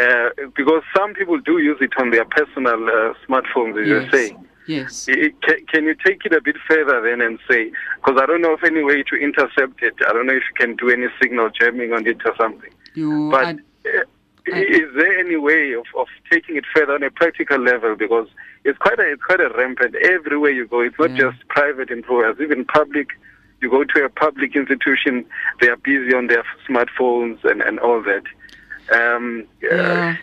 uh, 0.00 0.28
because 0.56 0.82
some 0.96 1.14
people 1.14 1.38
do 1.40 1.58
use 1.58 1.78
it 1.80 1.92
on 1.98 2.10
their 2.10 2.24
personal 2.24 2.74
uh, 2.88 3.14
smartphones, 3.28 3.80
as 3.80 3.88
you're 3.88 4.10
saying. 4.10 4.46
Yes. 4.66 5.04
Can, 5.06 5.66
can 5.70 5.84
you 5.84 5.94
take 6.04 6.24
it 6.24 6.32
a 6.32 6.40
bit 6.40 6.56
further 6.68 7.02
then 7.02 7.20
and 7.20 7.38
say, 7.50 7.70
because 7.96 8.20
I 8.20 8.26
don't 8.26 8.40
know 8.40 8.54
of 8.54 8.64
any 8.64 8.82
way 8.82 9.02
to 9.02 9.14
intercept 9.16 9.82
it. 9.82 9.94
I 10.08 10.12
don't 10.12 10.26
know 10.26 10.32
if 10.34 10.42
you 10.50 10.54
can 10.66 10.74
do 10.76 10.88
any 10.90 11.06
signal 11.20 11.50
jamming 11.50 11.92
on 11.92 12.06
it 12.06 12.16
or 12.24 12.34
something. 12.38 12.70
Your, 12.94 13.30
But 13.30 13.44
I- 13.44 13.50
uh, 13.50 14.04
I- 14.52 14.58
is 14.60 14.88
there 14.96 15.18
any 15.18 15.36
way 15.36 15.72
of, 15.72 15.84
of 15.96 16.06
taking 16.30 16.56
it 16.56 16.64
further 16.74 16.94
on 16.94 17.02
a 17.02 17.10
practical 17.10 17.58
level? 17.58 17.94
Because 17.94 18.28
it's 18.64 18.78
quite 18.78 18.98
a 18.98 19.12
it's 19.12 19.22
quite 19.22 19.40
a 19.40 19.50
rampant 19.50 19.94
everywhere 19.96 20.50
you 20.50 20.66
go. 20.66 20.80
It's 20.80 20.98
not 20.98 21.10
Yeah. 21.10 21.30
just 21.30 21.46
private 21.48 21.90
employers, 21.90 22.36
even 22.40 22.64
public. 22.64 23.08
You 23.60 23.70
go 23.70 23.84
to 23.84 24.04
a 24.04 24.08
public 24.10 24.54
institution, 24.56 25.24
they 25.60 25.68
are 25.68 25.76
busy 25.76 26.14
on 26.14 26.26
their 26.26 26.44
smartphones 26.68 27.42
and, 27.44 27.62
and 27.62 27.78
all 27.80 28.02
that. 28.02 28.22
Um, 28.92 29.46
uh, 29.62 29.74
Yeah. 29.76 30.16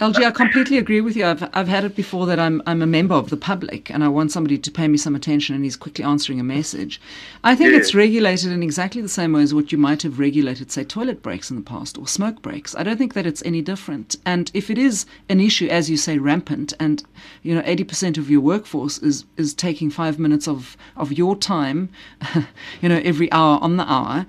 LG, 0.00 0.24
I 0.24 0.32
completely 0.32 0.76
agree 0.76 1.00
with 1.00 1.14
you. 1.16 1.24
I've, 1.24 1.48
I've 1.54 1.68
had 1.68 1.84
it 1.84 1.94
before 1.94 2.26
that 2.26 2.38
I'm, 2.40 2.60
I'm 2.66 2.82
a 2.82 2.86
member 2.86 3.14
of 3.14 3.30
the 3.30 3.36
public 3.36 3.90
and 3.90 4.02
I 4.02 4.08
want 4.08 4.32
somebody 4.32 4.58
to 4.58 4.70
pay 4.72 4.88
me 4.88 4.98
some 4.98 5.14
attention 5.14 5.54
and 5.54 5.62
he's 5.62 5.76
quickly 5.76 6.04
answering 6.04 6.40
a 6.40 6.44
message. 6.44 7.00
I 7.44 7.54
think 7.54 7.70
Yeah. 7.70 7.78
it's 7.78 7.94
regulated 7.94 8.50
in 8.50 8.60
exactly 8.60 9.00
the 9.00 9.08
same 9.08 9.32
way 9.32 9.42
as 9.42 9.54
what 9.54 9.70
you 9.70 9.78
might 9.78 10.02
have 10.02 10.18
regulated, 10.18 10.72
say, 10.72 10.82
toilet 10.82 11.22
breaks 11.22 11.48
in 11.48 11.54
the 11.56 11.62
past 11.62 11.96
or 11.96 12.08
smoke 12.08 12.42
breaks. 12.42 12.74
I 12.74 12.82
don't 12.82 12.96
think 12.96 13.14
that 13.14 13.24
it's 13.24 13.42
any 13.44 13.62
different. 13.62 14.16
And 14.26 14.50
if 14.52 14.68
it 14.68 14.78
is 14.78 15.06
an 15.28 15.38
issue, 15.40 15.68
as 15.68 15.88
you 15.88 15.96
say, 15.96 16.18
rampant, 16.18 16.72
and 16.80 17.04
you 17.44 17.54
know, 17.54 17.62
80% 17.62 18.18
of 18.18 18.28
your 18.28 18.40
workforce 18.40 18.98
is, 18.98 19.24
is 19.36 19.54
taking 19.54 19.90
five 19.90 20.18
minutes 20.18 20.48
of, 20.48 20.76
of 20.96 21.12
your 21.12 21.36
time, 21.36 21.88
you 22.82 22.88
know, 22.88 23.00
every 23.04 23.30
hour 23.30 23.60
on 23.62 23.76
the 23.76 23.90
hour, 23.90 24.26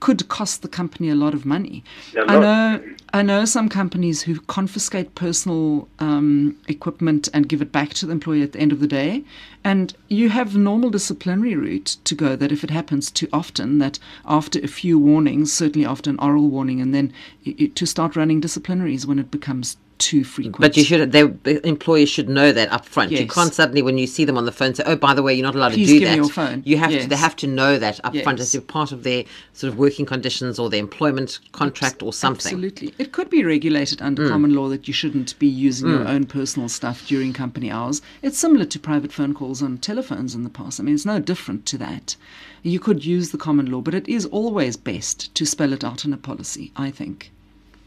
could 0.00 0.28
cost 0.28 0.62
the 0.62 0.68
company 0.68 1.08
a 1.08 1.14
lot 1.14 1.34
of 1.34 1.46
money. 1.46 1.82
A 2.16 2.30
I 2.30 2.38
know 2.38 2.94
I 3.12 3.22
know 3.22 3.44
some 3.44 3.68
companies 3.68 4.22
who 4.22 4.40
confiscate 4.40 5.14
personal 5.14 5.88
um, 5.98 6.56
equipment 6.68 7.28
and 7.32 7.48
give 7.48 7.62
it 7.62 7.72
back 7.72 7.94
to 7.94 8.06
the 8.06 8.12
employee 8.12 8.42
at 8.42 8.52
the 8.52 8.60
end 8.60 8.72
of 8.72 8.80
the 8.80 8.86
day. 8.86 9.24
And 9.64 9.94
you 10.08 10.28
have 10.28 10.56
normal 10.56 10.90
disciplinary 10.90 11.56
route 11.56 11.96
to 12.04 12.14
go 12.14 12.36
that 12.36 12.52
if 12.52 12.62
it 12.62 12.70
happens 12.70 13.10
too 13.10 13.28
often, 13.32 13.78
that 13.78 13.98
after 14.26 14.58
a 14.60 14.68
few 14.68 14.98
warnings, 14.98 15.52
certainly 15.52 15.86
after 15.86 16.10
an 16.10 16.18
oral 16.18 16.48
warning, 16.48 16.80
and 16.80 16.94
then 16.94 17.12
i 17.46 17.54
i 17.58 17.66
to 17.74 17.86
start 17.86 18.16
running 18.16 18.40
disciplinaries 18.40 19.06
when 19.06 19.18
it 19.18 19.30
becomes 19.30 19.76
too 19.98 20.24
frequent. 20.24 20.60
But 20.60 20.76
you 20.76 20.84
should, 20.84 21.12
they, 21.12 21.22
the 21.22 21.66
employees 21.66 22.08
should 22.08 22.28
know 22.28 22.52
that 22.52 22.72
up 22.72 22.84
front. 22.84 23.12
You 23.12 23.26
can't 23.26 23.52
suddenly, 23.52 23.82
when 23.82 23.98
you 23.98 24.06
see 24.06 24.24
them 24.24 24.36
on 24.36 24.44
the 24.44 24.52
phone, 24.52 24.74
say, 24.74 24.82
"Oh, 24.86 24.96
by 24.96 25.14
the 25.14 25.22
way, 25.22 25.34
you're 25.34 25.46
not 25.46 25.54
allowed 25.54 25.72
Please 25.72 25.88
to 25.88 25.94
do 25.94 26.00
give 26.00 26.08
me 26.08 26.10
that." 26.10 26.16
your 26.16 26.28
phone. 26.28 26.62
You 26.64 26.76
have 26.78 26.90
to, 26.90 27.06
they 27.06 27.16
have 27.16 27.36
to 27.36 27.46
know 27.46 27.78
that 27.78 28.00
up 28.04 28.16
front 28.18 28.40
as 28.40 28.54
part 28.68 28.92
of 28.92 29.02
their 29.02 29.24
sort 29.52 29.72
of 29.72 29.78
working 29.78 30.06
conditions 30.06 30.58
or 30.58 30.70
their 30.70 30.80
employment 30.80 31.38
contract 31.52 32.02
or 32.02 32.12
something. 32.12 32.52
Mm. 32.52 32.64
Absolutely. 32.64 32.94
It 32.98 33.12
could 33.12 33.30
be 33.30 33.44
regulated 33.44 34.02
under 34.02 34.28
common 34.28 34.54
law 34.54 34.68
that 34.68 34.86
you 34.86 34.94
shouldn't 34.94 35.38
be 35.38 35.46
using 35.46 35.88
your 35.88 36.06
own 36.06 36.26
personal 36.26 36.68
stuff 36.68 37.06
during 37.06 37.32
company 37.32 37.70
hours. 37.70 38.02
It's 38.22 38.38
similar 38.38 38.64
to 38.64 38.78
private 38.78 39.12
phone 39.12 39.34
calls 39.34 39.62
on 39.62 39.78
telephones 39.78 40.34
in 40.34 40.44
the 40.44 40.50
past. 40.50 40.80
I 40.80 40.82
mean, 40.82 40.94
it's 40.94 41.06
no 41.06 41.20
different 41.20 41.66
to 41.66 41.78
that. 41.78 42.16
You 42.62 42.80
could 42.80 43.04
use 43.04 43.30
the 43.30 43.38
common 43.38 43.70
law, 43.70 43.80
but 43.80 43.94
it 43.94 44.08
is 44.08 44.26
always 44.26 44.76
best 44.76 45.34
to 45.36 45.46
spell 45.46 45.72
it 45.72 45.84
out 45.84 46.04
in 46.04 46.12
a 46.12 46.16
policy, 46.16 46.72
I 46.76 46.90
think. 46.90 47.30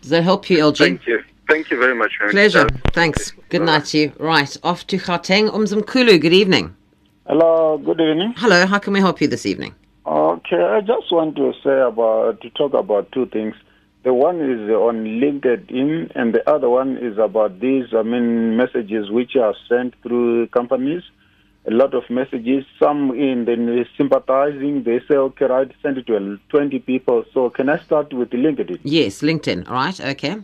Does 0.01 0.12
that 0.12 0.24
help 0.24 0.49
you, 0.49 0.60
LG? 0.60 0.78
thank 0.78 1.07
you. 1.07 1.24
Thank 1.49 1.71
you 1.71 1.79
very 1.79 1.95
much. 1.95 2.11
Mary. 2.19 2.31
Pleasure. 2.31 2.67
Thanks. 2.93 3.31
Good 3.49 3.59
Bye-bye. 3.59 3.77
night 3.77 3.85
to 3.85 3.97
you. 3.97 4.11
Right, 4.19 4.55
off 4.63 4.85
to 4.87 4.97
Gauteng. 4.97 5.49
Umzumkulu, 5.49 6.21
good 6.21 6.33
evening. 6.33 6.75
Hello, 7.27 7.79
good 7.79 7.99
evening. 7.99 8.33
Hello, 8.37 8.67
how 8.67 8.77
can 8.77 8.93
we 8.93 8.99
help 8.99 9.19
you 9.19 9.27
this 9.27 9.45
evening? 9.47 9.73
Okay, 10.05 10.61
I 10.61 10.81
just 10.81 11.11
want 11.11 11.35
to 11.37 11.53
say 11.63 11.79
about 11.79 12.41
to 12.41 12.49
talk 12.51 12.73
about 12.73 13.11
two 13.11 13.25
things. 13.27 13.55
The 14.03 14.13
one 14.13 14.39
is 14.39 14.69
on 14.69 15.05
LinkedIn, 15.21 16.11
and 16.15 16.33
the 16.33 16.47
other 16.49 16.69
one 16.69 16.97
is 16.97 17.17
about 17.17 17.59
these. 17.59 17.85
I 17.93 18.03
mean, 18.03 18.55
messages 18.55 19.09
which 19.09 19.35
are 19.35 19.55
sent 19.67 19.95
through 20.03 20.47
companies. 20.47 21.03
A 21.67 21.71
lot 21.71 21.93
of 21.93 22.03
messages. 22.09 22.63
Some 22.79 23.11
in 23.11 23.45
the 23.45 23.85
sympathizing. 23.97 24.83
They 24.83 24.99
say, 25.07 25.15
"Okay, 25.15 25.45
right, 25.45 25.71
send 25.81 25.97
it 25.97 26.07
to 26.07 26.39
20 26.49 26.79
people." 26.79 27.25
So, 27.33 27.49
can 27.49 27.69
I 27.69 27.77
start 27.79 28.13
with 28.13 28.29
LinkedIn? 28.29 28.79
Yes, 28.83 29.21
LinkedIn. 29.21 29.67
All 29.67 29.73
right, 29.73 29.99
okay. 30.13 30.37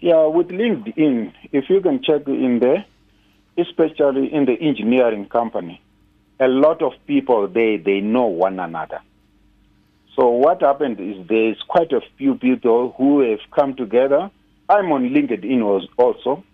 Yeah, 0.00 0.26
with 0.26 0.48
LinkedIn, 0.48 1.32
if 1.52 1.68
you 1.68 1.80
can 1.82 2.02
check 2.02 2.26
in 2.26 2.58
there, 2.58 2.86
especially 3.58 4.32
in 4.32 4.46
the 4.46 4.54
engineering 4.60 5.26
company, 5.28 5.80
a 6.38 6.48
lot 6.48 6.80
of 6.82 6.92
people 7.06 7.46
they 7.48 7.76
they 7.76 8.00
know 8.00 8.24
one 8.26 8.58
another. 8.58 9.00
So 10.16 10.28
what 10.30 10.62
happened 10.62 11.00
is 11.00 11.26
there's 11.28 11.60
quite 11.68 11.92
a 11.92 12.00
few 12.16 12.34
people 12.34 12.94
who 12.96 13.20
have 13.30 13.40
come 13.54 13.74
together. 13.74 14.30
I'm 14.70 14.90
on 14.92 15.10
LinkedIn 15.10 15.62
als- 15.62 15.88
also. 15.98 16.44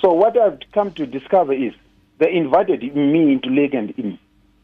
So 0.00 0.12
what 0.12 0.36
I've 0.38 0.58
come 0.72 0.92
to 0.92 1.06
discover 1.06 1.52
is 1.52 1.74
they 2.18 2.32
invited 2.32 2.80
me 2.96 3.32
into 3.32 3.48
LinkedIn. 3.50 4.18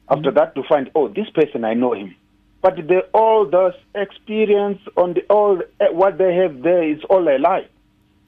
After 0.09 0.31
that, 0.33 0.55
to 0.55 0.63
find 0.63 0.91
oh 0.95 1.09
this 1.09 1.29
person 1.31 1.65
I 1.65 1.75
know 1.75 1.93
him, 1.93 2.17
but 2.63 2.77
the 2.77 3.01
all 3.13 3.45
those 3.45 3.75
experience 3.95 4.81
on 4.97 5.13
the 5.13 5.23
all 5.29 5.61
eh, 5.79 5.89
what 5.91 6.17
they 6.17 6.35
have 6.37 6.63
there 6.63 6.83
is 6.83 7.01
all 7.11 7.29
a 7.29 7.37
lie. 7.39 7.69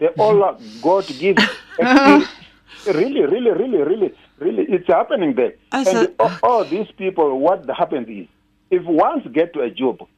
They 0.02 0.08
all 0.18 0.42
are 0.42 0.58
go 0.82 1.00
to 1.00 1.12
give 1.12 1.36
really, 2.86 3.20
really, 3.20 3.50
really, 3.52 3.78
really, 3.78 4.14
really, 4.40 4.64
it's 4.68 4.88
happening 4.88 5.34
there. 5.36 5.54
I 5.70 5.78
and 5.78 5.86
said- 5.86 6.14
all, 6.18 6.32
all 6.42 6.64
these 6.64 6.90
people, 6.98 7.38
what 7.38 7.64
happens 7.70 8.08
is 8.08 8.26
if 8.72 8.82
once 8.84 9.24
get 9.32 9.54
to 9.54 9.60
a 9.60 9.70
job, 9.70 10.08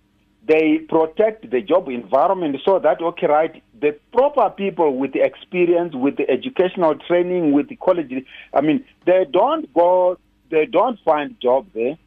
they 0.46 0.78
protect 0.88 1.50
the 1.50 1.60
job 1.60 1.90
environment 1.90 2.56
so 2.64 2.78
that 2.78 3.02
okay, 3.02 3.26
right, 3.26 3.62
the 3.78 3.94
proper 4.10 4.48
people 4.48 4.96
with 4.96 5.12
the 5.12 5.20
experience, 5.22 5.94
with 5.94 6.16
the 6.16 6.30
educational 6.30 6.94
training, 7.06 7.52
with 7.52 7.68
the 7.68 7.76
college. 7.76 8.10
I 8.54 8.62
mean, 8.62 8.82
they 9.04 9.26
don't 9.30 9.72
go, 9.74 10.16
they 10.50 10.64
don't 10.64 10.98
find 11.04 11.38
job 11.42 11.66
there. 11.74 11.98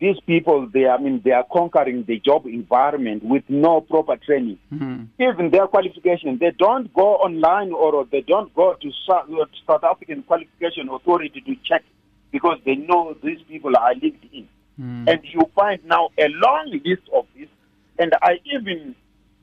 These 0.00 0.18
people, 0.26 0.66
they, 0.72 0.86
I 0.88 0.96
mean, 0.96 1.20
they 1.22 1.32
are 1.32 1.44
conquering 1.52 2.04
the 2.04 2.18
job 2.20 2.46
environment 2.46 3.22
with 3.22 3.44
no 3.48 3.82
proper 3.82 4.16
training. 4.16 4.58
Mhm. 4.72 5.08
Even 5.18 5.50
their 5.50 5.66
qualification, 5.66 6.38
they 6.38 6.52
don't 6.52 6.92
go 6.94 7.16
online 7.16 7.70
or 7.72 8.06
they 8.10 8.22
don't 8.22 8.52
go 8.54 8.74
to 8.74 8.90
South 9.06 9.84
African 9.84 10.22
Qualification 10.22 10.88
Authority 10.88 11.42
to 11.42 11.54
check 11.68 11.84
because 12.32 12.58
they 12.64 12.76
know 12.76 13.14
these 13.22 13.42
people 13.42 13.76
are 13.76 13.94
linked 13.94 14.24
in. 14.32 14.48
And 15.08 15.20
you 15.24 15.42
find 15.54 15.84
now 15.84 16.08
a 16.16 16.28
long 16.28 16.80
list 16.82 17.02
of 17.12 17.26
this. 17.36 17.48
And 17.98 18.14
I 18.22 18.38
even 18.54 18.94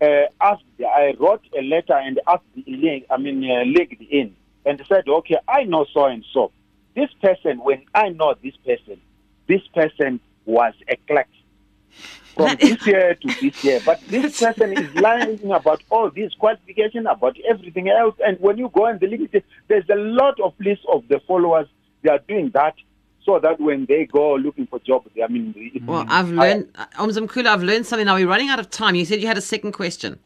uh, 0.01 0.25
asked, 0.41 0.63
I 0.83 1.13
wrote 1.19 1.43
a 1.55 1.61
letter 1.61 1.93
and 1.93 2.19
asked 2.27 2.49
the 2.55 2.63
link, 2.65 3.05
I 3.11 3.17
mean, 3.17 3.43
uh, 3.43 3.63
LinkedIn, 3.63 4.31
and 4.65 4.81
said, 4.89 5.07
okay, 5.07 5.37
I 5.47 5.65
know 5.65 5.85
so 5.93 6.05
and 6.05 6.25
so. 6.33 6.51
This 6.95 7.11
person, 7.21 7.59
when 7.63 7.83
I 7.93 8.09
know 8.09 8.33
this 8.43 8.55
person, 8.65 8.99
this 9.47 9.61
person 9.75 10.19
was 10.47 10.73
a 10.89 10.95
clerk 11.07 11.27
from 12.35 12.55
this 12.59 12.85
year 12.87 13.15
to 13.15 13.27
this 13.41 13.63
year. 13.63 13.79
But 13.85 13.99
this 14.07 14.39
person 14.39 14.77
is 14.77 14.93
lying 15.07 15.39
about 15.51 15.83
all 15.89 16.09
these 16.09 16.33
qualifications, 16.33 17.05
about 17.09 17.35
everything 17.49 17.89
else. 17.89 18.15
And 18.25 18.39
when 18.39 18.57
you 18.57 18.69
go 18.73 18.85
and 18.85 18.99
the 18.99 19.07
LinkedIn, 19.07 19.43
there's 19.67 19.87
a 19.89 19.95
lot 19.95 20.39
of 20.39 20.53
list 20.59 20.81
of 20.91 21.07
the 21.07 21.19
followers. 21.27 21.67
They 22.01 22.09
are 22.09 22.19
doing 22.27 22.51
that 22.53 22.75
so 23.25 23.39
that 23.39 23.59
when 23.59 23.85
they 23.87 24.05
go 24.05 24.35
looking 24.35 24.67
for 24.67 24.79
jobs, 24.79 25.09
they, 25.15 25.21
I 25.23 25.27
mean, 25.27 25.53
Well, 25.85 26.05
I've 26.07 26.29
learned, 26.29 26.71
Omzamkula, 26.97 27.47
I've 27.47 27.63
learned 27.63 27.85
something 27.85 28.05
now. 28.05 28.15
We're 28.15 28.27
running 28.27 28.49
out 28.49 28.59
of 28.59 28.69
time. 28.69 28.95
You 28.95 29.03
said 29.05 29.19
you 29.19 29.27
had 29.27 29.37
a 29.37 29.41
second 29.41 29.73
question. 29.73 30.19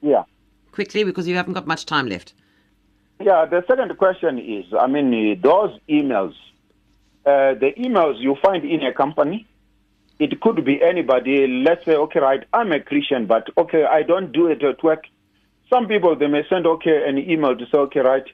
yeah. 0.00 0.24
Quickly, 0.72 1.04
because 1.04 1.26
you 1.26 1.34
haven't 1.36 1.54
got 1.54 1.66
much 1.66 1.86
time 1.86 2.06
left. 2.06 2.34
Yeah, 3.18 3.46
the 3.46 3.64
second 3.66 3.96
question 3.96 4.38
is, 4.38 4.66
I 4.78 4.86
mean, 4.86 5.08
uh, 5.32 5.40
those 5.42 5.78
emails, 5.88 6.34
uh, 7.24 7.54
the 7.54 7.72
emails 7.78 8.20
you 8.20 8.36
find 8.44 8.62
in 8.62 8.82
a 8.82 8.92
company, 8.92 9.46
it 10.18 10.40
could 10.40 10.64
be 10.64 10.82
anybody. 10.82 11.46
Let's 11.46 11.84
say, 11.84 11.94
okay, 11.94 12.20
right, 12.20 12.44
I'm 12.52 12.72
a 12.72 12.80
Christian, 12.80 13.26
but 13.26 13.48
okay, 13.58 13.84
I 13.84 14.02
don't 14.02 14.32
do 14.32 14.48
it 14.48 14.62
at 14.62 14.82
work. 14.82 15.04
Some 15.68 15.88
people, 15.88 16.16
they 16.16 16.28
may 16.28 16.42
send, 16.48 16.66
okay, 16.66 17.08
an 17.08 17.18
email 17.18 17.56
to 17.56 17.64
say, 17.66 17.78
okay, 17.78 18.00
right, 18.00 18.24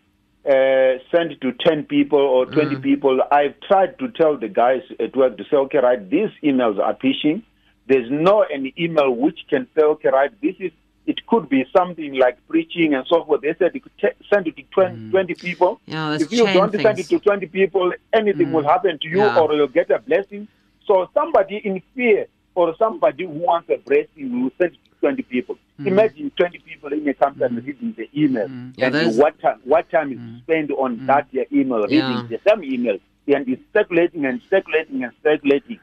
uh, 0.44 0.98
send 1.10 1.40
to 1.40 1.52
10 1.52 1.84
people 1.84 2.18
or 2.18 2.46
20 2.46 2.76
people. 2.76 3.20
I've 3.30 3.54
tried 3.60 3.98
to 4.00 4.08
tell 4.08 4.36
the 4.36 4.48
guys 4.48 4.82
at 5.00 5.16
work 5.16 5.38
to 5.38 5.44
say, 5.44 5.56
okay, 5.56 5.78
right, 5.78 6.10
these 6.10 6.30
emails 6.42 6.78
are 6.78 6.94
phishing. 6.94 7.42
There's 7.88 8.10
no 8.10 8.42
any 8.42 8.74
email 8.78 9.10
which 9.10 9.40
can 9.48 9.66
say, 9.74 9.82
okay, 9.82 10.10
right, 10.10 10.30
this 10.40 10.54
is, 10.60 10.72
it 11.06 11.26
could 11.26 11.48
be 11.48 11.64
something 11.76 12.14
like 12.14 12.38
preaching 12.48 12.94
and 12.94 13.04
so 13.08 13.24
forth. 13.24 13.40
They 13.40 13.54
said 13.58 13.72
you 13.74 13.80
could 13.80 13.98
te- 13.98 14.24
send 14.32 14.46
it 14.46 14.56
to 14.56 14.62
20, 14.72 15.10
20 15.10 15.34
people. 15.34 15.80
Yeah, 15.86 16.14
if 16.14 16.30
you 16.30 16.44
don't 16.52 16.72
send 16.72 16.98
it 16.98 17.08
to 17.08 17.18
20 17.18 17.46
people, 17.46 17.92
anything 18.12 18.52
will 18.52 18.62
happen 18.68 18.98
to 19.00 19.08
you 19.08 19.18
Yeah. 19.18 19.38
or 19.38 19.52
you'll 19.52 19.66
get 19.68 19.90
a 19.90 19.98
blessing. 19.98 20.46
So 20.86 21.08
somebody 21.14 21.56
in 21.64 21.82
fear 21.94 22.26
or 22.54 22.74
somebody 22.78 23.24
who 23.24 23.30
wants 23.30 23.70
a 23.70 23.78
blessing 23.78 24.42
will 24.42 24.50
send 24.58 24.72
it 24.74 24.84
to 24.84 25.00
20 25.00 25.22
people. 25.22 25.56
Hmm. 25.78 25.88
Imagine 25.88 26.30
20 26.36 26.58
people 26.58 26.92
in 26.92 27.08
a 27.08 27.14
company 27.14 27.60
hmm. 27.60 27.66
reading 27.66 27.94
the 27.96 28.08
email. 28.16 28.48
Hmm. 28.48 28.70
Yeah, 28.76 28.94
and 28.94 29.18
what 29.18 29.40
time, 29.40 29.60
what 29.64 29.90
time 29.90 30.12
is 30.12 30.42
spent 30.42 30.70
on 30.70 31.06
that 31.06 31.28
uh, 31.36 31.42
email, 31.52 31.82
reading 31.82 31.98
Yeah. 31.98 32.26
the 32.28 32.40
same 32.48 32.64
email. 32.64 32.98
And 33.28 33.48
it's 33.48 33.62
circulating 33.72 34.26
and 34.26 34.40
circulating 34.50 35.04
and 35.04 35.12
speculating. 35.20 35.78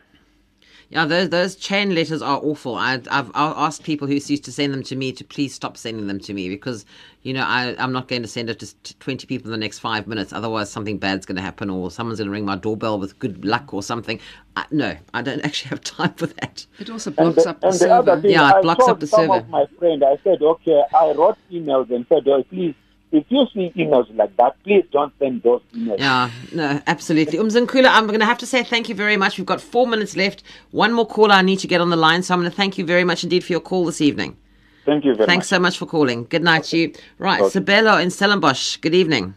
Yeah, 0.89 1.05
those 1.05 1.29
those 1.29 1.55
chain 1.55 1.93
letters 1.93 2.21
are 2.21 2.39
awful. 2.43 2.75
I, 2.75 2.93
I've 2.95 3.07
I've 3.11 3.31
asked 3.35 3.83
people 3.83 4.07
who 4.07 4.13
used 4.15 4.43
to 4.45 4.51
send 4.51 4.73
them 4.73 4.81
to 4.83 4.95
me 4.95 5.11
to 5.13 5.23
please 5.23 5.53
stop 5.53 5.77
sending 5.77 6.07
them 6.07 6.19
to 6.21 6.33
me 6.33 6.49
because 6.49 6.83
you 7.21 7.33
know 7.33 7.43
I 7.43 7.75
I'm 7.77 7.91
not 7.91 8.07
going 8.07 8.23
to 8.23 8.27
send 8.27 8.49
it 8.49 8.59
to 8.59 8.97
20 8.97 9.27
people 9.27 9.47
in 9.47 9.51
the 9.51 9.57
next 9.57 9.79
five 9.79 10.07
minutes. 10.07 10.33
Otherwise, 10.33 10.71
something 10.71 10.97
bad's 10.97 11.27
going 11.27 11.35
to 11.35 11.43
happen, 11.43 11.69
or 11.69 11.91
someone's 11.91 12.19
going 12.19 12.27
to 12.27 12.31
ring 12.31 12.45
my 12.45 12.55
doorbell 12.55 12.99
with 12.99 13.19
good 13.19 13.45
luck 13.45 13.71
or 13.73 13.83
something. 13.83 14.19
I, 14.55 14.65
no, 14.71 14.97
I 15.13 15.21
don't 15.21 15.41
actually 15.45 15.69
have 15.69 15.81
time 15.81 16.13
for 16.15 16.27
that. 16.27 16.65
It 16.79 16.89
also 16.89 17.11
blocks 17.11 17.43
the, 17.43 17.47
up 17.47 17.61
the 17.61 17.67
and 17.67 17.79
the 17.79 17.79
server. 17.79 18.21
thing, 18.21 18.25
Yeah, 18.25 18.49
it 18.49 18.55
I 18.55 18.61
blocks 18.61 18.87
up 18.87 18.99
the 18.99 19.07
some 19.07 19.27
server. 19.27 19.33
of 19.33 19.49
my 19.49 19.65
friend, 19.77 20.03
I 20.03 20.17
said, 20.23 20.41
okay, 20.41 20.81
I 20.93 21.11
wrote 21.11 21.37
emails 21.51 21.91
and 21.91 22.05
said, 22.09 22.27
oh, 22.27 22.43
please, 22.43 22.75
if 23.11 23.25
you 23.29 23.45
see 23.53 23.71
emails 23.75 24.13
like 24.15 24.35
that, 24.37 24.55
please 24.63 24.85
don't 24.91 25.13
send 25.19 25.41
those 25.43 25.61
emails. 25.73 25.99
Yeah, 25.99 26.29
no, 26.53 26.81
absolutely. 26.87 27.39
Umzankula, 27.39 27.87
I'm 27.89 28.07
going 28.07 28.19
to 28.19 28.25
have 28.25 28.37
to 28.39 28.45
say 28.45 28.63
thank 28.63 28.89
you 28.89 28.95
very 28.95 29.17
much. 29.17 29.37
We've 29.37 29.45
got 29.47 29.61
four 29.61 29.87
minutes 29.87 30.15
left. 30.15 30.43
One 30.71 30.93
more 30.93 31.07
caller 31.07 31.33
I 31.33 31.41
need 31.41 31.59
to 31.59 31.67
get 31.67 31.81
on 31.81 31.89
the 31.89 31.95
line, 31.97 32.23
so 32.23 32.33
I'm 32.33 32.39
going 32.39 32.51
to 32.51 32.55
thank 32.55 32.77
you 32.77 32.85
very 32.85 33.03
much 33.03 33.23
indeed 33.23 33.43
for 33.43 33.53
your 33.53 33.61
call 33.61 33.85
this 33.85 34.01
evening. 34.01 34.37
Thank 34.85 35.05
you 35.05 35.13
very 35.15 35.27
Thanks 35.27 35.45
much. 35.51 35.57
so 35.57 35.59
much 35.59 35.77
for 35.77 35.85
calling. 35.85 36.25
Good 36.25 36.43
night 36.43 36.63
to 36.65 36.77
you. 36.77 36.93
Right, 37.19 37.41
Okay. 37.41 37.59
Sabelo 37.59 38.01
in 38.01 38.09
Stellenbosch. 38.09 38.77
Good 38.81 38.95
evening. 38.95 39.35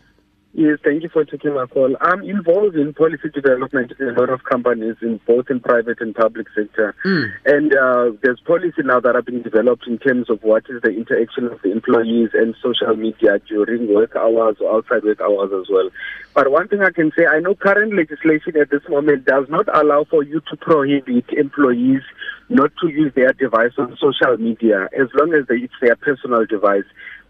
Yes, 0.55 0.79
thank 0.85 1.03
you 1.03 1.09
for 1.09 1.25
taking 1.25 1.55
my 1.55 1.65
call. 1.67 1.97
I'm 2.03 2.23
involved 2.23 2.77
in 2.77 2.93
policy 2.93 3.31
development 3.33 3.93
in 3.99 4.09
a 4.09 4.13
lot 4.13 4.29
of 4.29 4.45
companies, 4.45 4.97
in 5.01 5.19
both 5.27 5.49
in 5.49 5.61
private 5.61 6.03
and 6.03 6.15
public 6.15 6.47
sector. 6.55 6.95
And 7.47 7.73
uh, 7.75 8.13
there's 8.23 8.39
policy 8.41 8.83
now 8.85 9.01
that 9.01 9.17
are 9.17 9.23
being 9.23 9.41
developed 9.41 9.87
in 9.87 9.97
terms 9.97 10.29
of 10.29 10.43
what 10.43 10.65
is 10.69 10.83
the 10.83 10.91
interaction 10.91 11.47
of 11.47 11.63
the 11.63 11.73
employees 11.73 12.31
and 12.35 12.55
social 12.63 12.95
media 12.95 13.39
during 13.49 13.95
work 13.95 14.15
hours 14.15 14.57
or 14.61 14.77
outside 14.77 15.05
work 15.05 15.23
hours 15.23 15.51
as 15.59 15.71
well. 15.71 15.89
But 16.35 16.51
one 16.51 16.69
thing 16.69 16.83
I 16.83 16.91
can 16.91 17.13
say, 17.17 17.25
I 17.25 17.41
know 17.41 17.55
current 17.55 17.95
legislation 17.95 18.61
at 18.61 18.69
this 18.69 18.87
moment 18.91 19.25
does 19.25 19.47
not 19.49 19.75
allow 19.75 20.05
for 20.05 20.23
you 20.23 20.41
to 20.51 20.57
prohibit 20.59 21.31
employees 21.31 22.03
not 22.51 22.73
to 22.83 22.89
use 22.89 23.13
their 23.15 23.33
device 23.33 23.73
on 23.79 23.97
social 23.99 24.37
media 24.37 24.89
as 24.93 25.09
long 25.15 25.33
as 25.33 25.47
they, 25.49 25.57
it's 25.57 25.73
their 25.81 25.97
personal 25.97 26.45
device. 26.45 26.85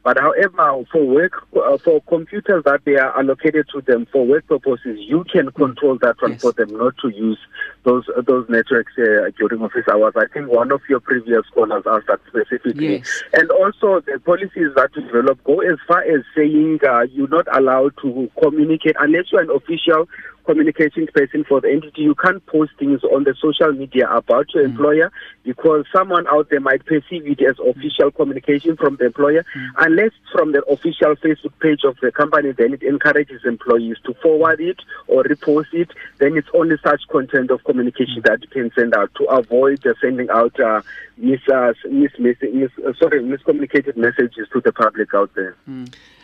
But 0.05 0.19
however, 0.19 0.85
for 0.91 1.05
work, 1.07 1.47
uh, 1.57 1.79
for 1.79 2.01
computers 2.09 2.65
that 2.65 2.81
they 2.85 2.97
are 2.97 3.17
allocated 3.17 3.67
to 3.73 3.81
them 3.83 4.07
for 4.11 4.27
work 4.27 4.47
purposes, 4.49 4.99
you 4.99 5.25
can 5.33 5.53
control 5.53 5.97
that 6.03 6.21
one 6.21 6.33
Yes. 6.33 6.41
for 6.41 6.53
them 6.53 6.77
not 6.77 6.95
to 7.03 7.09
use 7.11 7.39
those 7.85 8.05
uh, 8.17 8.21
those 8.23 8.49
networks 8.49 8.93
uh, 8.99 9.31
during 9.39 9.63
office 9.63 9.87
hours. 9.93 10.15
I 10.17 10.27
think 10.33 10.51
one 10.51 10.73
of 10.73 10.81
your 10.89 10.99
previous 11.01 11.43
callers 11.55 11.85
asked 11.87 12.09
that 12.09 12.21
specifically. 12.27 12.97
Yes. 12.97 13.23
And 13.33 13.51
also, 13.53 14.01
the 14.01 14.19
policies 14.25 14.71
that 14.75 14.91
we 14.97 15.03
develop 15.03 15.43
go 15.45 15.61
as 15.61 15.79
far 15.87 16.03
as 16.03 16.23
saying 16.35 16.81
uh, 16.89 17.03
you're 17.13 17.29
not 17.29 17.47
allowed 17.57 17.95
to 18.03 18.29
communicate 18.43 18.97
unless 18.99 19.31
you're 19.31 19.43
an 19.43 19.51
official 19.51 20.09
communications 20.45 21.09
person 21.13 21.45
for 21.45 21.61
the 21.61 21.71
entity. 21.71 22.03
You 22.03 22.15
can't 22.15 22.45
post 22.47 22.73
things 22.79 23.03
on 23.05 23.25
the 23.25 23.35
social 23.41 23.73
media 23.73 24.09
about 24.11 24.53
your 24.55 24.65
employer 24.65 25.13
because 25.45 25.85
someone 25.95 26.27
out 26.29 26.51
there 26.51 26.61
might 26.61 26.85
perceive 26.85 27.27
it 27.27 27.41
as 27.43 27.57
official 27.59 28.11
communication 28.11 28.77
from 28.77 28.97
the 28.97 29.07
employer. 29.07 29.45
Unless 29.79 30.13
from 30.33 30.53
the 30.53 30.63
official 30.65 31.17
Facebook 31.17 31.53
page 31.61 31.81
of 31.85 31.97
the 32.01 32.13
company, 32.13 32.53
then 32.53 32.75
it 32.75 32.83
encourages 32.83 33.43
employees 33.45 33.97
to 34.05 34.15
forward 34.15 34.61
it 34.61 34.81
or 35.07 35.25
repost 35.25 35.73
it. 35.73 35.91
Then 36.19 36.37
it's 36.37 36.49
only 36.55 36.77
such 36.83 37.03
content 37.11 37.51
of 37.51 37.65
communication 37.65 38.23
that 38.25 38.43
you 38.43 38.49
can 38.49 38.73
send 38.75 38.95
out 38.95 39.15
to 39.17 39.25
avoid 39.25 39.87
uh, 39.87 39.95
sending 40.01 40.31
out 40.31 40.59
uh, 40.61 40.83
mis, 41.17 41.41
uh, 41.53 41.73
mis, 41.91 42.11
mis, 42.19 42.37
mis, 42.43 42.71
sorry, 42.99 43.23
miscommunicated 43.23 43.97
messages 43.97 44.49
to 44.53 44.61
the 44.61 44.73
public 44.73 45.15
out 45.15 45.31
there. 45.35 45.57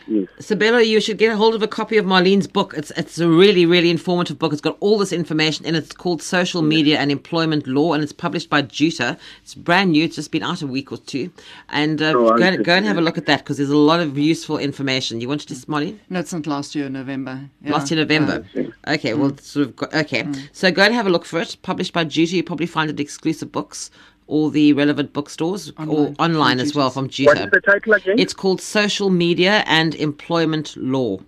Yes. 0.09 0.28
Sabelo, 0.40 0.86
you 0.86 1.00
should 1.00 1.18
get 1.18 1.32
a 1.32 1.36
hold 1.36 1.54
of 1.54 1.62
a 1.62 1.68
copy 1.68 1.96
of 1.96 2.04
Marleen's 2.04 2.46
book. 2.46 2.74
It's 2.76 2.90
it's 2.92 3.18
a 3.18 3.28
really, 3.28 3.64
really 3.66 3.90
informative 3.90 4.38
book. 4.38 4.52
It's 4.52 4.61
got 4.61 4.76
all 4.80 4.98
this 4.98 5.12
information 5.12 5.64
and. 5.64 5.78
It's 5.78 5.92
called 5.94 6.20
Social 6.22 6.61
Media 6.61 6.98
and 6.98 7.11
Employment 7.12 7.66
Law, 7.68 7.92
and 7.92 8.02
it's 8.02 8.12
published 8.12 8.50
by 8.50 8.62
Juta. 8.62 9.16
It's 9.42 9.54
brand 9.54 9.92
new. 9.92 10.04
It's 10.04 10.16
just 10.16 10.32
been 10.32 10.42
out 10.42 10.61
a 10.61 10.66
week 10.66 10.90
or 10.90 10.98
two. 10.98 11.30
And 11.68 12.02
uh, 12.02 12.14
Oh, 12.16 12.36
go, 12.36 12.42
and, 12.44 12.64
go 12.64 12.74
and 12.74 12.84
have 12.84 12.98
a 12.98 13.00
look 13.00 13.16
at 13.16 13.26
that 13.26 13.38
because 13.44 13.59
there's 13.59 13.70
a 13.70 13.76
lot 13.76 14.00
of 14.00 14.18
useful 14.18 14.59
information. 14.59 15.20
You 15.20 15.28
wanted 15.28 15.48
to, 15.48 15.54
Marleen? 15.66 15.98
No, 16.11 16.18
it's 16.18 16.32
not 16.32 16.46
last 16.48 16.74
year, 16.74 16.88
November. 16.88 17.48
Yeah. 17.62 17.72
Last 17.72 17.90
year, 17.92 18.00
November. 18.00 18.44
Okay, 18.88 19.14
well, 19.14 19.36
sort 19.38 19.68
of 19.68 19.76
got, 19.76 19.94
okay. 19.94 20.26
So 20.52 20.70
go 20.72 20.82
and 20.82 20.92
have 20.94 21.06
a 21.06 21.11
look 21.11 21.24
for 21.24 21.40
it. 21.40 21.56
Published 21.62 21.92
by 21.92 22.02
Juta. 22.04 22.34
You 22.36 22.42
probably 22.42 22.66
find 22.66 22.90
it 22.90 22.98
exclusive 22.98 23.52
books, 23.52 23.90
all 24.28 24.50
the 24.50 24.72
relevant 24.74 25.12
bookstores, 25.12 25.70
or 25.70 25.82
Online, 25.82 26.16
online 26.18 26.60
as 26.60 26.74
well 26.74 26.90
Juta's. 26.90 26.94
from 27.16 27.26
What 27.26 27.38
is 27.38 27.50
the 27.50 27.60
title 27.60 27.92
again? 27.94 28.18
It's 28.18 28.34
called 28.34 28.60
Social 28.60 29.10
Media 29.10 29.64
and 29.66 29.94
Employment 29.96 30.76
Law, 30.76 31.18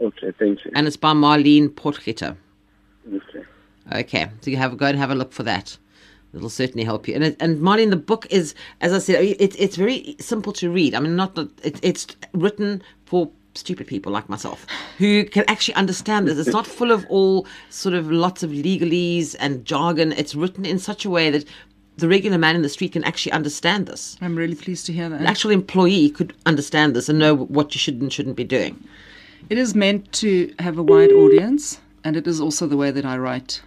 okay, 0.00 0.32
thank 0.38 0.64
you. 0.64 0.70
and 0.74 0.86
it's 0.86 0.96
by 0.96 1.12
Marleen 1.12 1.68
Potgieter. 1.70 2.36
Okay. 3.08 3.44
Okay, 3.92 4.30
so 4.40 4.50
you 4.50 4.56
have 4.56 4.76
go 4.76 4.86
and 4.86 4.98
have 4.98 5.10
a 5.10 5.14
look 5.14 5.32
for 5.32 5.42
that. 5.44 5.78
It'll 6.34 6.50
certainly 6.50 6.84
help 6.84 7.06
you. 7.06 7.14
And 7.14 7.22
it, 7.24 7.36
and 7.38 7.60
Marleen, 7.60 7.90
the 7.90 7.96
book 7.96 8.26
is, 8.30 8.54
as 8.80 8.92
I 8.92 8.98
said, 8.98 9.22
it's 9.38 9.54
it's 9.56 9.76
very 9.76 10.16
simple 10.18 10.52
to 10.54 10.70
read. 10.70 10.94
I 10.94 11.00
mean, 11.00 11.14
not 11.16 11.34
that 11.36 11.48
it, 11.64 11.78
it's 11.82 12.06
written 12.32 12.82
for 13.04 13.30
stupid 13.56 13.86
people 13.86 14.10
like 14.10 14.28
myself 14.28 14.66
who 14.98 15.24
can 15.24 15.44
actually 15.46 15.74
understand 15.74 16.26
this. 16.26 16.38
It's 16.38 16.48
not 16.52 16.66
full 16.66 16.90
of 16.90 17.06
all 17.08 17.46
sort 17.70 17.94
of 17.94 18.10
lots 18.10 18.42
of 18.42 18.50
legalese 18.50 19.36
and 19.38 19.64
jargon. 19.64 20.10
It's 20.12 20.34
written 20.34 20.64
in 20.64 20.80
such 20.80 21.04
a 21.04 21.10
way 21.10 21.30
that 21.30 21.44
the 21.96 22.08
regular 22.08 22.38
man 22.38 22.56
in 22.56 22.62
the 22.62 22.68
street 22.68 22.92
can 22.92 23.04
actually 23.04 23.32
understand 23.32 23.86
this. 23.86 24.16
I'm 24.20 24.36
really 24.36 24.54
pleased 24.54 24.86
to 24.86 24.92
hear 24.92 25.08
that. 25.08 25.20
An 25.20 25.26
actual 25.26 25.50
employee 25.50 26.10
could 26.10 26.32
understand 26.46 26.94
this 26.94 27.08
and 27.08 27.18
know 27.18 27.34
what 27.34 27.74
you 27.74 27.78
should 27.78 28.00
and 28.00 28.12
shouldn't 28.12 28.36
be 28.36 28.44
doing. 28.44 28.82
It 29.50 29.58
is 29.58 29.74
meant 29.74 30.10
to 30.14 30.52
have 30.58 30.78
a 30.78 30.82
wide 30.82 31.12
audience, 31.12 31.80
and 32.02 32.16
it 32.16 32.26
is 32.26 32.40
also 32.40 32.66
the 32.66 32.76
way 32.76 32.90
that 32.90 33.04
I 33.04 33.16
write. 33.18 33.62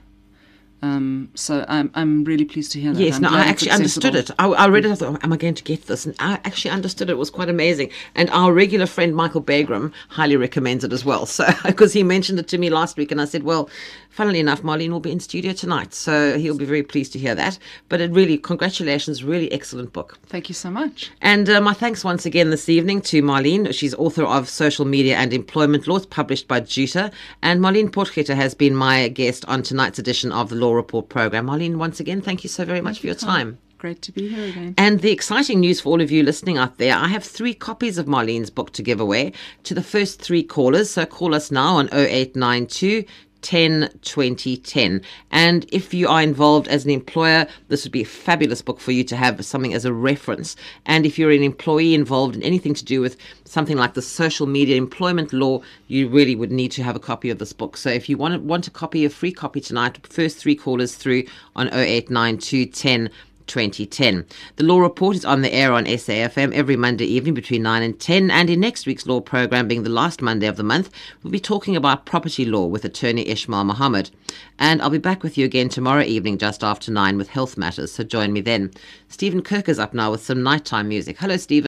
Um, 0.81 1.31
so 1.33 1.65
I'm, 1.67 1.89
I'm 1.95 2.23
really 2.23 2.45
pleased 2.45 2.71
to 2.73 2.79
hear 2.79 2.93
that. 2.93 3.01
Yes, 3.01 3.15
I'm 3.15 3.23
no, 3.23 3.29
I 3.29 3.41
actually 3.41 3.71
understood 3.71 4.15
it. 4.15 4.29
I, 4.37 4.47
I 4.47 4.67
read 4.67 4.85
it. 4.85 4.91
I 4.91 4.95
thought, 4.95 5.23
am 5.23 5.33
I 5.33 5.37
going 5.37 5.55
to 5.55 5.63
get 5.63 5.87
this? 5.87 6.05
And 6.05 6.15
I 6.19 6.33
actually 6.45 6.71
understood 6.71 7.09
it. 7.09 7.13
It 7.13 7.17
was 7.17 7.31
quite 7.31 7.49
amazing. 7.49 7.89
And 8.13 8.29
our 8.29 8.53
regular 8.53 8.85
friend 8.85 9.15
Michael 9.15 9.41
Bagram 9.41 9.91
highly 10.09 10.37
recommends 10.37 10.83
it 10.83 10.93
as 10.93 11.03
well. 11.03 11.25
So 11.37 11.45
because 11.65 11.93
he 11.93 12.01
mentioned 12.01 12.39
it 12.39 12.47
to 12.47 12.57
me 12.57 12.71
last 12.71 12.97
week, 12.97 13.11
and 13.11 13.21
I 13.21 13.25
said, 13.25 13.43
well, 13.43 13.69
funnily 14.09 14.39
enough, 14.39 14.63
Marleen 14.63 14.89
will 14.89 14.99
be 14.99 15.11
in 15.11 15.19
studio 15.19 15.53
tonight, 15.53 15.93
so 15.93 16.39
he'll 16.39 16.57
be 16.57 16.65
very 16.65 16.81
pleased 16.81 17.13
to 17.13 17.19
hear 17.19 17.35
that. 17.35 17.59
But 17.89 18.01
it 18.01 18.11
really, 18.11 18.39
congratulations, 18.39 19.23
really 19.23 19.51
excellent 19.51 19.93
book. 19.93 20.17
Thank 20.25 20.49
you 20.49 20.55
so 20.55 20.71
much. 20.71 21.11
And 21.21 21.47
uh, 21.47 21.61
my 21.61 21.73
thanks 21.73 22.03
once 22.03 22.25
again 22.25 22.49
this 22.49 22.69
evening 22.69 23.01
to 23.01 23.21
Marleen. 23.21 23.71
She's 23.71 23.93
author 23.93 24.23
of 24.23 24.49
Social 24.49 24.85
Media 24.85 25.15
and 25.17 25.31
Employment 25.31 25.87
Law. 25.87 25.97
It's 25.97 26.07
published 26.07 26.47
by 26.47 26.61
Juta. 26.61 27.11
And 27.43 27.61
Marleen 27.61 27.89
Potgieter 27.89 28.35
has 28.35 28.55
been 28.55 28.75
my 28.75 29.09
guest 29.09 29.45
on 29.45 29.61
tonight's 29.61 29.99
edition 29.99 30.31
of 30.31 30.49
the 30.49 30.55
Law 30.55 30.66
Report 30.75 31.09
program. 31.09 31.47
Marleen, 31.47 31.77
once 31.77 31.99
again, 31.99 32.21
thank 32.21 32.43
you 32.43 32.49
so 32.49 32.65
very 32.65 32.81
much 32.81 32.99
for 32.99 33.07
your 33.07 33.15
time. 33.15 33.59
Great 33.77 34.01
to 34.01 34.11
be 34.11 34.27
here 34.27 34.49
again. 34.49 34.73
And 34.77 35.01
the 35.01 35.11
exciting 35.11 35.59
news 35.59 35.79
for 35.79 35.89
all 35.89 36.01
of 36.01 36.09
you 36.09 36.23
listening 36.23 36.57
out 36.57 36.79
there, 36.79 36.95
I 36.95 37.07
have 37.09 37.23
three 37.23 37.53
copies 37.53 37.99
of 37.99 38.07
Marleen's 38.07 38.49
book 38.49 38.71
to 38.73 38.81
give 38.81 38.99
away 38.99 39.33
to 39.63 39.75
the 39.75 39.83
first 39.83 40.19
three 40.19 40.41
callers. 40.41 40.89
So 40.89 41.05
call 41.05 41.35
us 41.35 41.51
now 41.51 41.75
on 41.75 41.87
0892 41.93 43.05
10 43.47 43.89
20 44.01 44.57
10. 44.57 45.01
And 45.31 45.65
if 45.71 45.93
you 45.93 46.09
are 46.09 46.21
involved 46.21 46.67
as 46.67 46.83
an 46.83 46.91
employer, 46.91 47.47
this 47.69 47.85
would 47.85 47.93
be 47.93 48.01
a 48.01 48.05
fabulous 48.05 48.61
book 48.61 48.81
for 48.81 48.91
you 48.91 49.05
to 49.05 49.15
have 49.15 49.45
something 49.45 49.73
as 49.73 49.85
a 49.85 49.93
reference. 49.93 50.57
And 50.85 51.05
if 51.05 51.17
you're 51.17 51.31
an 51.31 51.43
employee 51.43 51.93
involved 51.93 52.35
in 52.35 52.43
anything 52.43 52.73
to 52.73 52.83
do 52.83 52.99
with 52.99 53.15
something 53.45 53.77
like 53.77 53.93
the 53.93 54.01
social 54.01 54.47
media 54.47 54.75
employment 54.75 55.31
law, 55.31 55.61
you 55.87 56.09
really 56.09 56.35
would 56.35 56.51
need 56.51 56.73
to 56.73 56.83
have 56.83 56.97
a 56.97 56.99
copy 56.99 57.29
of 57.29 57.39
this 57.39 57.53
book. 57.53 57.77
So 57.77 57.89
if 57.89 58.09
you 58.09 58.17
want, 58.17 58.43
want 58.43 58.67
a 58.67 58.71
copy, 58.71 59.05
a 59.05 59.09
free 59.09 59.31
copy 59.31 59.61
tonight, 59.61 60.05
first 60.05 60.39
three 60.39 60.55
callers 60.55 60.95
through 60.95 61.23
on 61.55 61.69
0892 61.69 62.65
10 62.65 63.09
2010. 63.47 64.25
The 64.57 64.63
Law 64.63 64.79
Report 64.79 65.15
is 65.15 65.25
on 65.25 65.41
the 65.41 65.53
air 65.53 65.73
on 65.73 65.85
SAFM 65.85 66.53
every 66.53 66.75
Monday 66.75 67.05
evening 67.05 67.33
between 67.33 67.63
9 67.63 67.81
and 67.81 67.99
10. 67.99 68.29
And 68.29 68.49
in 68.49 68.59
next 68.59 68.85
week's 68.85 69.07
Law 69.07 69.21
program, 69.21 69.67
being 69.67 69.83
the 69.83 69.89
last 69.89 70.21
Monday 70.21 70.47
of 70.47 70.57
the 70.57 70.63
month, 70.63 70.91
we'll 71.23 71.31
be 71.31 71.39
talking 71.39 71.75
about 71.75 72.05
property 72.05 72.45
law 72.45 72.65
with 72.65 72.85
attorney 72.85 73.27
Ishmael 73.27 73.63
Mohammed. 73.63 74.11
And 74.59 74.81
I'll 74.81 74.89
be 74.89 74.97
back 74.97 75.23
with 75.23 75.37
you 75.37 75.45
again 75.45 75.69
tomorrow 75.69 76.03
evening 76.03 76.37
just 76.37 76.63
after 76.63 76.91
9 76.91 77.17
with 77.17 77.29
health 77.29 77.57
matters. 77.57 77.91
So 77.91 78.03
join 78.03 78.33
me 78.33 78.41
then. 78.41 78.71
Stephen 79.09 79.41
Kirk 79.41 79.67
is 79.67 79.79
up 79.79 79.93
now 79.93 80.11
with 80.11 80.23
some 80.23 80.43
nighttime 80.43 80.87
music. 80.87 81.17
Hello, 81.17 81.37
Stephen. 81.37 81.65